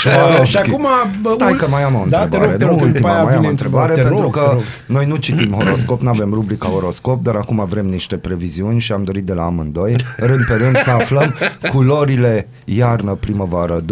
Șvarovski. 0.00 0.50
și 0.50 0.56
acum... 0.56 0.86
bă, 1.22 1.30
Stai 1.34 1.52
ul- 1.52 1.58
că 1.58 1.68
mai 1.68 1.82
am 1.82 1.94
o 1.94 2.04
Da, 2.08 2.18
te 2.26 2.36
întrebare. 2.36 2.50
rog, 2.50 2.58
te 2.58 2.64
nu 2.64 2.70
rog, 2.70 2.78
că 2.78 2.84
după 2.84 2.92
ultima, 2.92 3.12
aia 3.12 3.22
mai 3.22 3.32
am 3.32 3.36
vine 3.36 3.46
o 3.46 3.50
întrebare, 3.50 3.94
Te 3.94 4.00
pentru 4.02 4.22
rog, 4.22 4.32
că 4.34 4.40
te 4.40 4.52
rog. 4.52 4.62
noi 4.86 5.06
nu 5.06 5.16
citim 5.16 5.52
horoscop, 5.52 6.00
nu 6.02 6.08
avem 6.08 6.32
rubrica 6.32 6.68
horoscop, 6.68 7.22
dar 7.22 7.34
acum 7.34 7.64
vrem 7.68 7.86
niște 7.86 8.16
previziuni 8.16 8.80
și 8.80 8.92
am 8.92 9.04
dorit 9.04 9.24
de 9.24 9.32
la 9.32 9.44
amândoi, 9.44 9.96
rând 10.16 10.44
pe 10.46 10.54
rând, 10.54 10.76
să 10.76 10.90
aflăm 10.90 11.34
culorile 11.72 12.48
iarnă-primăvară 12.64 13.80
2022-2023. 13.80 13.84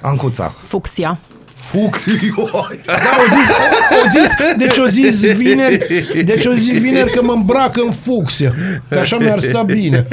Ancuța. 0.00 0.54
Fucsia. 0.62 1.18
Fux. 1.70 2.04
Da, 2.86 2.94
o 3.18 3.26
zis, 3.36 3.48
o 4.04 4.08
zis, 4.18 4.56
deci 4.56 4.76
o 4.78 4.86
zis 4.86 5.32
vineri, 5.34 5.86
deci 6.24 6.44
o 6.46 6.52
zis 6.52 6.78
vineri 6.78 7.10
că 7.12 7.22
mă 7.22 7.32
îmbrac 7.32 7.76
în 7.76 7.92
fucsia, 8.04 8.52
că 8.88 8.98
așa 8.98 9.16
mi-ar 9.18 9.40
sta 9.40 9.62
bine. 9.62 10.06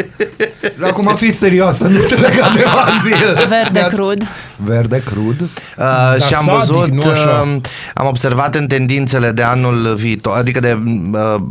Acum 0.81 1.15
fi 1.15 1.31
serioasă, 1.31 1.87
nu 1.87 1.99
te 1.99 2.15
lega 2.15 2.51
de 2.55 2.63
Bazil. 2.63 3.47
Verde 3.49 3.79
Ne-ați- 3.79 3.95
crud. 3.95 4.27
Verde 4.55 5.01
crud. 5.05 5.41
Uh, 5.41 6.23
și 6.25 6.33
am 6.33 6.43
sadic, 6.43 6.51
văzut, 6.59 6.91
nu 6.91 7.09
așa. 7.11 7.45
uh, 7.55 7.61
am 7.93 8.07
observat 8.07 8.55
în 8.55 8.67
tendințele 8.67 9.31
de 9.31 9.41
anul 9.43 9.95
viitor, 9.95 10.37
adică 10.37 10.59
de 10.59 10.77
uh, 11.11 11.41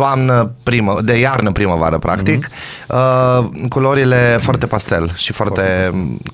toamnă, 0.00 0.50
primă, 0.62 0.98
de 1.02 1.18
iarnă, 1.18 1.52
primăvară, 1.52 1.98
practic, 1.98 2.48
uh, 2.88 3.44
culorile 3.68 4.38
foarte 4.40 4.66
pastel 4.66 5.12
și 5.14 5.32
foarte, 5.32 5.62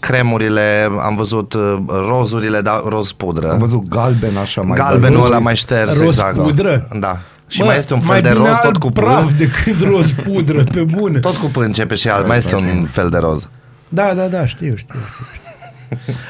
cremurile, 0.01 0.89
am 1.01 1.17
văzut 1.17 1.53
uh, 1.53 1.77
rozurile, 1.87 2.61
da, 2.61 2.83
roz 2.89 3.13
pudră. 3.13 3.51
Am 3.51 3.59
văzut 3.59 3.89
galben 3.89 4.37
așa 4.37 4.61
mai 4.61 4.77
Galbenul 4.79 5.19
roz. 5.19 5.27
ăla 5.27 5.39
mai 5.39 5.57
șters, 5.57 5.99
roz 5.99 6.07
exact. 6.07 6.43
pudră? 6.43 6.89
Da. 6.99 7.17
Și 7.47 7.59
Bă, 7.59 7.65
mai 7.65 7.77
este 7.77 7.95
un 7.95 8.01
fel 8.01 8.09
mai 8.09 8.23
de 8.23 8.29
bine 8.29 8.41
roz 8.41 8.57
tot 8.57 8.65
alb 8.65 8.79
cu 8.79 8.91
praf 8.91 9.21
pânz. 9.21 9.35
decât 9.35 9.89
roz 9.89 10.11
pudră, 10.11 10.65
pe 10.65 10.81
bune. 10.81 11.19
Tot 11.29 11.37
cu 11.37 11.47
pânz 11.47 11.67
începe 11.67 11.95
și 11.95 12.09
alt. 12.09 12.27
Mai 12.27 12.37
este 12.37 12.55
un 12.55 12.85
fel 12.91 13.09
de 13.09 13.19
roz. 13.19 13.49
Da, 13.89 14.13
da, 14.15 14.27
da, 14.27 14.47
știu, 14.47 14.75
știu. 14.77 14.99
știu. 15.13 15.35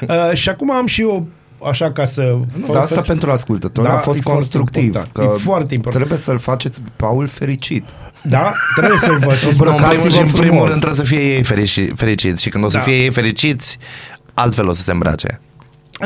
uh, 0.31 0.37
și 0.37 0.49
acum 0.49 0.73
am 0.73 0.87
și 0.87 1.01
eu, 1.01 1.27
așa 1.69 1.93
ca 1.93 2.05
să... 2.05 2.23
Nu, 2.67 2.73
dar 2.73 2.83
asta 2.83 3.01
pentru 3.01 3.31
ascultători 3.31 3.87
Da, 3.87 3.93
a 3.95 3.97
fost 3.97 4.19
e 4.19 4.23
foarte 4.23 4.41
constructiv. 4.41 4.83
important. 4.85 5.13
Că 5.13 5.23
E 5.23 5.27
foarte 5.39 5.75
important. 5.75 6.05
Trebuie 6.05 6.25
să-l 6.27 6.39
faceți 6.39 6.81
pe 6.81 6.89
Paul 6.97 7.27
fericit. 7.27 7.85
Da, 8.23 8.53
trebuie 8.77 8.99
să-l 8.99 9.21
faceți. 9.21 9.45
Nu, 9.45 9.49
în 9.51 9.55
primul, 9.57 9.69
Îmbrăcați-vă 9.73 10.09
și 10.09 10.21
în 10.21 10.27
primul 10.27 10.47
frumos. 10.47 10.69
rând 10.69 10.81
trebuie 10.81 11.07
să 11.07 11.15
fie 11.15 11.35
ei 11.35 11.43
ferici, 11.43 11.93
fericiți 11.95 12.43
și 12.43 12.49
când 12.49 12.65
o 12.65 12.69
să 12.69 12.77
Da. 12.77 12.83
fie 12.83 12.95
ei 13.03 13.11
fericiți, 13.11 13.79
altfel 14.35 14.69
o 14.69 14.73
să 14.73 14.83
se 14.83 14.93
îmbrace. 14.93 15.41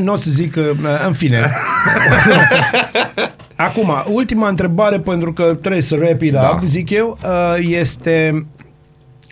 Nu 0.03 0.12
o 0.12 0.16
să 0.16 0.30
zic 0.30 0.51
că, 0.53 0.72
în 1.07 1.12
fine. 1.12 1.51
Acum, 3.57 3.90
ultima 4.07 4.48
întrebare, 4.48 4.98
pentru 4.98 5.32
că 5.32 5.42
trebuie 5.61 5.80
să 5.82 5.94
wrap 5.96 6.22
it 6.22 6.32
Da. 6.32 6.48
up, 6.55 6.64
zic 6.64 6.90
eu, 6.90 7.18
uh, 7.24 7.57
este... 7.68 8.46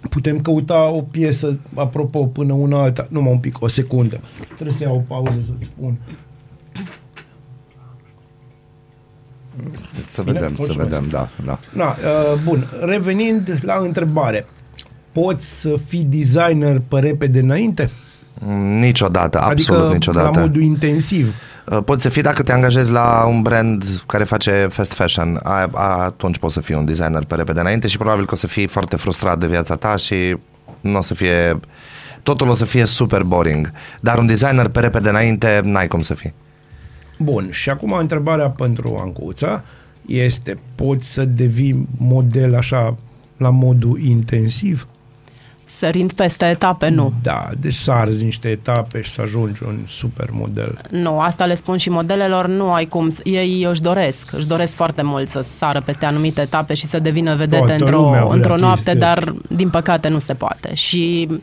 Putem 0.09 0.41
căuta 0.41 0.89
o 0.89 1.01
piesă, 1.01 1.59
apropo, 1.75 2.27
până 2.27 2.53
una 2.53 2.83
alta. 2.83 3.07
Numai 3.11 3.33
un 3.33 3.39
pic, 3.39 3.63
o 3.63 3.67
secundă. 3.69 4.21
Trebuie 4.55 4.73
să 4.73 4.83
iau 4.83 4.97
o 4.97 5.15
pauză 5.15 5.39
să-ți 5.41 5.65
spun. 5.65 5.97
Să 10.03 10.23
Bine, 10.23 10.33
vedem, 10.33 10.49
să 10.57 10.63
mulțumesc. 10.63 10.89
vedem, 10.89 11.09
da, 11.09 11.29
da. 11.45 11.59
Na, 11.73 11.85
uh, 11.89 12.41
bun, 12.45 12.69
revenind 12.81 13.59
la 13.63 13.75
întrebare. 13.83 14.47
Poți 15.13 15.61
să 15.61 15.75
fii 15.87 16.05
designer 16.11 16.83
pe 16.89 16.99
repede 17.01 17.39
înainte? 17.41 17.91
Mm, 18.41 18.79
Niciodată, 18.79 19.39
absolut 19.41 19.81
adică 19.81 19.93
niciodată. 19.95 20.39
la 20.39 20.45
modul 20.45 20.63
intensiv. 20.63 21.35
Uh, 21.71 21.79
Poți 21.85 22.03
să 22.03 22.09
fii 22.09 22.23
dacă 22.23 22.43
te 22.43 22.53
angajezi 22.53 22.93
la 22.93 23.25
un 23.29 23.43
brand 23.43 23.85
care 24.07 24.25
face 24.25 24.67
fast 24.71 24.93
fashion, 24.93 25.41
a, 25.43 25.69
a, 25.73 26.03
atunci 26.05 26.39
poți 26.39 26.55
să 26.55 26.61
fii 26.61 26.75
un 26.75 26.85
designer 26.85 27.25
pe 27.25 27.35
repede 27.35 27.61
înainte 27.61 27.87
și 27.87 27.97
probabil 27.97 28.27
că 28.27 28.35
o 28.35 28.37
să 28.37 28.47
fii 28.47 28.67
foarte 28.67 28.97
frustrat 28.97 29.39
de 29.39 29.47
viața 29.47 29.77
ta 29.77 29.97
și 29.97 30.37
nu 30.81 30.97
o 30.97 31.01
să 31.01 31.15
fie, 31.15 31.61
totul 32.23 32.49
o 32.49 32.55
să 32.55 32.65
fie 32.65 32.85
super 32.85 33.23
boring. 33.23 33.73
Dar 34.01 34.19
un 34.19 34.27
designer 34.27 34.69
pe 34.69 34.81
repede 34.81 35.09
înainte, 35.09 35.61
n-ai 35.65 35.89
cum 35.89 36.03
să 36.03 36.15
fii. 36.15 36.35
Bun, 37.19 37.51
și 37.51 37.71
acum 37.71 37.93
întrebarea 37.93 38.51
pentru 38.51 38.99
Ancuța 39.01 39.65
este, 40.07 40.59
poți 40.75 41.13
să 41.13 41.25
devii 41.25 41.89
model 41.99 42.55
așa 42.55 42.97
la 43.37 43.51
modul 43.51 44.01
intensiv? 44.01 44.89
Sărind 45.77 46.13
peste 46.13 46.45
etape, 46.47 46.89
nu. 46.89 47.13
Da, 47.23 47.49
deci 47.61 47.75
să 47.75 47.91
arzi 47.91 48.25
niște 48.25 48.49
etape 48.49 49.01
și 49.03 49.11
să 49.11 49.21
ajungi 49.21 49.63
un 49.63 49.79
super 49.89 50.29
model. 50.33 50.79
Nu, 50.91 51.21
asta 51.21 51.45
le 51.47 51.55
spun 51.55 51.77
și 51.77 51.91
modelelor, 51.91 52.47
nu 52.47 52.73
ai 52.73 52.87
cum. 52.87 53.09
să- 53.11 53.21
Ei 53.25 53.63
își 53.71 53.81
doresc, 53.81 54.33
își 54.33 54.47
doresc 54.47 54.75
foarte 54.75 55.03
mult 55.03 55.29
să 55.29 55.41
sară 55.59 55.81
peste 55.81 56.07
anumite 56.07 56.41
etape 56.41 56.75
și 56.75 56.87
să 56.87 56.99
devină 56.99 57.35
vedete 57.35 57.57
Toată 57.67 57.91
lumea 57.91 57.91
într-o, 58.21 58.27
vrea 58.27 58.35
într-o 58.35 58.57
noapte, 58.57 58.91
chestia. 58.91 59.15
dar 59.15 59.35
din 59.49 59.71
păcate 59.71 60.09
nu 60.09 60.19
se 60.19 60.35
poate. 60.35 60.75
Și 60.75 61.29
uh, 61.31 61.39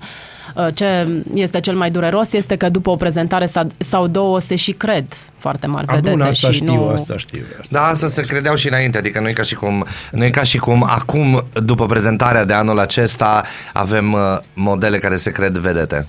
ce 0.73 1.07
este 1.33 1.59
cel 1.59 1.75
mai 1.75 1.91
dureros 1.91 2.33
este 2.33 2.55
că 2.55 2.69
după 2.69 2.89
o 2.89 2.95
prezentare 2.95 3.45
sa- 3.45 3.67
sau 3.77 4.07
două 4.07 4.39
se 4.39 4.55
și 4.55 4.71
cred 4.71 5.05
foarte 5.37 5.67
mari 5.67 5.87
A, 5.87 5.91
bun, 5.93 6.01
vedete 6.01 6.27
asta 6.27 6.47
și 6.47 6.53
știu, 6.53 6.73
nu... 6.73 6.89
asta 6.89 7.17
știu. 7.17 7.43
Asta. 7.59 7.67
Da, 7.69 7.87
asta 7.87 8.07
se 8.07 8.21
credeau 8.21 8.55
și 8.55 8.67
înainte, 8.67 8.97
adică 8.97 9.19
nu 9.19 9.27
e 9.29 9.33
ca 9.33 9.43
și 9.43 9.55
cum, 9.55 9.85
nu 10.11 10.23
e 10.23 10.29
ca 10.29 10.43
și 10.43 10.57
cum 10.57 10.83
acum, 10.89 11.45
după 11.63 11.85
prezentarea 11.85 12.45
de 12.45 12.53
anul 12.53 12.79
acesta, 12.79 13.43
avem 13.73 14.13
uh, 14.13 14.19
modele 14.53 14.97
care 14.97 15.17
se 15.17 15.31
cred 15.31 15.57
vedete. 15.57 16.07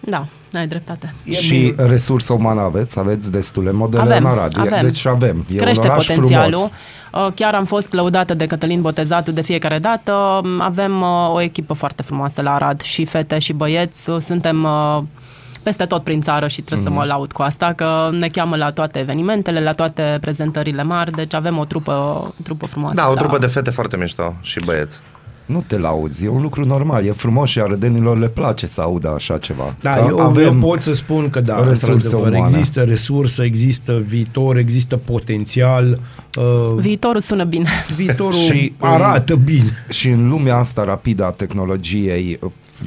Da, 0.00 0.26
ai 0.58 0.66
dreptate. 0.66 1.14
E 1.24 1.32
și 1.32 1.58
bine. 1.74 1.86
resursă 1.88 2.32
umană 2.32 2.60
aveți? 2.60 2.98
Aveți 2.98 3.30
destule 3.30 3.70
modele 3.72 4.02
Avem, 4.02 4.24
în 4.24 4.30
Arad. 4.30 4.56
E- 4.56 4.60
avem. 4.60 4.80
Deci 4.80 5.06
avem. 5.06 5.44
E 5.52 5.56
Crește 5.56 5.86
un 5.86 5.90
oraș 5.92 6.06
potențialul. 6.06 6.50
Frumos. 6.50 6.70
Uh, 7.26 7.32
Chiar 7.34 7.54
am 7.54 7.64
fost 7.64 7.92
lăudată 7.92 8.34
de 8.34 8.46
Cătălin 8.46 8.80
Botezatu 8.80 9.32
de 9.32 9.42
fiecare 9.42 9.78
dată. 9.78 10.40
Avem 10.58 11.00
uh, 11.00 11.30
o 11.34 11.40
echipă 11.40 11.74
foarte 11.74 12.02
frumoasă 12.02 12.42
la 12.42 12.54
Arad, 12.54 12.80
și 12.80 13.04
fete 13.04 13.38
și 13.38 13.52
băieți. 13.52 14.10
Uh, 14.10 14.16
Suntem 14.20 14.62
uh, 14.64 15.02
peste 15.62 15.84
tot 15.84 16.04
prin 16.04 16.20
țară 16.22 16.46
și 16.48 16.62
trebuie 16.62 16.86
Mhm. 16.88 16.96
să 16.96 17.00
mă 17.00 17.06
laud 17.12 17.32
cu 17.32 17.42
asta, 17.42 17.72
că 17.76 18.08
ne 18.12 18.26
cheamă 18.28 18.56
la 18.56 18.70
toate 18.72 18.98
evenimentele, 18.98 19.62
la 19.62 19.72
toate 19.72 20.18
prezentările 20.20 20.82
mari, 20.82 21.10
deci 21.10 21.34
avem 21.34 21.58
o 21.58 21.64
trupă, 21.64 21.92
o 21.92 22.42
trupă 22.42 22.66
frumoasă. 22.66 22.94
Da, 22.96 23.08
o 23.08 23.12
la- 23.12 23.20
trupă 23.20 23.38
de 23.38 23.46
fete 23.46 23.70
foarte 23.70 23.96
mișto 23.96 24.34
și 24.40 24.60
băieți. 24.64 25.00
Nu 25.46 25.64
te 25.66 25.78
lauzi, 25.78 26.24
e 26.24 26.28
un 26.28 26.42
lucru 26.42 26.64
normal, 26.64 27.04
e 27.04 27.10
frumos 27.10 27.50
și 27.50 27.60
arădenilor 27.60 28.18
le 28.18 28.28
place 28.28 28.66
să 28.66 28.80
audă 28.80 29.08
așa 29.08 29.38
ceva. 29.38 29.74
Da, 29.80 29.94
Că 29.94 30.04
eu, 30.08 30.34
eu 30.42 30.54
pot 30.54 30.80
să 30.80 30.92
spun 30.92 31.30
că 31.30 31.40
da, 31.40 31.64
resurse 31.68 31.90
într-adevăr, 31.92 32.32
umane. 32.32 32.38
există 32.56 32.80
resursă, 32.82 33.42
există 33.42 34.02
viitor, 34.06 34.56
există 34.56 34.96
potențial, 34.96 36.00
uh, 36.38 36.74
Viitorul 36.76 37.20
sună 37.20 37.44
bine. 37.44 37.68
viitorul 37.96 38.32
Și, 38.32 38.46
și, 38.46 38.72
um, 38.80 38.88
arată 38.88 39.34
bine. 39.36 39.70
Și 39.88 40.08
în 40.08 40.28
lumea 40.28 40.56
asta 40.56 40.84
rapidă 40.84 41.24
a 41.24 41.30
tehnologiei 41.30 42.38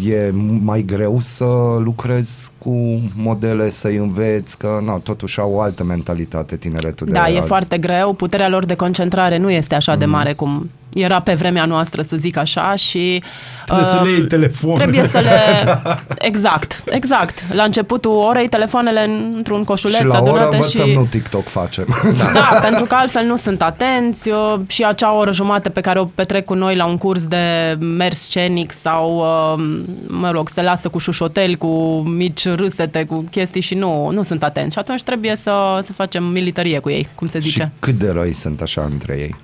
e 0.10 0.32
mai 0.64 0.84
greu 0.86 1.18
să 1.20 1.45
lucrezi 1.84 2.49
cu 2.58 3.01
modele, 3.16 3.70
să-i 3.70 3.95
înveți, 3.95 4.58
că 4.58 4.80
na, 4.86 4.93
totuși 4.93 5.39
au 5.39 5.51
o 5.53 5.62
altă 5.62 5.84
mentalitate 5.84 6.55
tineretul 6.55 7.05
de 7.08 7.12
Da, 7.14 7.30
e 7.30 7.38
azi. 7.38 7.47
foarte 7.47 7.78
greu. 7.78 8.14
Puterea 8.14 8.49
lor 8.49 8.66
de 8.66 8.76
concentrare 8.76 9.38
nu 9.38 9.51
este 9.51 9.76
așa 9.76 9.95
de 9.95 10.05
Mhm. 10.05 10.14
mare 10.14 10.34
cum 10.34 10.70
era 10.98 11.22
pe 11.22 11.34
vremea 11.34 11.66
noastră, 11.66 12.02
să 12.02 12.16
zic 12.16 12.38
așa, 12.38 12.76
și... 12.76 13.24
Trebuie 13.66 13.88
să 13.88 14.02
le 14.04 14.10
iei 14.10 14.20
um, 14.20 14.28
telefon. 14.28 14.74
Trebuie 14.74 15.04
să 15.04 15.20
le... 15.20 15.38
Exact, 16.30 16.84
exact. 16.86 17.54
La 17.54 17.64
începutul 17.64 18.12
orei, 18.12 18.48
telefoanele 18.48 19.10
într-un 19.34 19.64
coșuleț 19.64 19.98
Și 19.98 20.06
la 20.06 20.20
oră 20.20 20.30
adunate 20.30 20.56
învățăm, 20.56 20.88
și... 20.88 20.95
nu 20.95 21.08
TikTok 21.10 21.48
facem. 21.48 21.86
Da, 22.34 22.60
pentru 22.62 22.86
că 22.86 22.95
altfel 22.95 23.26
nu 23.26 23.36
sunt 23.36 23.62
atenți 23.62 24.30
uh, 24.30 24.56
și 24.68 24.84
acea 24.84 25.16
oră 25.16 25.32
jumate 25.32 25.70
pe 25.70 25.82
care 25.82 26.00
o 26.00 26.06
petrec 26.06 26.45
cu 26.45 26.54
noi 26.54 26.76
la 26.76 26.86
un 26.86 26.98
curs 26.98 27.24
de 27.24 27.78
mers 27.80 28.18
scenic 28.20 28.72
sau, 28.72 29.18
uh, 29.18 29.64
mă 30.08 30.32
rog, 30.32 30.50
se 30.50 30.62
lasă 30.62 30.89
cu 30.89 30.98
șușotel, 30.98 31.56
cu 31.56 31.68
mici 32.06 32.48
râsete, 32.48 33.04
cu 33.04 33.26
chestii 33.32 33.62
și 33.62 33.76
nu, 33.76 34.08
nu 34.12 34.22
sunt 34.22 34.43
atenți. 34.43 34.74
Și 34.74 34.80
atunci 34.80 35.04
trebuie 35.04 35.36
să, 35.36 35.80
să 35.84 35.93
facem 35.93 36.24
militarie 36.24 36.80
cu 36.80 36.89
ei, 36.89 37.08
cum 37.16 37.28
se 37.28 37.39
și 37.39 37.50
zice. 37.50 37.72
cât 37.80 37.93
de 37.93 38.10
răi 38.10 38.32
sunt 38.32 38.62
așa 38.62 38.88
între 38.91 39.16
ei. 39.18 39.36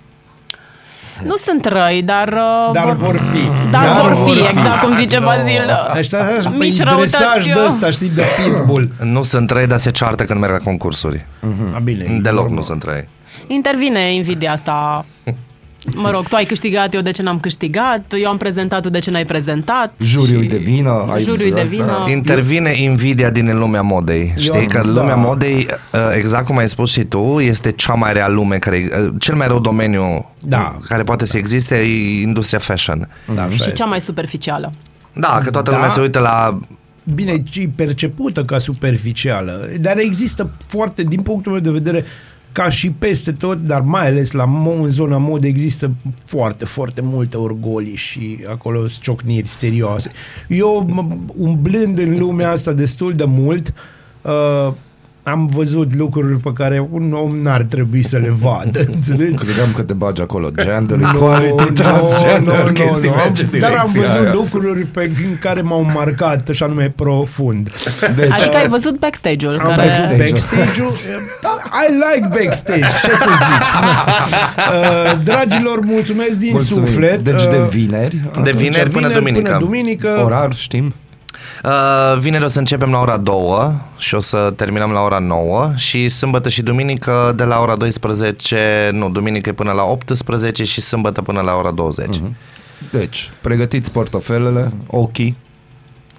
Nu 1.25 1.35
sunt 1.35 1.65
răi, 1.65 2.01
dar... 2.01 2.27
uh, 2.27 2.73
Dar 2.73 2.91
vor 2.91 3.21
fi. 3.33 3.71
Dar 3.71 4.01
vor 4.01 4.27
fi, 4.29 4.39
exact 4.39 4.83
cum 4.83 4.95
zice 4.97 5.19
Bazil. 5.19 5.61
Ăștia 5.97 6.19
așa, 6.19 6.49
Mici 6.49 6.59
Mici 6.59 6.79
răutăți, 6.83 7.11
dresaj 7.17 7.43
de 7.45 7.49
eu. 7.57 7.65
ăsta, 7.65 7.89
știi, 7.89 8.09
de 8.09 8.23
pitbull. 8.43 8.89
Nu 9.03 9.23
sunt 9.23 9.47
trei, 9.47 9.67
dar 9.67 9.77
se 9.77 9.91
ceartă 9.91 10.23
când 10.25 10.39
merg 10.39 10.51
la 10.51 10.57
concursuri. 10.57 11.25
A, 11.75 11.79
bine, 11.79 12.03
e 12.03 12.07
Deloc 12.07 12.23
normal. 12.37 12.55
nu 12.57 12.61
sunt 12.61 12.79
trei. 12.79 13.07
Intervine 13.47 14.13
invidia 14.13 14.51
asta. 14.51 15.05
Mă 15.95 16.11
rog, 16.11 16.27
tu 16.27 16.35
ai 16.35 16.45
câștigat, 16.45 16.93
eu 16.93 17.01
de 17.01 17.11
ce 17.11 17.21
n-am 17.21 17.39
câștigat, 17.39 18.13
eu 18.21 18.29
am 18.29 18.37
prezentat, 18.37 18.81
tu 18.81 18.89
de 18.89 18.99
ce 18.99 19.11
n-ai 19.11 19.25
prezentat. 19.25 19.93
Juriul 20.01 20.41
și- 20.41 20.47
de 20.47 20.57
vină, 20.57 21.05
ai- 21.11 21.23
Juriul 21.23 21.51
de 21.53 21.59
asta- 21.59 21.69
vină. 21.69 22.05
Intervine 22.09 22.71
invidia 22.81 23.29
din 23.29 23.57
lumea 23.57 23.81
modei. 23.81 24.33
Știi 24.37 24.59
am- 24.59 24.65
că 24.65 24.77
da. 24.77 24.91
lumea 24.91 25.15
modei, 25.15 25.67
uh, 25.93 25.99
exact 26.17 26.45
cum 26.45 26.57
ai 26.57 26.67
spus 26.67 26.91
și 26.91 27.03
tu, 27.03 27.39
este 27.39 27.71
cea 27.71 27.93
mai 27.93 28.13
rea 28.13 28.27
lume, 28.29 28.55
care, 28.57 28.89
uh, 29.03 29.09
cel 29.19 29.35
mai 29.35 29.47
rău 29.47 29.59
domeniu 29.59 30.29
Da. 30.39 30.75
care 30.87 31.03
poate 31.03 31.25
să 31.25 31.37
existe 31.37 31.75
e 31.75 32.21
industria 32.21 32.59
fashion. 32.59 33.07
Da, 33.35 33.41
așa 33.41 33.49
și 33.51 33.55
este. 33.59 33.71
cea 33.71 33.85
mai 33.85 34.01
superficială. 34.01 34.69
Da, 35.13 35.39
că 35.43 35.49
toată 35.49 35.69
Da. 35.69 35.75
lumea 35.75 35.91
se 35.91 35.99
uită 36.01 36.19
la 36.19 36.59
bine, 37.13 37.43
ci 37.49 37.67
percepută 37.75 38.41
ca 38.41 38.57
superficială, 38.57 39.69
dar 39.81 39.97
există 39.97 40.49
foarte, 40.67 41.03
din 41.03 41.21
punctul 41.21 41.51
meu 41.51 41.61
de 41.61 41.69
vedere, 41.69 42.05
ca 42.53 42.69
și 42.69 42.89
peste 42.91 43.31
tot, 43.31 43.57
dar 43.57 43.81
mai 43.81 44.07
ales 44.07 44.31
la 44.31 44.45
mo- 44.45 44.81
în 44.81 44.89
zona 44.89 45.17
mod 45.17 45.43
există 45.43 45.91
foarte, 46.25 46.65
foarte 46.65 47.01
multe 47.01 47.37
orgolii 47.37 47.95
și 47.95 48.39
acolo 48.49 48.87
sunt 48.87 49.03
ciocniri 49.03 49.47
serioase. 49.47 50.11
Eu, 50.47 50.87
m- 50.89 51.33
umblând 51.37 51.97
în 51.97 52.17
lumea 52.17 52.51
asta 52.51 52.71
destul 52.71 53.13
de 53.13 53.23
mult, 53.25 53.73
uh, 54.21 54.73
am 55.23 55.45
văzut 55.45 55.95
lucruri 55.95 56.37
pe 56.39 56.51
care 56.53 56.87
un 56.91 57.13
om 57.13 57.37
n-ar 57.37 57.61
trebui 57.61 58.03
să 58.03 58.17
le 58.17 58.33
vadă, 58.39 58.79
înțelegi? 58.93 59.35
Credeam 59.35 59.69
că 59.75 59.81
te 59.81 59.93
bagi 59.93 60.21
acolo. 60.21 60.49
Gender 60.63 60.97
Nu, 60.97 61.07
equality, 61.07 61.63
nu, 61.63 61.69
transgender, 61.69 62.55
nu, 62.61 62.65
nu, 62.65 62.71
chestii 62.71 63.09
nu. 63.09 63.15
merge 63.15 63.47
în 63.51 63.59
Dar 63.59 63.71
am 63.71 63.89
direcția 63.91 64.01
văzut 64.01 64.25
aia. 64.25 64.33
lucruri 64.33 64.81
pe 64.85 65.11
în 65.29 65.37
care 65.39 65.61
m-au 65.61 65.85
marcat, 65.93 66.47
și 66.51 66.63
anume 66.63 66.93
profund. 66.95 67.71
Deci, 68.15 68.31
Adică 68.31 68.57
ai 68.57 68.67
văzut 68.67 68.99
backstage-ul. 68.99 69.57
Am 69.59 69.67
care... 69.67 69.75
backstage. 69.75 70.17
backstage-ul. 70.23 70.91
I 71.85 71.91
like 71.91 72.27
backstage, 72.43 72.79
ce 73.03 73.11
să 73.11 73.29
zic. 73.29 73.61
Uh, 74.73 75.19
Dragilor, 75.23 75.79
mulțumesc 75.79 76.31
din 76.31 76.49
mulțumim. 76.51 76.85
suflet. 76.85 77.23
Deci 77.23 77.43
de 77.47 77.57
Uh, 77.61 77.67
vineri, 77.69 78.15
De 78.15 78.39
atunci, 78.39 78.55
vineri 78.55 78.89
până 78.89 79.07
duminică. 79.09 79.51
Până 79.51 79.57
duminică. 79.65 80.21
orar, 80.25 80.53
știm? 80.55 80.93
Uh, 81.63 82.19
vineri 82.19 82.43
o 82.43 82.47
să 82.47 82.59
începem 82.59 82.91
la 82.91 82.99
ora 82.99 83.17
2 83.17 83.35
și 83.97 84.15
o 84.15 84.19
să 84.19 84.53
terminăm 84.55 84.91
la 84.91 85.01
ora 85.01 85.19
9 85.19 85.71
și 85.75 86.09
sâmbătă 86.09 86.49
și 86.49 86.61
duminică 86.61 87.33
de 87.35 87.43
la 87.43 87.59
ora 87.59 87.75
12, 87.75 88.89
nu, 88.93 89.09
duminică 89.09 89.49
e 89.49 89.53
până 89.53 89.71
la 89.71 89.83
18 89.83 90.63
și 90.63 90.81
sâmbătă 90.81 91.21
până 91.21 91.41
la 91.41 91.55
ora 91.55 91.71
20. 91.71 92.07
Mhm. 92.07 92.35
Deci, 92.91 93.31
pregătiți 93.41 93.91
portofelele, 93.91 94.71
ochii, 94.87 95.37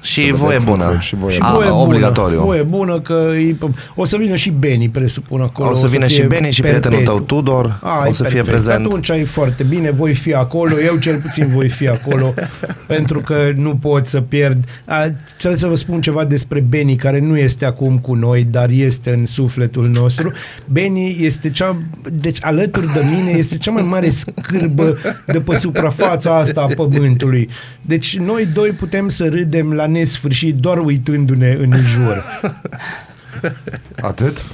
Și 0.04 0.26
Să 0.26 0.34
voie 0.34 0.48
vedeți 0.48 0.66
bună. 0.66 0.82
lucruri 0.84 1.04
și 1.04 1.14
voie 1.14 1.34
Și 1.34 1.40
A, 1.42 1.52
voie 1.52 1.68
bună, 1.68 1.80
obligatoriu. 1.82 2.40
Voie 2.40 2.62
bună 2.62 3.00
că 3.00 3.30
e, 3.36 3.56
o 3.94 4.04
să 4.04 4.16
vină 4.16 4.34
și 4.34 4.50
Beni, 4.50 4.88
presupun 4.88 5.40
acolo. 5.40 5.70
O 5.70 5.74
să 5.74 5.86
vină 5.86 6.06
și 6.06 6.14
fie 6.16 6.24
Beni 6.26 6.50
și 6.52 6.60
prietenul 6.60 6.98
perpetu. 6.98 7.10
tău 7.24 7.38
Tudor, 7.40 7.78
A, 7.82 8.02
o 8.04 8.08
e 8.08 8.12
să 8.12 8.24
fie 8.24 8.32
perfect. 8.42 8.62
prezent. 8.64 8.86
Atunci 8.86 9.08
e 9.08 9.24
foarte 9.24 9.62
bine, 9.62 9.90
voi 9.90 10.14
fi 10.14 10.34
acolo, 10.34 10.80
eu 10.80 10.96
cel 10.96 11.16
puțin 11.16 11.46
voi 11.46 11.68
fi 11.68 11.88
acolo, 11.88 12.34
pentru 12.86 13.20
că 13.20 13.52
nu 13.56 13.76
pot 13.76 14.06
să 14.06 14.20
pierd. 14.20 14.64
A, 14.84 15.10
trebuie 15.38 15.60
să 15.60 15.66
vă 15.66 15.74
spun 15.74 16.00
ceva 16.00 16.24
despre 16.24 16.60
Beni, 16.60 16.96
care 16.96 17.20
nu 17.20 17.38
este 17.38 17.64
acum 17.64 17.98
cu 17.98 18.14
noi, 18.14 18.46
dar 18.50 18.68
este 18.70 19.10
în 19.18 19.26
sufletul 19.26 19.88
nostru. 19.88 20.32
Beni 20.72 21.16
este 21.20 21.50
cea, 21.50 21.76
deci 22.12 22.38
alături 22.40 22.92
de 22.92 23.00
mine, 23.16 23.30
este 23.30 23.56
cea 23.56 23.70
mai 23.70 23.82
mare 23.82 24.08
scârbă 24.10 24.96
de 25.26 25.38
pe 25.38 25.54
suprafața 25.56 26.36
asta 26.38 26.60
a 26.60 26.74
pământului. 26.74 27.48
Deci 27.82 28.18
noi 28.18 28.48
doi 28.54 28.68
putem 28.70 29.08
să 29.08 29.28
râdem 29.28 29.72
la 29.72 29.86
nesfârșit 29.98 30.54
doar 30.54 30.78
uitându-ne 30.78 31.50
în 31.60 31.70
jur. 31.82 32.24
atât? 34.10 34.44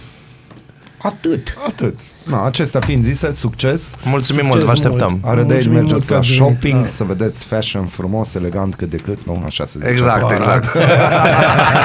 Atât. 1.03 1.55
Atât. 1.67 1.99
Na, 2.25 2.45
acestea 2.47 2.81
fiind 2.81 3.05
zise, 3.05 3.33
succes. 3.33 3.95
Mulțumim 4.05 4.41
Succes 4.43 4.55
mult, 4.55 4.65
vă 4.65 4.71
așteptăm. 4.71 5.11
mult. 5.11 5.25
Are 5.25 5.43
de 5.43 5.55
aici 5.55 5.67
Mulțumim 5.67 5.73
mult 5.77 5.85
mergeți 5.87 6.07
că 6.07 6.13
la 6.13 6.19
ați 6.19 6.29
venit, 6.29 6.43
shopping, 6.43 6.83
da. 6.83 6.89
să 6.89 7.05
vedeți 7.05 7.45
fashion 7.45 7.87
frumos, 7.87 8.35
elegant 8.35 8.75
cât 8.75 8.91
de 8.91 8.97
cât, 8.97 9.19
nu? 9.27 9.43
Așa 9.47 9.65
se 9.65 9.79
zice. 9.79 9.91
Exact, 9.91 10.23
acolo. 10.23 10.35
exact. 10.37 10.69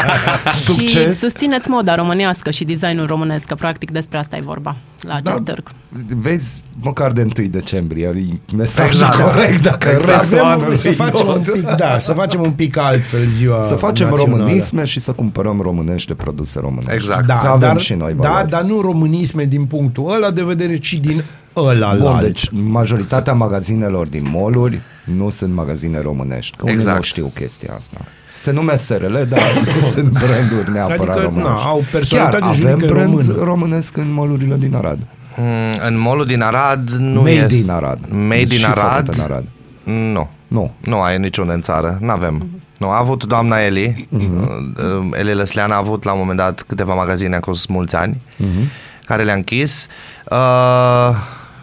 Și 0.55 0.63
Succes. 0.63 1.17
susțineți 1.19 1.69
moda 1.69 1.95
românească 1.95 2.51
și 2.51 2.63
designul 2.63 3.07
românesc, 3.07 3.45
că 3.45 3.55
practic 3.55 3.91
despre 3.91 4.17
asta 4.17 4.37
e 4.37 4.41
vorba 4.41 4.75
la 5.01 5.13
acest 5.13 5.41
Da. 5.43 5.51
târg. 5.53 5.71
Vezi, 6.07 6.61
măcar 6.81 7.11
de 7.11 7.27
1 7.39 7.47
decembrie, 7.47 8.05
e 8.05 8.55
mesajul 8.55 8.91
Exact. 9.07 9.31
corect, 9.33 9.61
dacă 9.61 9.87
Exact. 9.89 10.03
Să, 10.05 10.11
restul 10.19 10.37
avem, 10.39 10.51
anului 10.51 10.77
să 10.77 10.91
facem 10.91 11.27
un 11.27 11.41
pic, 11.53 11.69
da, 11.75 11.99
să 11.99 12.13
facem 12.13 12.41
un 12.41 12.51
pic 12.51 12.77
altfel 12.77 13.25
ziua 13.27 13.59
Să 13.61 13.75
facem 13.75 14.09
națională. 14.09 14.37
românisme 14.37 14.83
și 14.85 14.99
să 14.99 15.11
cumpărăm 15.11 15.59
românești 15.61 16.07
de 16.07 16.13
produse 16.13 16.59
românești. 16.59 16.93
Exact. 16.93 17.25
Da, 17.25 17.37
Că 17.37 17.47
avem 17.47 17.59
dar, 17.69 17.79
și 17.79 17.93
noi 17.93 18.13
da, 18.19 18.29
valori. 18.29 18.49
dar 18.49 18.61
nu 18.61 18.81
românisme 18.81 19.43
din 19.45 19.65
punctul 19.65 20.11
ăla 20.15 20.31
de 20.31 20.43
vedere, 20.43 20.77
ci 20.77 20.93
din 20.93 21.23
ăla 21.55 21.93
la 21.93 21.97
Bun, 21.99 22.07
alt. 22.07 22.21
deci 22.21 22.49
majoritatea 22.51 23.33
magazinelor 23.33 24.09
din 24.09 24.29
mall 24.33 24.79
nu 25.15 25.29
sunt 25.29 25.53
magazine 25.53 26.01
românești, 26.01 26.57
că 26.57 26.63
unii 26.63 26.75
Exact. 26.75 26.95
nu 26.95 27.01
știu 27.01 27.31
chestia 27.33 27.73
asta. 27.77 27.97
Se 28.37 28.51
numesc 28.51 28.83
SRL, 28.85 29.13
dar 29.29 29.41
nu 29.75 29.81
sunt 29.91 30.09
branduri 30.11 30.71
neapărat 30.71 30.99
Adică, 30.99 31.19
românești. 31.21 31.49
na, 31.49 31.69
au 31.69 31.75
Chiar 31.77 31.85
personalitate 31.91 32.43
avem 32.43 32.57
juridică 32.59 32.93
brand 32.93 33.09
română. 33.27 33.43
românesc 33.43 33.97
în 33.97 34.11
molurile 34.13 34.55
din 34.57 34.75
Arad. 34.75 34.99
Mm, 35.37 35.79
În 35.87 35.97
molul 35.97 36.25
din 36.25 36.41
Arad 36.41 36.89
nu 36.89 37.19
Made 37.21 37.31
este... 37.31 37.55
in 37.57 37.69
Arad. 37.69 37.99
Made 38.09 38.39
in 38.41 38.49
Și 38.49 38.65
Arad. 38.65 39.05
făcut 39.05 39.13
în 39.15 39.21
Arad. 39.31 39.43
Nu. 39.83 40.29
Nu. 40.47 40.73
Nu 40.79 41.01
ai 41.01 41.17
niciunde 41.17 41.53
în 41.53 41.61
țară, 41.61 41.97
nu 42.01 42.09
avem. 42.11 42.49
Nu, 42.77 42.89
a 42.89 42.97
avut 42.97 43.23
doamna 43.23 43.59
Eli, 43.59 44.07
Mhm. 44.09 44.73
uh, 44.77 45.17
Eli 45.19 45.33
Lăslean 45.33 45.71
a 45.71 45.75
avut 45.77 46.03
la 46.03 46.11
un 46.11 46.19
moment 46.19 46.37
dat 46.37 46.61
câteva 46.67 46.93
magazine 46.93 47.35
acolo 47.35 47.55
sunt 47.55 47.75
mulți 47.75 47.95
ani, 47.95 48.21
Mhm. 48.37 48.69
care 49.05 49.23
le-a 49.23 49.33
închis. 49.33 49.87
Uh, 50.31 51.09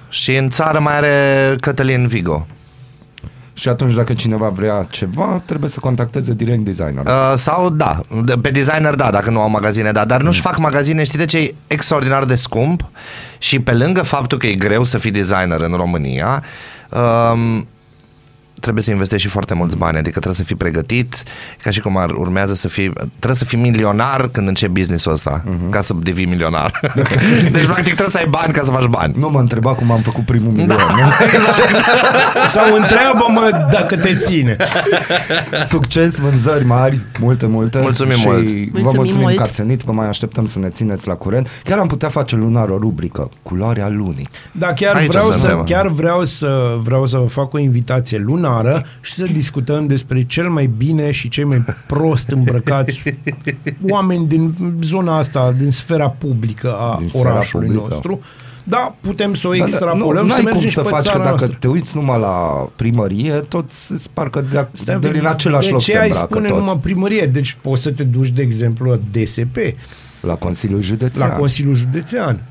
și 0.08 0.36
în 0.36 0.50
țară 0.50 0.78
mai 0.80 0.96
are 0.96 1.56
Cătălin 1.60 2.06
Vigo. 2.06 2.46
Și 3.54 3.68
atunci 3.68 3.94
dacă 3.94 4.12
cineva 4.12 4.48
vrea 4.48 4.86
ceva, 4.90 5.42
trebuie 5.44 5.70
să 5.70 5.80
contacteze 5.80 6.34
direct 6.34 6.60
designerul. 6.64 7.04
Uh, 7.06 7.32
sau 7.36 7.70
da, 7.70 8.00
de- 8.24 8.34
pe 8.42 8.50
designer 8.50 8.94
da, 8.94 9.10
dacă 9.10 9.30
nu 9.30 9.40
au 9.40 9.50
magazine, 9.50 9.92
da, 9.92 10.04
dar 10.04 10.22
nu-și 10.22 10.40
Mm. 10.44 10.50
fac 10.50 10.58
magazine, 10.60 11.04
știi 11.04 11.18
de 11.18 11.24
ce 11.24 11.38
e 11.38 11.54
extraordinar 11.66 12.24
de 12.24 12.34
scump 12.34 12.84
și 13.38 13.60
pe 13.60 13.72
lângă 13.72 14.02
faptul 14.02 14.38
că 14.38 14.46
e 14.46 14.54
greu 14.54 14.84
să 14.84 14.98
fii 14.98 15.10
designer 15.10 15.60
în 15.60 15.72
România, 15.76 16.42
um, 17.32 17.66
trebuie 18.62 18.82
să 18.82 18.90
investești 18.90 19.26
și 19.26 19.32
foarte 19.32 19.54
mulți 19.54 19.76
bani, 19.76 19.96
adică 19.96 20.10
trebuie 20.10 20.34
să 20.34 20.42
fii 20.42 20.56
pregătit, 20.56 21.22
ca 21.62 21.70
și 21.70 21.80
cum 21.80 21.96
ar 21.96 22.10
urmează 22.10 22.54
să 22.54 22.68
fii, 22.68 22.92
trebuie 23.08 23.34
să 23.34 23.44
fii 23.44 23.58
milionar 23.58 24.28
când 24.32 24.48
începi 24.48 24.72
business-ul 24.72 25.12
ăsta, 25.12 25.42
Mhm. 25.44 25.70
ca 25.70 25.80
să 25.80 25.94
devii 26.02 26.24
milionar. 26.26 26.80
deci, 27.52 27.64
practic, 27.64 27.84
trebuie 27.84 28.08
să 28.08 28.18
ai 28.18 28.26
bani 28.30 28.52
ca 28.52 28.62
să 28.62 28.70
faci 28.70 28.84
bani. 28.86 29.14
Nu 29.18 29.30
mă 29.30 29.38
întreba 29.40 29.74
cum 29.74 29.90
am 29.90 30.00
făcut 30.00 30.24
primul 30.24 30.50
milion. 30.52 30.66
Da. 30.68 30.74
nu? 30.74 31.10
Sau 32.54 32.74
întreabă-mă 32.76 33.66
dacă 33.70 33.96
te 33.96 34.14
ține. 34.14 34.56
Succes, 35.68 36.18
vânzări 36.18 36.64
mari, 36.64 37.00
multe, 37.20 37.46
multe. 37.46 37.78
Mulțumim 37.78 38.16
și 38.16 38.26
mult. 38.26 38.38
vă 38.38 38.44
Mulțumim 38.72 38.90
mulțumim 38.94 39.20
mult. 39.24 39.36
că 39.36 39.42
ați 39.42 39.62
venit, 39.62 39.82
vă 39.82 39.92
mai 39.92 40.06
așteptăm 40.08 40.46
să 40.46 40.58
ne 40.58 40.68
țineți 40.68 41.06
la 41.06 41.14
curent. 41.14 41.48
Chiar 41.64 41.78
am 41.78 41.86
putea 41.86 42.08
face 42.08 42.36
lunar 42.36 42.68
o 42.68 42.78
rubrică, 42.78 43.30
culoarea 43.42 43.88
lunii. 43.88 44.26
Da, 44.52 44.66
chiar 44.72 44.94
Aici 44.94 45.08
vreau, 45.08 45.30
să, 45.30 45.38
suntem. 45.38 45.64
chiar 45.64 45.86
vreau 45.88 46.24
să 46.24 46.76
vreau 46.82 47.06
să 47.06 47.18
vă 47.18 47.26
fac 47.26 47.52
o 47.52 47.58
invitație 47.58 48.18
lunară 48.60 48.84
și 49.00 49.12
să 49.12 49.24
discutăm 49.32 49.86
despre 49.86 50.24
cel 50.24 50.48
mai 50.48 50.66
bine 50.76 51.10
și 51.10 51.28
cei 51.28 51.44
mai 51.44 51.64
prost 51.86 52.28
îmbrăcați 52.28 53.02
oameni 53.88 54.26
din 54.26 54.54
zona 54.82 55.16
asta, 55.18 55.54
din 55.58 55.70
sfera 55.70 56.10
publică 56.10 56.72
a 56.74 56.96
Din 56.98 57.08
sfera 57.08 57.30
orașului 57.30 57.66
publică. 57.66 57.86
nostru. 57.90 58.20
Da, 58.64 58.94
putem 59.00 59.34
să 59.34 59.48
o 59.48 59.52
Dar 59.52 59.60
extrapolăm, 59.68 60.24
nu, 60.26 60.30
să 60.30 60.42
n-ai 60.42 60.42
mergem 60.44 60.52
cum 60.60 60.68
și 60.68 60.74
să 60.74 60.80
pe 60.82 60.88
faci, 60.88 60.98
că 61.04 61.10
țara 61.10 61.18
dacă 61.18 61.28
noastră. 61.28 61.56
te 61.60 61.68
uiți 61.68 61.96
numai 61.96 62.20
la 62.20 62.68
primărie, 62.76 63.32
toți 63.32 63.92
îți 63.92 64.10
parcă 64.10 64.44
de, 64.50 64.66
Stai, 64.72 64.98
de, 64.98 65.10
din 65.10 65.26
același 65.26 65.66
de 65.66 65.72
loc 65.72 65.80
ce 65.82 65.90
se 65.90 65.98
ai 65.98 66.08
îmbracă 66.08 66.26
spune 66.32 66.48
toți. 66.48 66.58
numai 66.60 66.78
primărie? 66.82 67.26
Deci 67.26 67.56
poți 67.62 67.82
să 67.82 67.90
te 67.90 68.02
duci, 68.04 68.28
de 68.28 68.42
exemplu, 68.42 68.90
la 68.90 68.98
DSP, 69.12 69.56
La 70.20 70.34
Consiliul 70.34 70.80
Județean. 70.82 71.28
la 71.28 71.34
Consiliul 71.34 71.74
Județean. 71.74 72.42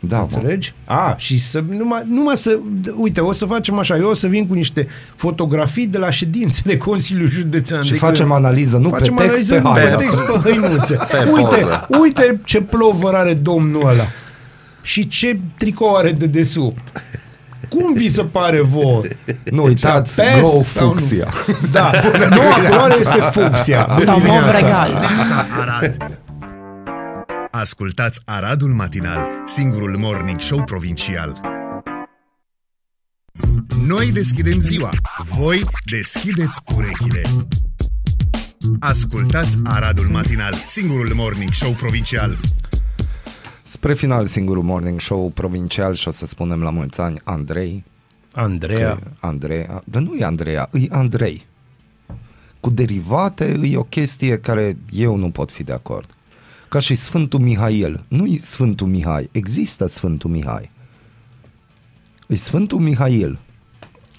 Da, 0.00 0.16
mă. 0.18 0.22
Înțelegi? 0.34 0.74
A, 0.84 1.14
și 1.18 1.38
să, 1.40 1.64
numai, 1.68 2.02
numai 2.08 2.36
să, 2.36 2.58
uite, 2.96 3.20
o 3.20 3.32
să 3.32 3.46
facem 3.46 3.78
așa, 3.78 3.96
eu 3.96 4.08
o 4.08 4.14
să 4.14 4.26
vin 4.26 4.46
cu 4.46 4.54
niște 4.54 4.86
fotografii 5.16 5.86
de 5.86 5.98
la 5.98 6.10
ședințele 6.10 6.76
Consiliului 6.88 7.32
Județean. 7.32 7.82
Și 7.82 7.90
de 7.90 7.96
facem 7.96 8.12
exemplu. 8.12 8.34
analiză, 8.34 8.76
nu 8.78 8.88
facem 8.88 9.14
pe 9.14 9.22
text, 9.22 9.52
analiză, 9.52 9.54
pe 9.54 9.60
nu 9.60 9.70
haină. 9.72 9.96
pe 9.96 10.02
text, 10.04 10.22
pe 10.22 10.38
hăinuțe. 10.48 10.98
uite, 11.32 11.56
poză. 11.56 11.86
uite 12.02 12.40
ce 12.44 12.60
plovăr 12.60 13.14
are 13.14 13.34
domnul 13.34 13.88
ăla. 13.88 14.04
Și 14.82 15.08
ce 15.08 15.40
tricou 15.58 15.94
are 15.96 16.12
de 16.12 16.26
desubt. 16.26 17.02
Cum 17.68 17.92
vi 17.92 18.08
se 18.08 18.22
pare 18.22 18.60
vouă? 18.60 19.02
Nu 19.50 19.62
uitați, 19.64 20.20
Pes 20.22 20.42
Go 20.42 20.48
sau 20.64 20.86
nu? 20.86 20.90
Fuxia. 20.92 21.28
Da, 21.72 21.90
noua 22.36 22.54
culoare 22.68 22.94
este 23.00 23.20
fucsia. 23.20 23.86
Sau 24.04 24.14
mov 24.14 24.22
Dimineața. 24.22 24.50
regal. 24.58 25.02
Arad. 25.60 26.18
Ascultați 27.52 28.20
Aradul 28.24 28.68
Matinal, 28.68 29.28
singurul 29.46 29.96
morning 29.98 30.38
show 30.38 30.64
provincial. 30.64 31.40
Noi 33.86 34.12
deschidem 34.12 34.60
ziua, 34.60 34.90
voi 35.36 35.62
deschideți 35.90 36.60
urechile. 36.76 37.22
Ascultați 38.80 39.58
Aradul 39.64 40.06
Matinal, 40.06 40.54
singurul 40.66 41.12
morning 41.14 41.52
show 41.52 41.72
provincial. 41.72 42.38
Spre 43.62 43.94
final, 43.94 44.26
singurul 44.26 44.62
morning 44.62 45.00
show 45.00 45.28
provincial 45.28 45.94
și 45.94 46.08
o 46.08 46.10
să 46.10 46.26
spunem 46.26 46.62
la 46.62 46.70
mulți 46.70 47.00
ani 47.00 47.20
Andrei. 47.24 47.84
Andreea. 48.32 48.94
Că 48.94 49.26
Andreea, 49.26 49.82
dar 49.84 50.02
nu 50.02 50.14
e 50.14 50.24
Andreea, 50.24 50.70
e 50.72 50.86
Andrei. 50.90 51.46
Cu 52.60 52.70
derivate 52.70 53.60
e 53.62 53.76
o 53.76 53.82
chestie 53.82 54.38
care 54.38 54.76
eu 54.90 55.16
nu 55.16 55.30
pot 55.30 55.50
fi 55.50 55.62
de 55.64 55.72
acord. 55.72 56.14
Ca 56.70 56.78
și 56.78 56.94
Sfântul 56.94 57.40
Mihail. 57.40 58.00
Nu 58.08 58.26
e 58.26 58.38
Sfântul 58.42 58.86
Mihai, 58.86 59.28
există 59.32 59.86
Sfântul 59.86 60.30
Mihai. 60.30 60.70
E 62.26 62.34
Sfântul 62.34 62.78
Mihail. 62.78 63.38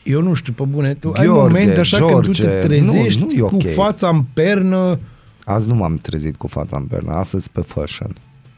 Eu 0.04 0.22
nu 0.22 0.34
știu, 0.34 0.54
pe 0.54 0.64
bune, 0.64 0.94
tu 0.94 1.12
ai 1.16 1.26
Gheorghe, 1.26 1.42
momente 1.42 1.80
așa 1.80 1.98
când 1.98 2.22
tu 2.22 2.32
te 2.32 2.42
George, 2.42 2.62
trezești 2.62 3.20
nu, 3.20 3.26
nu 3.26 3.32
e 3.32 3.40
cu 3.40 3.56
ok. 3.56 3.74
fața 3.74 4.10
în 4.10 4.24
pernă, 4.34 5.00
Azi 5.44 5.68
nu 5.68 5.76
m-am 5.76 5.98
trezit 5.98 6.36
cu 6.36 6.48
fața 6.48 6.78
în 6.78 6.86
pernă, 6.86 7.12
astăzi 7.12 7.50
pe 7.50 7.62
fashion. 7.62 8.16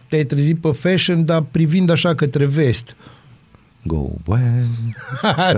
Te-ai 0.10 0.24
trezit 0.24 0.60
pe 0.60 0.72
fashion, 0.72 1.26
dar 1.26 1.41
privind 1.41 1.89
așa 1.89 2.16
către 2.16 2.46
vest. 2.46 2.96
Go 3.86 4.07
west. 4.25 4.69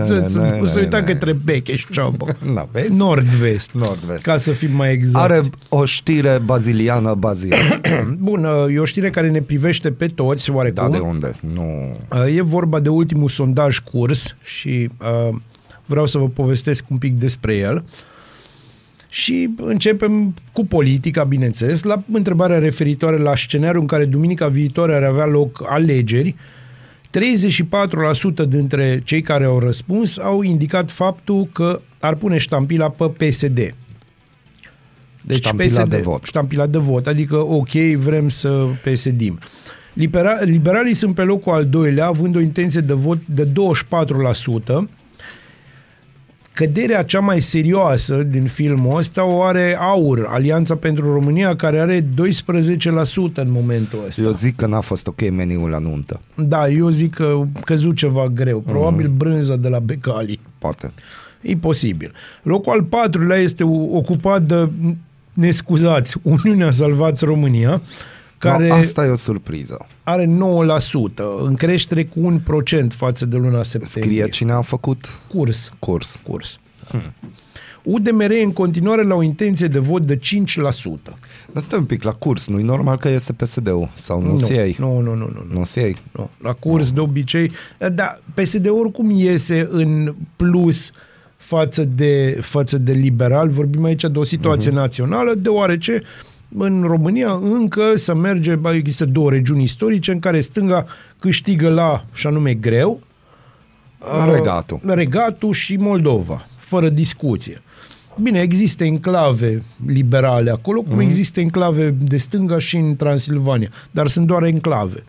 să, 0.07 0.23
să, 0.27 0.61
să 0.65 0.79
uita 0.79 1.03
către 1.03 1.33
Beche 1.33 1.75
și 1.75 1.87
Ciobo. 1.91 2.27
Na, 2.53 2.67
vezi? 2.71 2.91
Nord-vest. 2.91 3.71
Nord-vest. 3.71 4.23
Ca 4.23 4.37
să 4.37 4.51
fim 4.51 4.71
mai 4.71 4.91
exact. 4.91 5.23
Are 5.23 5.41
o 5.69 5.85
știre 5.85 6.41
baziliană 6.45 7.13
baziliană. 7.13 7.81
Bun, 8.17 8.47
e 8.71 8.79
o 8.79 8.85
știre 8.85 9.09
care 9.09 9.29
ne 9.29 9.41
privește 9.41 9.91
pe 9.91 10.07
toți, 10.07 10.51
oarecum. 10.51 10.91
da, 10.91 10.97
de 10.97 11.03
unde? 11.03 11.31
Nu. 11.53 11.91
E 12.35 12.41
vorba 12.41 12.79
de 12.79 12.89
ultimul 12.89 13.29
sondaj 13.29 13.79
curs 13.79 14.35
și 14.43 14.89
uh, 15.01 15.35
vreau 15.85 16.05
să 16.05 16.17
vă 16.17 16.27
povestesc 16.27 16.85
un 16.89 16.97
pic 16.97 17.13
despre 17.13 17.55
el. 17.55 17.83
Și 19.09 19.49
începem 19.55 20.33
cu 20.51 20.65
politica, 20.65 21.23
bineînțeles, 21.23 21.83
la 21.83 22.03
întrebarea 22.11 22.59
referitoare 22.59 23.17
la 23.17 23.35
scenariul 23.35 23.81
în 23.81 23.87
care 23.87 24.05
duminica 24.05 24.47
viitoare 24.47 24.95
ar 24.95 25.03
avea 25.03 25.25
loc 25.25 25.63
alegeri. 25.67 26.35
34% 27.15 28.47
dintre 28.47 29.01
cei 29.03 29.21
care 29.21 29.45
au 29.45 29.59
răspuns 29.59 30.17
au 30.17 30.41
indicat 30.41 30.91
faptul 30.91 31.49
că 31.53 31.81
ar 31.99 32.15
pune 32.15 32.37
ștampila 32.37 32.89
pe 32.89 33.05
PSD. 33.05 33.75
Deci 35.25 35.37
Ștampila 35.37 35.81
PSD, 35.81 35.89
de 35.89 35.97
vot. 35.97 36.23
Ștampila 36.23 36.65
de 36.65 36.77
vot, 36.77 37.07
adică 37.07 37.35
ok, 37.35 37.71
vrem 37.97 38.29
să 38.29 38.65
PSD-im. 38.83 39.39
Libera, 39.93 40.41
liberalii 40.41 40.93
sunt 40.93 41.15
pe 41.15 41.21
locul 41.21 41.53
al 41.53 41.65
doilea, 41.65 42.05
având 42.05 42.35
o 42.35 42.39
intenție 42.39 42.81
de 42.81 42.93
vot 42.93 43.17
de 43.25 43.47
24%. 43.47 44.87
Căderea 46.55 47.03
cea 47.03 47.19
mai 47.19 47.39
serioasă 47.39 48.23
din 48.23 48.45
filmul 48.45 48.97
ăsta 48.97 49.23
o 49.25 49.41
are 49.41 49.77
AUR, 49.79 50.25
Alianța 50.29 50.75
pentru 50.75 51.13
România, 51.13 51.55
care 51.55 51.79
are 51.79 52.01
12% 52.01 52.05
în 53.35 53.51
momentul 53.51 53.99
ăsta. 54.07 54.21
Eu 54.21 54.31
zic 54.33 54.55
că 54.55 54.65
n-a 54.65 54.79
fost 54.79 55.07
ok 55.07 55.29
meniul 55.31 55.69
la 55.69 55.77
nuntă. 55.77 56.21
Da, 56.35 56.67
eu 56.69 56.89
zic 56.89 57.13
că 57.13 57.41
căzut 57.65 57.95
ceva 57.95 58.27
greu. 58.27 58.59
Probabil 58.59 59.07
Mhm. 59.07 59.17
brânza 59.17 59.55
de 59.55 59.67
la 59.67 59.79
Becali. 59.79 60.39
Poate. 60.57 60.91
E 61.41 61.55
posibil. 61.55 62.11
Locul 62.43 62.71
al 62.73 62.83
patrulea 62.83 63.37
este 63.37 63.63
o- 63.63 63.97
ocupat 63.97 64.41
de, 64.41 64.69
ne 65.33 65.51
scuzați, 65.51 66.17
Uniunea 66.21 66.71
Salvați 66.71 67.25
România, 67.25 67.81
care 68.49 68.67
No, 68.67 68.73
asta 68.73 69.05
e 69.05 69.09
o 69.09 69.15
surpriză. 69.15 69.85
are 70.03 70.25
9%, 70.25 70.29
în 71.39 71.53
creștere 71.53 72.05
cu 72.05 72.41
1% 72.85 72.87
față 72.87 73.25
de 73.25 73.35
luna 73.35 73.63
septembrie. 73.63 74.19
Scrie 74.19 74.29
cine 74.29 74.51
a 74.51 74.61
făcut 74.61 75.09
Curs. 75.27 75.71
curs. 75.79 76.19
Curs. 76.23 76.59
Hmm. 76.87 77.13
UDMR 77.85 78.31
e 78.31 78.43
în 78.43 78.53
continuare 78.53 79.03
la 79.03 79.15
o 79.15 79.21
intenție 79.21 79.67
de 79.67 79.79
vot 79.79 80.01
de 80.01 80.17
5%. 80.17 80.19
Dar 81.51 81.63
stai 81.63 81.79
un 81.79 81.85
pic, 81.85 82.03
la 82.03 82.11
curs, 82.11 82.47
nu-i 82.47 82.63
normal 82.63 82.97
că 82.97 83.07
iese 83.07 83.33
PSD-ul? 83.33 83.89
Sau 83.95 84.21
nu, 84.21 84.37
se 84.37 84.53
iei? 84.53 84.75
nu, 84.79 84.99
nu, 84.99 85.13
nu, 85.13 85.15
nu, 85.15 85.45
nu. 85.49 85.59
Nu 85.59 85.63
se 85.63 85.79
iei? 85.79 85.97
Nu. 86.11 86.29
La 86.41 86.53
curs, 86.53 86.91
de 86.91 86.99
obicei, 86.99 87.51
da, 87.93 88.19
PSD 88.33 88.69
oricum 88.69 89.09
iese 89.09 89.67
în 89.71 90.15
plus 90.35 90.91
față 91.37 91.83
de, 91.83 92.37
față 92.41 92.77
de 92.77 92.91
liberal. 92.91 93.49
Vorbim 93.49 93.83
aici 93.83 94.01
de 94.01 94.19
o 94.19 94.23
situație 94.23 94.71
uh-huh. 94.71 94.75
națională, 94.75 95.33
deoarece 95.33 96.01
în 96.57 96.83
România 96.87 97.31
încă 97.33 97.95
să 97.95 98.15
merge, 98.15 98.55
ba, 98.55 98.73
există 98.73 99.05
două 99.05 99.29
regiuni 99.29 99.63
istorice 99.63 100.11
în 100.11 100.19
care 100.19 100.41
stânga 100.41 100.85
câștigă 101.19 101.69
la, 101.69 102.05
și 102.13 102.27
anume 102.27 102.53
greu, 102.53 103.01
uh, 103.99 104.33
Regatul. 104.33 104.79
Regatul 104.85 105.53
și 105.53 105.75
Moldova, 105.75 106.47
fără 106.57 106.89
discuție. 106.89 107.61
Bine, 108.21 108.39
există 108.39 108.83
enclave 108.83 109.63
liberale 109.85 110.51
acolo, 110.51 110.81
cum 110.81 110.99
există 110.99 111.39
enclave 111.39 111.89
de 111.89 112.17
stânga 112.17 112.59
și 112.59 112.75
în 112.75 112.95
Transilvania, 112.95 113.69
dar 113.91 114.07
sunt 114.07 114.27
doar 114.27 114.43
enclave. 114.43 115.03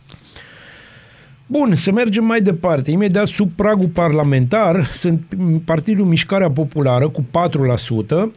Bun, 1.47 1.75
să 1.75 1.93
mergem 1.93 2.25
mai 2.25 2.41
departe. 2.41 2.91
Imediat 2.91 3.27
sub 3.27 3.51
pragul 3.55 3.89
parlamentar 3.89 4.87
sunt 4.93 5.37
Partidul 5.65 6.07
Mișcarea 6.07 6.51
Populară 6.51 7.09
cu 7.09 7.23
4%, 7.23 7.27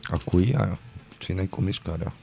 A 0.01 0.21
cui 0.25 0.49
e 0.53 0.57
aia? 0.57 0.79
Cine-i 1.17 1.47
cu 1.47 1.61
mișcarea? 1.61 2.13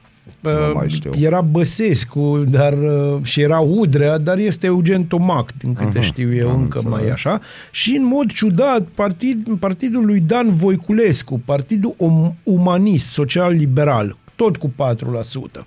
Uh, 0.43 0.51
Nu 0.67 0.73
mai 0.73 0.89
știu. 0.89 1.11
Era 1.19 1.41
Băsescu 1.41 2.43
dar, 2.47 2.73
uh, 2.73 3.23
și 3.23 3.41
era 3.41 3.59
Udrea, 3.59 4.17
dar 4.17 4.37
este 4.37 4.65
Eugen 4.65 5.03
Tomac, 5.05 5.57
din 5.57 5.73
câte 5.73 5.97
Aha, 5.97 6.01
știu 6.01 6.33
eu, 6.33 6.49
am 6.49 6.61
încă 6.61 6.81
mai 6.83 6.91
înțeles. 6.91 7.11
așa. 7.11 7.39
Și 7.71 7.95
în 7.95 8.05
mod 8.05 8.31
ciudat, 8.31 8.81
partid, 8.81 9.47
partidul 9.59 10.05
lui 10.05 10.19
Dan 10.19 10.55
Voiculescu, 10.55 11.41
Partidul 11.45 11.93
Om, 11.97 12.33
Umanist 12.43 13.11
Social-Liberal, 13.11 14.17
tot 14.35 14.57
cu 14.57 14.71
4%. 14.75 15.65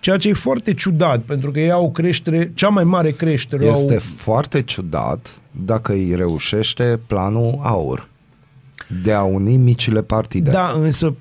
Ceea 0.00 0.16
ce 0.16 0.28
e 0.28 0.32
foarte 0.32 0.74
ciudat, 0.74 1.20
pentru 1.20 1.50
că 1.50 1.60
ei 1.60 1.70
au 1.70 1.84
o 1.84 1.90
creștere, 1.90 2.52
cea 2.54 2.68
mai 2.68 2.84
mare 2.84 3.10
creștere. 3.10 3.66
Este 3.66 3.94
au, 3.94 4.00
foarte 4.16 4.62
ciudat 4.62 5.40
dacă 5.64 5.92
îi 5.92 6.14
reușește 6.14 7.00
planul 7.06 7.58
AUR 7.62 8.08
de 9.02 9.12
a 9.12 9.22
uni 9.22 9.56
micile 9.56 10.02
partide. 10.02 10.50
da, 10.50 10.74
însă 10.80 11.14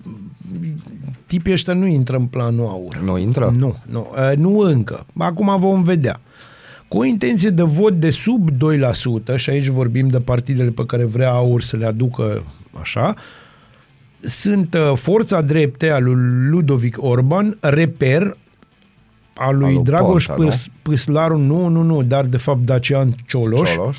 tipii 1.27 1.53
ăștia 1.53 1.73
nu 1.73 1.85
intră 1.85 2.17
în 2.17 2.25
planul 2.25 2.65
aur. 2.65 2.97
Nu 3.03 3.17
intră? 3.17 3.53
Nu, 3.57 3.75
nu, 3.85 4.07
uh, 4.31 4.37
nu 4.37 4.57
încă. 4.57 5.05
Acum 5.17 5.59
vom 5.59 5.83
vedea. 5.83 6.19
Cu 6.87 6.97
o 6.97 7.03
intenție 7.03 7.49
de 7.49 7.63
vot 7.63 7.93
de 7.93 8.09
sub 8.09 8.49
2%, 8.49 9.35
și 9.35 9.49
aici 9.49 9.67
vorbim 9.67 10.07
de 10.07 10.19
partidele 10.19 10.69
pe 10.69 10.85
care 10.85 11.03
vrea 11.03 11.31
AUR 11.31 11.61
să 11.61 11.77
le 11.77 11.85
aducă 11.85 12.43
așa, 12.81 13.13
sunt 14.21 14.73
uh, 14.73 14.97
Forța 14.97 15.41
Drepte 15.41 15.89
a 15.89 15.99
lui 15.99 16.15
Ludovic 16.49 16.97
Orban, 16.99 17.57
Reper, 17.59 18.37
a 19.33 19.51
lui 19.51 19.65
Al 19.65 19.73
lui 19.73 19.83
Dragoș 19.83 20.25
Ponta, 20.25 20.41
nu? 20.41 20.47
Pâs, 20.47 20.67
Pâslaru, 20.81 21.37
nu, 21.37 21.67
nu, 21.67 21.81
nu, 21.81 22.03
dar 22.03 22.25
de 22.25 22.37
fapt 22.37 22.65
Dacian 22.65 23.13
Cioloș, 23.27 23.71
Cioloș. 23.71 23.97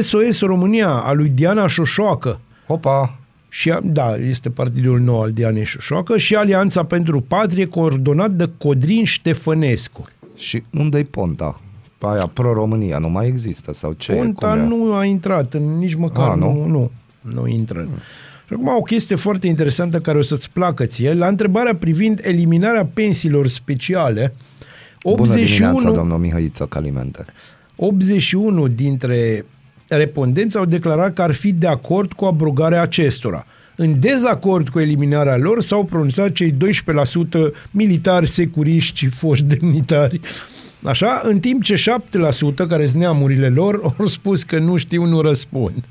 SOS 0.00 0.40
România, 0.40 0.88
a 0.88 1.12
lui 1.12 1.28
Diana 1.28 1.66
Șoșoacă, 1.66 2.40
Hopa! 2.66 3.18
Și, 3.52 3.70
a- 3.70 3.78
da, 3.82 4.16
este 4.16 4.50
partidul 4.50 5.00
nou 5.00 5.22
al 5.22 5.32
Dianei 5.32 5.64
Șoșoacă 5.64 6.18
și 6.18 6.34
Alianța 6.34 6.84
pentru 6.84 7.20
Patrie, 7.20 7.66
coordonat 7.66 8.30
de 8.30 8.50
Codrin 8.58 9.04
Ștefănescu. 9.04 10.08
Și 10.36 10.62
unde-i 10.78 11.04
Ponta? 11.04 11.60
Aia 11.98 12.26
pro-România 12.32 12.98
nu 12.98 13.08
mai 13.08 13.26
există 13.26 13.72
sau 13.72 13.92
ce? 13.92 14.12
Ponta 14.12 14.50
Cum 14.52 14.60
e? 14.60 14.66
nu 14.66 14.94
a 14.94 15.04
intrat, 15.04 15.54
în, 15.54 15.78
nici 15.78 15.94
măcar 15.94 16.28
A, 16.28 16.34
nu, 16.34 16.52
nu? 16.52 16.66
nu, 16.66 16.90
nu 17.20 17.46
intră. 17.46 17.88
Și 18.46 18.52
acum 18.52 18.68
o 18.68 18.82
chestie 18.82 19.16
foarte 19.16 19.46
interesantă 19.46 19.98
care 20.00 20.18
o 20.18 20.22
să-ți 20.22 20.50
placă 20.50 20.86
ție. 20.86 21.12
La 21.14 21.26
întrebarea 21.26 21.74
privind 21.74 22.20
eliminarea 22.24 22.86
pensiilor 22.94 23.46
speciale, 23.46 24.34
Bună 25.04 25.34
dimineața, 25.34 25.68
81, 25.70 25.92
domnul 25.94 26.18
Mihăiță 26.18 26.64
Calimente. 26.66 27.24
81 27.76 28.68
dintre 28.68 29.44
respondenți 29.96 30.56
au 30.56 30.64
declarat 30.64 31.14
că 31.14 31.22
ar 31.22 31.32
fi 31.32 31.52
de 31.52 31.66
acord 31.66 32.12
cu 32.12 32.24
abrogarea 32.24 32.82
acestora. 32.82 33.46
În 33.76 34.00
dezacord 34.00 34.68
cu 34.68 34.80
eliminarea 34.80 35.36
lor 35.36 35.62
s-au 35.62 35.84
pronunțat 35.84 36.32
cei 36.32 36.52
12% 36.52 36.56
militari, 37.70 38.26
securiști 38.26 38.98
și 38.98 39.08
foști 39.08 39.44
demnitari. 39.44 40.20
Așa, 40.82 41.20
în 41.24 41.40
timp 41.40 41.62
ce 41.62 41.74
7% 41.74 42.68
care 42.68 42.86
sunt 42.86 43.00
neamurile 43.00 43.48
lor 43.48 43.94
au 43.98 44.06
spus 44.06 44.42
că 44.42 44.58
nu 44.58 44.76
știu, 44.76 45.04
nu 45.04 45.20
răspund. 45.20 45.84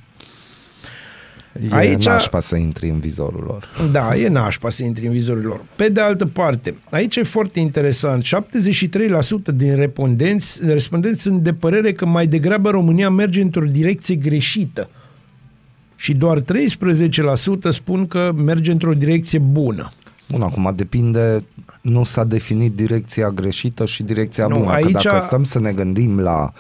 E 1.64 1.68
Aici- 1.76 2.06
nașpa 2.06 2.40
să 2.40 2.56
intri 2.56 2.90
în 2.90 3.00
vizorul 3.00 3.44
lor. 3.48 3.68
Da, 3.92 4.16
e 4.16 4.28
nașpa 4.28 4.70
să 4.70 4.84
intri 4.84 5.06
în 5.06 5.12
vizorul 5.12 5.44
lor. 5.44 5.62
Pe 5.76 5.90
de 5.90 6.02
altă 6.02 6.26
parte, 6.26 6.76
aici 6.90 7.16
e 7.16 7.24
foarte 7.24 7.60
interesant, 7.60 8.24
73% 8.24 9.52
din 9.56 9.76
respondenți, 9.76 10.60
respondenți 10.66 11.22
sunt 11.22 11.42
de 11.42 11.54
părere 11.54 11.92
că 11.94 12.06
mai 12.06 12.28
degrabă 12.28 12.70
România 12.70 13.10
merge 13.10 13.42
într-o 13.42 13.66
direcție 13.66 14.16
greșită. 14.16 14.90
Și 15.96 16.14
doar 16.14 16.40
13% 16.40 17.70
spun 17.70 18.08
că 18.08 18.32
merge 18.36 18.72
într-o 18.72 18.94
direcție 18.94 19.40
bună. 19.40 19.92
Bun, 20.30 20.42
acum 20.42 20.74
depinde, 20.76 21.44
nu 21.82 22.04
s-a 22.04 22.24
definit 22.24 22.76
direcția 22.76 23.30
greșită 23.30 23.86
și 23.86 24.04
direcția 24.04 24.48
Nu, 24.48 24.58
bună. 24.58 24.72
aici- 24.72 24.84
Că 24.92 25.00
dacă 25.04 25.20
stăm 25.20 25.44
să 25.44 25.60
ne 25.60 25.72
gândim 25.72 26.20
la 26.20 26.52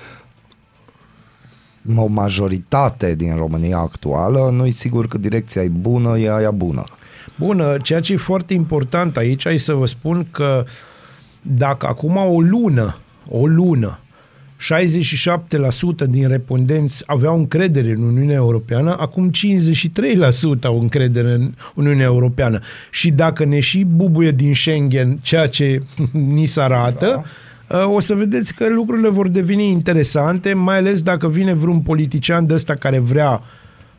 o 1.95 2.07
majoritate 2.07 3.15
din 3.15 3.35
România 3.35 3.77
actuală, 3.77 4.49
nu-i 4.51 4.71
sigur 4.71 5.07
că 5.07 5.17
direcția 5.17 5.61
e 5.61 5.67
bună, 5.67 6.19
e 6.19 6.35
aia 6.35 6.51
bună. 6.51 6.83
Bună, 7.37 7.77
ceea 7.83 7.99
ce 7.99 8.13
e 8.13 8.17
foarte 8.17 8.53
important 8.53 9.17
aici 9.17 9.45
e 9.45 9.57
să 9.57 9.73
vă 9.73 9.85
spun 9.85 10.27
că 10.31 10.65
dacă 11.41 11.87
acum 11.87 12.15
o 12.15 12.41
lună, 12.41 12.97
o 13.29 13.47
lună, 13.47 13.99
67% 14.59 16.07
din 16.09 16.27
respondenți 16.27 17.03
aveau 17.05 17.37
încredere 17.37 17.91
în 17.91 18.03
Uniunea 18.03 18.35
Europeană, 18.35 18.95
acum 18.99 19.31
53% 19.31 20.63
au 20.63 20.79
încredere 20.79 21.31
în 21.31 21.53
Uniunea 21.75 22.05
Europeană. 22.05 22.59
Și 22.91 23.09
dacă 23.09 23.45
ne 23.45 23.59
și 23.59 23.83
bubuie 23.83 24.31
din 24.31 24.53
Schengen 24.53 25.19
ceea 25.21 25.47
ce 25.47 25.79
ni 26.35 26.45
se 26.45 26.61
arată, 26.61 27.05
da. 27.05 27.23
O 27.91 27.99
să 27.99 28.15
vedeți 28.15 28.55
că 28.55 28.69
lucrurile 28.69 29.09
vor 29.09 29.27
deveni 29.27 29.69
interesante, 29.69 30.53
mai 30.53 30.77
ales 30.77 31.01
dacă 31.01 31.27
vine 31.27 31.53
vreun 31.53 31.79
politician 31.79 32.45
de 32.45 32.53
ăsta 32.53 32.73
care 32.73 32.99
vrea 32.99 33.41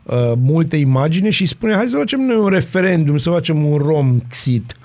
uh, 0.03 0.33
multe 0.43 0.77
imagine 0.77 1.31
și 1.31 1.47
spune 1.47 1.75
hai 1.75 1.87
să 1.87 1.97
facem 1.97 2.21
noi 2.21 2.37
un 2.37 2.49
referendum, 2.49 3.17
să 3.17 3.31
facem 3.31 3.65
un 3.65 3.77
rom 3.79 4.21
xit. 4.29 4.77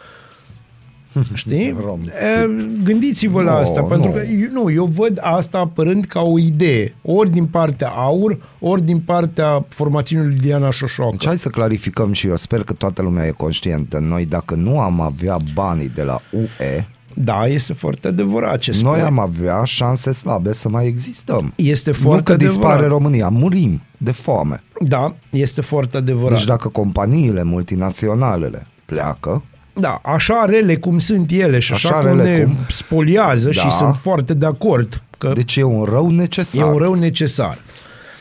Știi? 1.34 1.76
Romsit. 1.84 2.12
E, 2.14 2.48
Gândiți-vă 2.84 3.42
la 3.42 3.52
Nu, 3.52 3.58
asta, 3.58 3.82
pentru 3.82 4.10
nu. 4.10 4.16
că 4.16 4.24
eu, 4.26 4.64
nu, 4.64 4.72
eu 4.72 4.86
văd 4.86 5.20
asta 5.22 5.58
apărând 5.58 6.06
ca 6.06 6.22
o 6.22 6.40
idee, 6.40 6.96
ori 7.02 7.32
din 7.32 7.46
partea 7.46 7.88
AUR, 7.90 8.38
ori 8.60 8.82
din 8.82 9.00
partea 9.00 9.66
formațiunii 9.70 10.28
lui 10.28 10.38
Diana 10.38 10.70
Șoșoacă. 10.72 11.12
Deci 11.12 11.26
hai 11.26 11.38
să 11.38 11.50
clarificăm 11.50 12.12
și 12.12 12.28
eu 12.28 12.36
sper 12.36 12.64
că 12.64 12.74
toată 12.74 13.02
lumea 13.02 13.26
e 13.26 13.32
conștientă. 13.32 14.00
Noi 14.00 14.26
dacă 14.26 14.56
nu 14.56 14.80
am 14.80 15.02
avea 15.02 15.38
banii 15.54 15.90
de 15.90 16.04
la 16.04 16.22
UE, 16.32 16.88
Da, 17.18 17.48
este 17.48 17.74
foarte 17.74 18.08
adevărat 18.08 18.58
ce 18.60 18.72
noi 18.72 18.80
spui. 18.98 19.02
am 19.08 19.20
avea 19.20 19.64
șanse 19.64 20.12
slabe 20.12 20.54
să 20.54 20.70
mai 20.70 20.88
existăm. 20.88 21.54
Este 21.56 21.90
nu 21.90 21.96
foarte 22.02 22.24
că 22.24 22.32
adevărat. 22.32 22.60
dispare 22.62 22.86
România, 22.88 23.30
murim 23.30 23.82
de 23.98 24.12
foame. 24.12 24.64
Da, 24.80 25.16
este 25.30 25.62
foarte 25.62 25.98
adevărat. 25.98 26.38
Deci 26.38 26.46
dacă 26.48 26.68
companiile 26.68 27.44
multinaționalele 27.44 28.68
pleacă, 28.86 29.44
Da, 29.74 30.00
așa 30.04 30.46
rele 30.46 30.76
cum 30.78 30.98
sunt 30.98 31.32
ele 31.32 31.60
și 31.60 31.74
așa, 31.74 31.88
Așa 31.90 31.98
cum 32.08 32.18
rele 32.18 32.38
ne 32.38 32.44
cum- 32.44 32.56
spoliază 32.70 33.46
Da. 33.56 33.62
și 33.62 33.72
sunt 33.72 33.96
foarte 33.96 34.34
de 34.34 34.46
acord 34.46 35.04
că 35.18 35.32
deci 35.34 35.56
e 35.56 35.64
un 35.64 35.84
rău 35.84 36.10
necesar. 36.10 36.62
e 36.68 36.72
un 36.72 36.78
rău 36.78 36.94
necesar. 36.94 37.58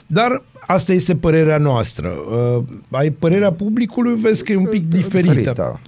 Dar 0.07 0.43
asta 0.67 0.93
este 0.93 1.17
părerea 1.17 1.59
noastră. 1.59 2.09
Uh, 2.59 2.65
ai 2.91 3.11
părerea 3.11 3.53
publicului, 3.53 4.15
vezi 4.21 4.45
că 4.45 4.53
e 4.53 4.57
un 4.57 4.67
pic 4.67 4.89
diferită. 4.89 5.33
Diferită. 5.33 5.81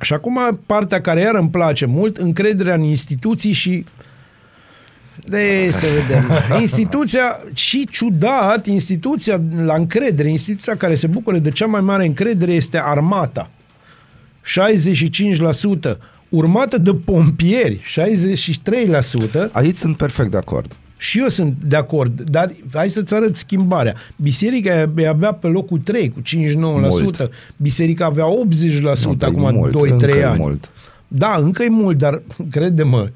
Și 0.00 0.12
acum 0.12 0.60
partea 0.66 1.00
care 1.00 1.20
iar 1.20 1.34
îmi 1.34 1.50
place 1.50 1.86
mult, 1.86 2.16
încrederea 2.16 2.74
în 2.74 2.82
instituții 2.82 3.52
și 3.52 3.84
de 5.26 5.68
să 5.70 5.86
vedem. 5.86 6.30
Instituția, 6.60 7.40
și 7.52 7.86
ciudat, 7.90 8.66
instituția 8.66 9.40
la 9.62 9.74
încredere, 9.74 10.28
instituția 10.28 10.76
care 10.76 10.94
se 10.94 11.06
bucură 11.06 11.38
de 11.38 11.50
cea 11.50 11.66
mai 11.66 11.80
mare 11.80 12.06
încredere 12.06 12.52
este 12.52 12.80
armata. 12.84 13.50
65%, 15.92 15.96
urmată 16.28 16.78
de 16.78 16.94
pompieri, 16.94 17.80
63%, 19.48 19.50
Aici 19.52 19.76
sunt 19.76 19.96
perfect 19.96 20.30
de 20.30 20.36
acord. 20.36 20.76
Și 21.00 21.18
eu 21.18 21.28
sunt 21.28 21.54
de 21.64 21.76
acord, 21.76 22.20
dar 22.20 22.52
hai 22.72 22.88
să-ți 22.88 23.14
arăt 23.14 23.36
schimbarea. 23.36 23.94
Biserica 24.16 24.70
e 24.96 25.08
abia 25.08 25.32
pe 25.32 25.46
locul 25.46 25.78
3 25.78 26.08
cu 26.08 26.20
59%. 26.20 26.22
Mult. 26.60 27.30
Biserica 27.56 28.04
avea 28.04 28.24
80% 28.24 29.04
Nu, 29.04 29.14
dar 29.14 29.28
e 29.28 29.32
acum 29.32 29.54
mult, 29.54 29.74
2-3 29.74 29.90
încă 29.90 30.06
e 30.06 30.24
ani. 30.24 30.38
mult. 30.40 30.70
Da, 31.08 31.38
încă 31.42 31.62
e 31.62 31.68
mult, 31.68 31.98
dar 31.98 32.22
crede-mă, 32.50 33.08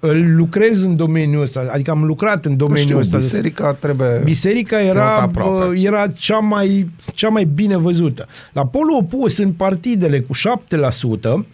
îl 0.00 0.34
lucrez 0.36 0.84
în 0.84 0.96
domeniul 0.96 1.42
ăsta, 1.42 1.68
adică 1.72 1.90
am 1.90 2.04
lucrat 2.04 2.44
în 2.44 2.56
domeniul 2.56 2.84
Știu, 2.86 2.98
ăsta. 2.98 3.16
biserica 3.16 3.72
trebuie... 3.72 4.20
Biserica 4.24 4.76
ținută 4.78 4.98
era, 4.98 5.14
aproape. 5.16 5.66
bă, 5.66 5.76
era 5.76 6.06
cea, 6.06 6.38
mai, 6.38 6.90
cea 7.14 7.28
mai 7.28 7.44
bine 7.44 7.76
văzută. 7.76 8.26
La 8.52 8.66
polul 8.66 8.96
opus 9.00 9.34
sunt 9.34 9.54
partidele 9.54 10.20
cu 10.20 10.32
7%, 10.34 11.44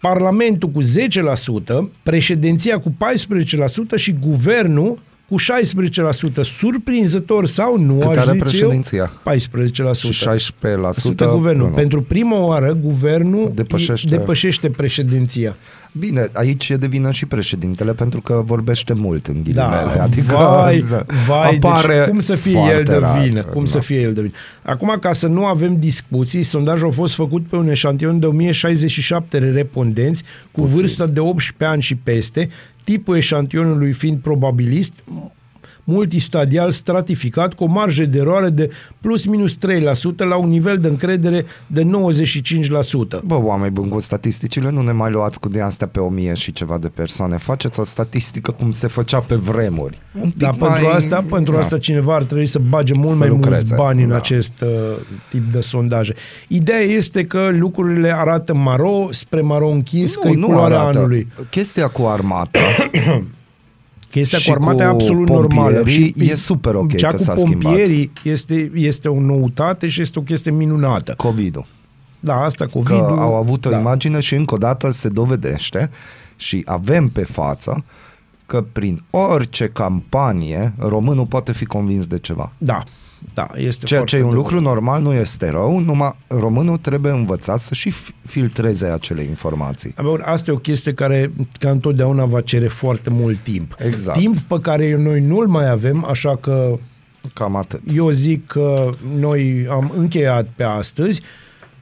Parlamentul 0.00 0.68
cu 0.68 0.82
10%, 0.82 0.86
președinția 2.02 2.78
cu 2.80 2.90
14% 2.90 2.94
și 3.96 4.12
guvernul 4.12 4.98
cu 5.28 5.34
16%. 5.40 6.42
Surprinzător 6.42 7.46
sau 7.46 7.78
nu, 7.78 7.94
Cât 7.98 8.08
aș 8.10 8.16
are 8.16 8.24
zice 8.30 8.38
președinția? 8.44 9.10
eu, 9.26 9.32
14%. 9.34 10.10
Și 10.10 10.24
16% 10.28 10.90
Sută 10.92 11.30
guvernul. 11.32 11.68
nu. 11.68 11.74
Pentru 11.74 12.02
prima 12.02 12.38
oară, 12.38 12.72
guvernul 12.82 13.52
Depășește. 13.54 14.08
depășește 14.08 14.68
președinția. 14.70 15.56
Bine, 15.98 16.28
aici 16.32 16.68
e 16.68 16.76
de 16.76 16.86
vină 16.86 17.10
și 17.10 17.26
președintele 17.26 17.92
pentru 17.92 18.20
că 18.20 18.42
vorbește 18.44 18.92
mult 18.92 19.26
în 19.26 19.34
Da, 19.34 19.40
ghilimele. 19.42 20.00
adică 20.00 20.32
vai, 20.34 20.84
vai, 21.26 21.58
apare 21.62 21.96
deci 21.98 22.08
cum 22.08 22.20
să 22.20 22.34
fie 22.34 22.52
foarte 22.52 22.74
el 22.76 22.84
de 22.84 22.94
rar. 22.96 23.18
vină? 23.22 23.42
Cum 23.42 23.64
Da. 23.64 23.70
să 23.70 23.78
fie 23.78 24.00
el 24.00 24.12
de 24.12 24.20
vină? 24.20 24.32
Acum, 24.62 24.96
ca 25.00 25.12
să 25.12 25.26
nu 25.26 25.44
avem 25.44 25.76
discuții, 25.78 26.42
sondajul 26.42 26.88
a 26.88 26.90
fost 26.90 27.14
făcut 27.14 27.46
pe 27.46 27.56
un 27.56 27.68
eșantion 27.68 28.18
de 28.18 28.26
1067 28.26 29.38
respondenți 29.38 30.22
cu 30.52 30.60
Puțin. 30.60 30.74
vârsta 30.76 31.06
de 31.06 31.20
18 31.20 31.64
ani 31.64 31.82
și 31.82 31.94
peste, 31.94 32.48
tipul 32.86 33.16
eșantionului 33.16 33.92
fiind 33.92 34.18
probabilist, 34.18 35.04
multistadial 35.86 36.70
stratificat 36.70 37.54
cu 37.54 37.64
o 37.64 37.66
marjă 37.66 38.04
de 38.04 38.18
eroare 38.18 38.48
de 38.48 38.70
plus 39.00 39.26
minus 39.26 39.56
3% 39.56 39.58
la 40.16 40.36
un 40.36 40.48
nivel 40.48 40.78
de 40.78 40.88
încredere 40.88 41.44
de 41.66 41.82
95%. 41.82 41.86
Bă, 43.24 43.34
oameni 43.42 43.72
buni, 43.72 43.90
cu 43.90 44.00
statisticile 44.00 44.70
nu 44.70 44.82
ne 44.82 44.92
mai 44.92 45.10
luați 45.10 45.40
cu 45.40 45.48
de 45.48 45.60
astea 45.60 45.86
pe 45.86 46.00
o 46.00 46.08
mie 46.08 46.34
și 46.34 46.52
ceva 46.52 46.78
de 46.78 46.88
persoane. 46.88 47.36
Faceți 47.36 47.80
o 47.80 47.84
statistică 47.84 48.50
cum 48.50 48.70
se 48.70 48.86
făcea 48.86 49.18
pe 49.18 49.34
vremuri. 49.34 49.98
Un 50.20 50.30
pic 50.30 50.38
Dar 50.38 50.54
mai... 50.58 50.70
pentru 50.70 50.88
asta, 50.88 51.24
pentru 51.30 51.52
Da. 51.52 51.58
asta 51.58 51.78
cineva 51.78 52.14
ar 52.14 52.22
trebui 52.22 52.46
să 52.46 52.58
bage 52.58 52.94
mult 52.94 53.08
Să 53.08 53.16
mai 53.16 53.28
lucreze, 53.28 53.54
mulți 53.54 53.74
bani 53.74 54.02
în 54.02 54.08
da. 54.08 54.16
acest 54.16 54.60
uh, 54.60 54.68
tip 55.30 55.52
de 55.52 55.60
sondaje. 55.60 56.14
Ideea 56.48 56.80
este 56.80 57.24
că 57.24 57.48
lucrurile 57.52 58.14
arată 58.16 58.54
maro 58.54 59.08
spre 59.10 59.40
maro 59.40 59.68
închis, 59.68 60.16
că 60.16 60.28
e 60.28 60.34
culoarea 60.34 60.80
anului. 60.80 61.28
Chestia 61.50 61.88
cu 61.88 62.02
armata 62.02 62.58
Chestia 64.18 64.38
Și 64.38 64.46
cu 64.48 64.52
armata 64.52 64.82
e 64.82 64.86
cu 64.86 64.92
absolut 64.92 65.28
normală. 65.28 65.76
pompierii 65.76 66.14
e 66.18 66.34
super 66.34 66.74
ok 66.74 66.94
Cea 66.96 67.08
că 67.10 67.16
cu 67.16 67.22
s-a 67.22 67.34
schimbat. 67.34 67.62
pompierii 67.62 68.12
este, 68.24 68.70
este 68.74 69.08
o 69.08 69.20
noutate 69.20 69.88
și 69.88 70.00
este 70.00 70.18
o 70.18 70.22
chestie 70.22 70.50
minunată. 70.50 71.14
COVID-ul. 71.16 71.64
Da, 72.20 72.34
asta 72.44 72.66
covid 72.66 72.86
Că 72.88 73.16
au 73.18 73.34
avut 73.34 73.64
o 73.64 73.70
da. 73.70 73.78
imagine 73.78 74.20
și 74.20 74.34
încă 74.34 74.54
o 74.54 74.58
dată 74.58 74.90
se 74.90 75.08
dovedește 75.08 75.90
și 76.36 76.62
avem 76.64 77.08
pe 77.08 77.22
față 77.24 77.84
că 78.46 78.64
prin 78.72 79.02
orice 79.10 79.68
campanie 79.72 80.72
românul 80.78 81.26
poate 81.26 81.52
fi 81.52 81.64
convins 81.64 82.06
de 82.06 82.18
ceva. 82.18 82.52
Da, 82.58 82.82
da, 83.34 83.46
este 83.56 83.84
Ceea 83.84 84.00
foarte 84.00 84.16
ce 84.16 84.22
e 84.22 84.24
un 84.24 84.34
bun. 84.34 84.36
lucru 84.36 84.60
normal 84.60 85.02
nu 85.02 85.12
este 85.12 85.50
rău, 85.50 85.78
numai 85.78 86.16
românul 86.26 86.76
trebuie 86.78 87.12
învățat 87.12 87.58
să 87.58 87.74
și 87.74 87.90
fi- 87.90 88.14
filtreze 88.26 88.86
acele 88.86 89.22
informații. 89.22 89.94
Bun, 90.02 90.22
Asta 90.24 90.50
e 90.50 90.54
o 90.54 90.58
chestie 90.58 90.92
care, 90.94 91.32
ca 91.58 91.70
întotdeauna, 91.70 92.24
va 92.24 92.40
cere 92.40 92.68
foarte 92.68 93.10
mult 93.10 93.38
timp. 93.42 93.74
Exact. 93.86 94.18
Timp 94.18 94.36
pe 94.38 94.56
care 94.62 94.96
noi 94.96 95.20
nu-l 95.20 95.46
mai 95.46 95.68
avem, 95.70 96.04
așa 96.04 96.36
că 96.36 96.78
Cam 97.34 97.56
atât. 97.56 97.80
eu 97.94 98.10
zic 98.10 98.46
că 98.46 98.90
noi 99.18 99.66
am 99.70 99.92
încheiat 99.96 100.46
pe 100.56 100.62
astăzi. 100.62 101.20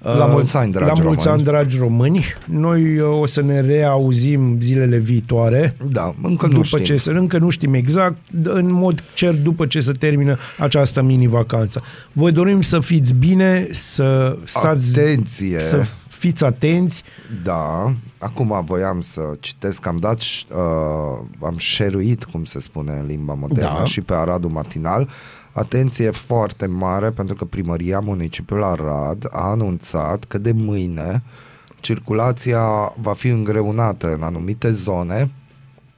La 0.05 0.27
mulți 0.27 0.57
ani, 0.57 0.73
dragi 0.73 0.87
La 1.01 1.05
mulți 1.05 1.25
români. 1.27 1.29
ani, 1.29 1.43
dragi 1.43 1.79
români. 1.79 2.25
Noi 2.47 2.99
uh, 2.99 3.21
o 3.21 3.27
să 3.27 3.43
ne 3.43 3.61
reauzim 3.61 4.61
zilele 4.61 4.97
viitoare. 4.99 5.77
Da, 5.91 6.15
încă 6.23 6.47
nu 6.47 6.53
după 6.53 6.65
știm. 6.65 6.83
ce 6.83 6.97
să, 6.97 7.11
încă 7.11 7.39
nu 7.39 7.49
știm 7.51 7.75
exact, 7.75 8.17
d- 8.17 8.45
în 8.45 8.73
mod 8.73 9.05
cer 9.15 9.35
după 9.35 9.67
ce 9.67 9.81
se 9.81 9.93
termină 9.93 10.37
această 10.59 11.03
mini-vacanță. 11.03 11.83
Vă 12.13 12.31
dorim 12.31 12.61
să 12.61 12.81
fiți 12.81 13.15
bine, 13.15 13.69
să 13.73 14.37
stați, 14.45 14.91
Atenție! 14.99 15.59
să 15.61 15.85
fiți 16.09 16.45
atenți. 16.45 17.03
Da, 17.43 17.93
acum 18.19 18.63
voiam 18.67 19.01
să 19.01 19.21
citesc, 19.41 19.87
am 19.87 19.97
dat, 19.97 20.19
uh, 20.21 21.27
am 21.43 21.55
șeruit, 21.57 22.25
cum 22.25 22.45
se 22.45 22.61
spune 22.61 22.93
în 23.01 23.07
limba 23.07 23.33
modernă, 23.35 23.75
Da. 23.79 23.85
și 23.85 24.01
pe 24.01 24.15
Aradul 24.15 24.51
Matinal. 24.51 25.09
Atenție 25.55 26.11
foarte 26.11 26.67
mare, 26.67 27.11
pentru 27.11 27.35
că 27.35 27.45
Primăria 27.45 28.01
Municipiului 28.01 28.65
Arad 28.65 29.27
a 29.31 29.51
anunțat 29.51 30.25
că 30.25 30.39
de 30.39 30.53
mâine 30.53 31.23
circulația 31.81 32.93
va 33.01 33.13
fi 33.13 33.29
îngreunată 33.29 34.15
în 34.15 34.23
anumite 34.23 34.71
zone, 34.71 35.31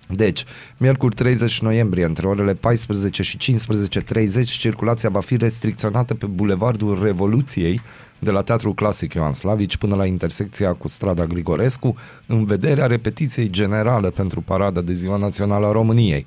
deci, 0.09 0.44
miercuri 0.76 1.14
30 1.14 1.61
noiembrie, 1.61 2.04
între 2.04 2.26
orele 2.26 2.54
14 2.54 3.22
și 3.22 3.38
15.30, 3.38 4.44
circulația 4.44 5.09
va 5.09 5.20
fi 5.20 5.36
restricționată 5.36 6.14
pe 6.14 6.26
Bulevardul 6.26 7.02
Revoluției, 7.02 7.80
de 8.18 8.30
la 8.30 8.42
Teatrul 8.42 8.74
Clasic 8.74 9.12
Ioan 9.12 9.32
Slavici 9.32 9.76
până 9.76 9.94
la 9.94 10.07
intersecția 10.07 10.72
cu 10.72 10.88
strada 10.88 11.26
Grigorescu, 11.26 11.96
în 12.26 12.44
vederea 12.44 12.86
repetiției 12.86 13.50
generale 13.50 14.11
pentru 14.11 14.40
parada 14.40 14.80
de 14.80 14.92
Ziua 14.92 15.16
Națională 15.16 15.66
a 15.66 15.72
României. 15.72 16.26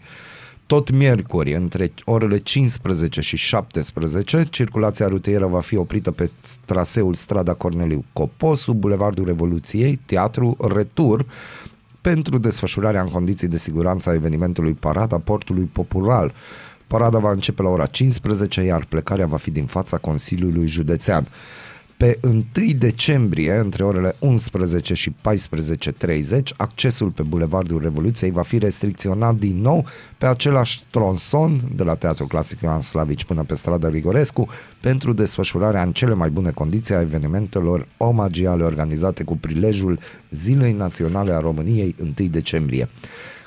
Tot 0.69 0.89
miercuri, 0.89 1.53
între 1.53 1.93
orele 2.05 2.37
15 2.37 3.21
și 3.21 3.37
17, 3.37 4.43
circulația 4.49 5.07
rutieră 5.07 5.45
va 5.47 5.59
fi 5.59 5.75
oprită 5.75 6.11
pe 6.11 6.29
traseul 6.65 7.13
strada 7.13 7.53
Corneliu 7.53 8.03
Coposu, 8.13 8.73
Bulevardul 8.73 9.25
Revoluției, 9.25 9.99
Teatru, 10.05 10.57
Retur, 10.75 11.25
pentru 12.01 12.37
desfășurarea 12.37 13.01
în 13.01 13.07
condiții 13.07 13.47
de 13.47 13.57
siguranță 13.57 14.09
a 14.09 14.13
evenimentului 14.13 14.73
Parada 14.73 15.17
Portului 15.17 15.69
Popular. 15.71 16.33
Parada 16.87 17.19
va 17.19 17.31
începe 17.31 17.61
la 17.61 17.69
ora 17.69 17.85
15, 17.85 18.61
iar 18.61 18.85
plecarea 18.85 19.25
va 19.25 19.37
fi 19.37 19.51
din 19.51 19.65
fața 19.65 19.97
Consiliului 19.97 20.67
Județean. 20.67 21.27
Pe 21.99 22.19
1 22.23 22.43
decembrie, 22.77 23.53
între 23.53 23.83
orele 23.83 24.15
11 24.19 24.93
și 24.93 25.15
14.30, 25.15 26.39
accesul 26.57 27.09
pe 27.09 27.23
Bulevardul 27.23 27.81
Revoluției 27.81 28.31
va 28.31 28.41
fi 28.41 28.57
restricționat 28.57 29.35
din 29.35 29.61
nou 29.61 29.85
pe 30.17 30.25
același 30.25 30.83
tronson 30.91 31.61
de 31.75 31.83
la 31.83 31.95
Teatrul 31.95 32.27
Clasic 32.27 32.61
Ioan 32.61 32.81
Slavici 32.81 33.23
până 33.23 33.43
pe 33.43 33.55
strada 33.55 33.89
Rigorescu 33.89 34.47
pentru 34.81 35.13
desfășurarea 35.13 35.83
în 35.83 35.91
cele 35.91 36.13
mai 36.13 36.29
bune 36.29 36.51
condiții 36.51 36.95
a 36.95 37.01
evenimentelor 37.01 37.87
omagiale 37.97 38.63
organizate 38.63 39.23
cu 39.23 39.37
prilejul 39.37 39.99
Zilei 40.31 40.73
Naționale 40.73 41.31
a 41.31 41.39
României 41.39 41.95
1 41.99 42.27
decembrie. 42.27 42.89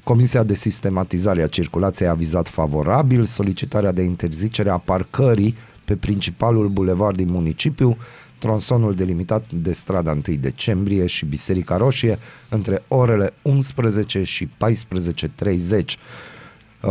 Comisia 0.04 0.42
de 0.42 0.54
sistematizare 0.54 1.42
a 1.42 1.46
circulației 1.46 2.08
a 2.08 2.14
vizat 2.14 2.48
favorabil 2.48 3.24
solicitarea 3.24 3.92
de 3.92 4.02
interzicere 4.02 4.70
a 4.70 4.78
parcării 4.78 5.56
pe 5.84 5.96
principalul 5.96 6.68
bulevard 6.68 7.16
din 7.16 7.30
municipiu, 7.30 7.96
tronsonul 8.42 8.94
delimitat 8.94 9.44
de 9.50 9.72
strada 9.72 10.10
1 10.10 10.36
decembrie 10.36 11.06
și 11.06 11.24
Biserica 11.24 11.76
Roșie 11.76 12.18
între 12.48 12.82
orele 12.88 13.34
11 13.42 14.22
și 14.22 14.48
14.30. 14.48 14.50
Uh, 16.82 16.90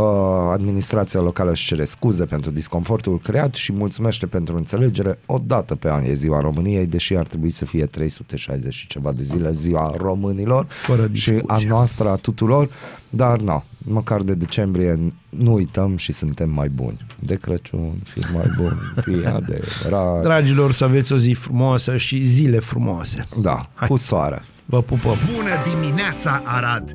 administrația 0.51 1.19
locală 1.19 1.51
își 1.51 1.65
cere 1.65 1.85
scuze 1.85 2.25
pentru 2.25 2.51
disconfortul 2.51 3.19
creat 3.19 3.53
și 3.53 3.73
mulțumește 3.73 4.25
pentru 4.25 4.55
înțelegere. 4.55 5.19
O 5.25 5.37
dată 5.45 5.75
pe 5.75 5.89
an 5.89 6.03
e 6.03 6.13
ziua 6.13 6.39
României, 6.39 6.85
deși 6.85 7.15
ar 7.15 7.27
trebui 7.27 7.49
să 7.49 7.65
fie 7.65 7.85
360 7.85 8.73
și 8.73 8.87
ceva 8.87 9.11
de 9.11 9.23
zile 9.23 9.51
ziua 9.51 9.93
românilor 9.97 10.65
Fără 10.69 11.09
și 11.13 11.29
a 11.29 11.33
discuție. 11.33 11.67
noastră 11.67 12.09
a 12.09 12.15
tuturor, 12.15 12.69
dar 13.09 13.39
nu, 13.39 13.63
măcar 13.83 14.21
de 14.21 14.33
decembrie 14.33 14.99
nu 15.29 15.53
uităm 15.53 15.97
și 15.97 16.11
suntem 16.11 16.49
mai 16.49 16.69
buni. 16.69 17.05
De 17.19 17.35
Crăciun, 17.35 17.93
fi 18.13 18.19
mai 18.33 18.51
buni, 18.57 18.79
fi 19.01 19.25
adevărat. 19.35 20.21
Dragilor, 20.21 20.71
să 20.71 20.83
aveți 20.83 21.13
o 21.13 21.17
zi 21.17 21.31
frumoasă 21.33 21.97
și 21.97 22.23
zile 22.23 22.59
frumoase. 22.59 23.27
Da, 23.41 23.61
cu 23.87 23.95
soare. 23.95 24.43
Vă 24.65 24.81
pupăm! 24.81 25.17
Bună 25.35 25.79
dimineața, 25.81 26.41
Arad! 26.45 26.91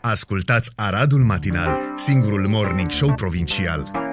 Ascultați 0.00 0.70
Aradul 0.76 1.20
Matinal, 1.20 1.78
singurul 1.96 2.46
morning 2.48 2.90
show 2.90 3.14
provincial. 3.14 4.05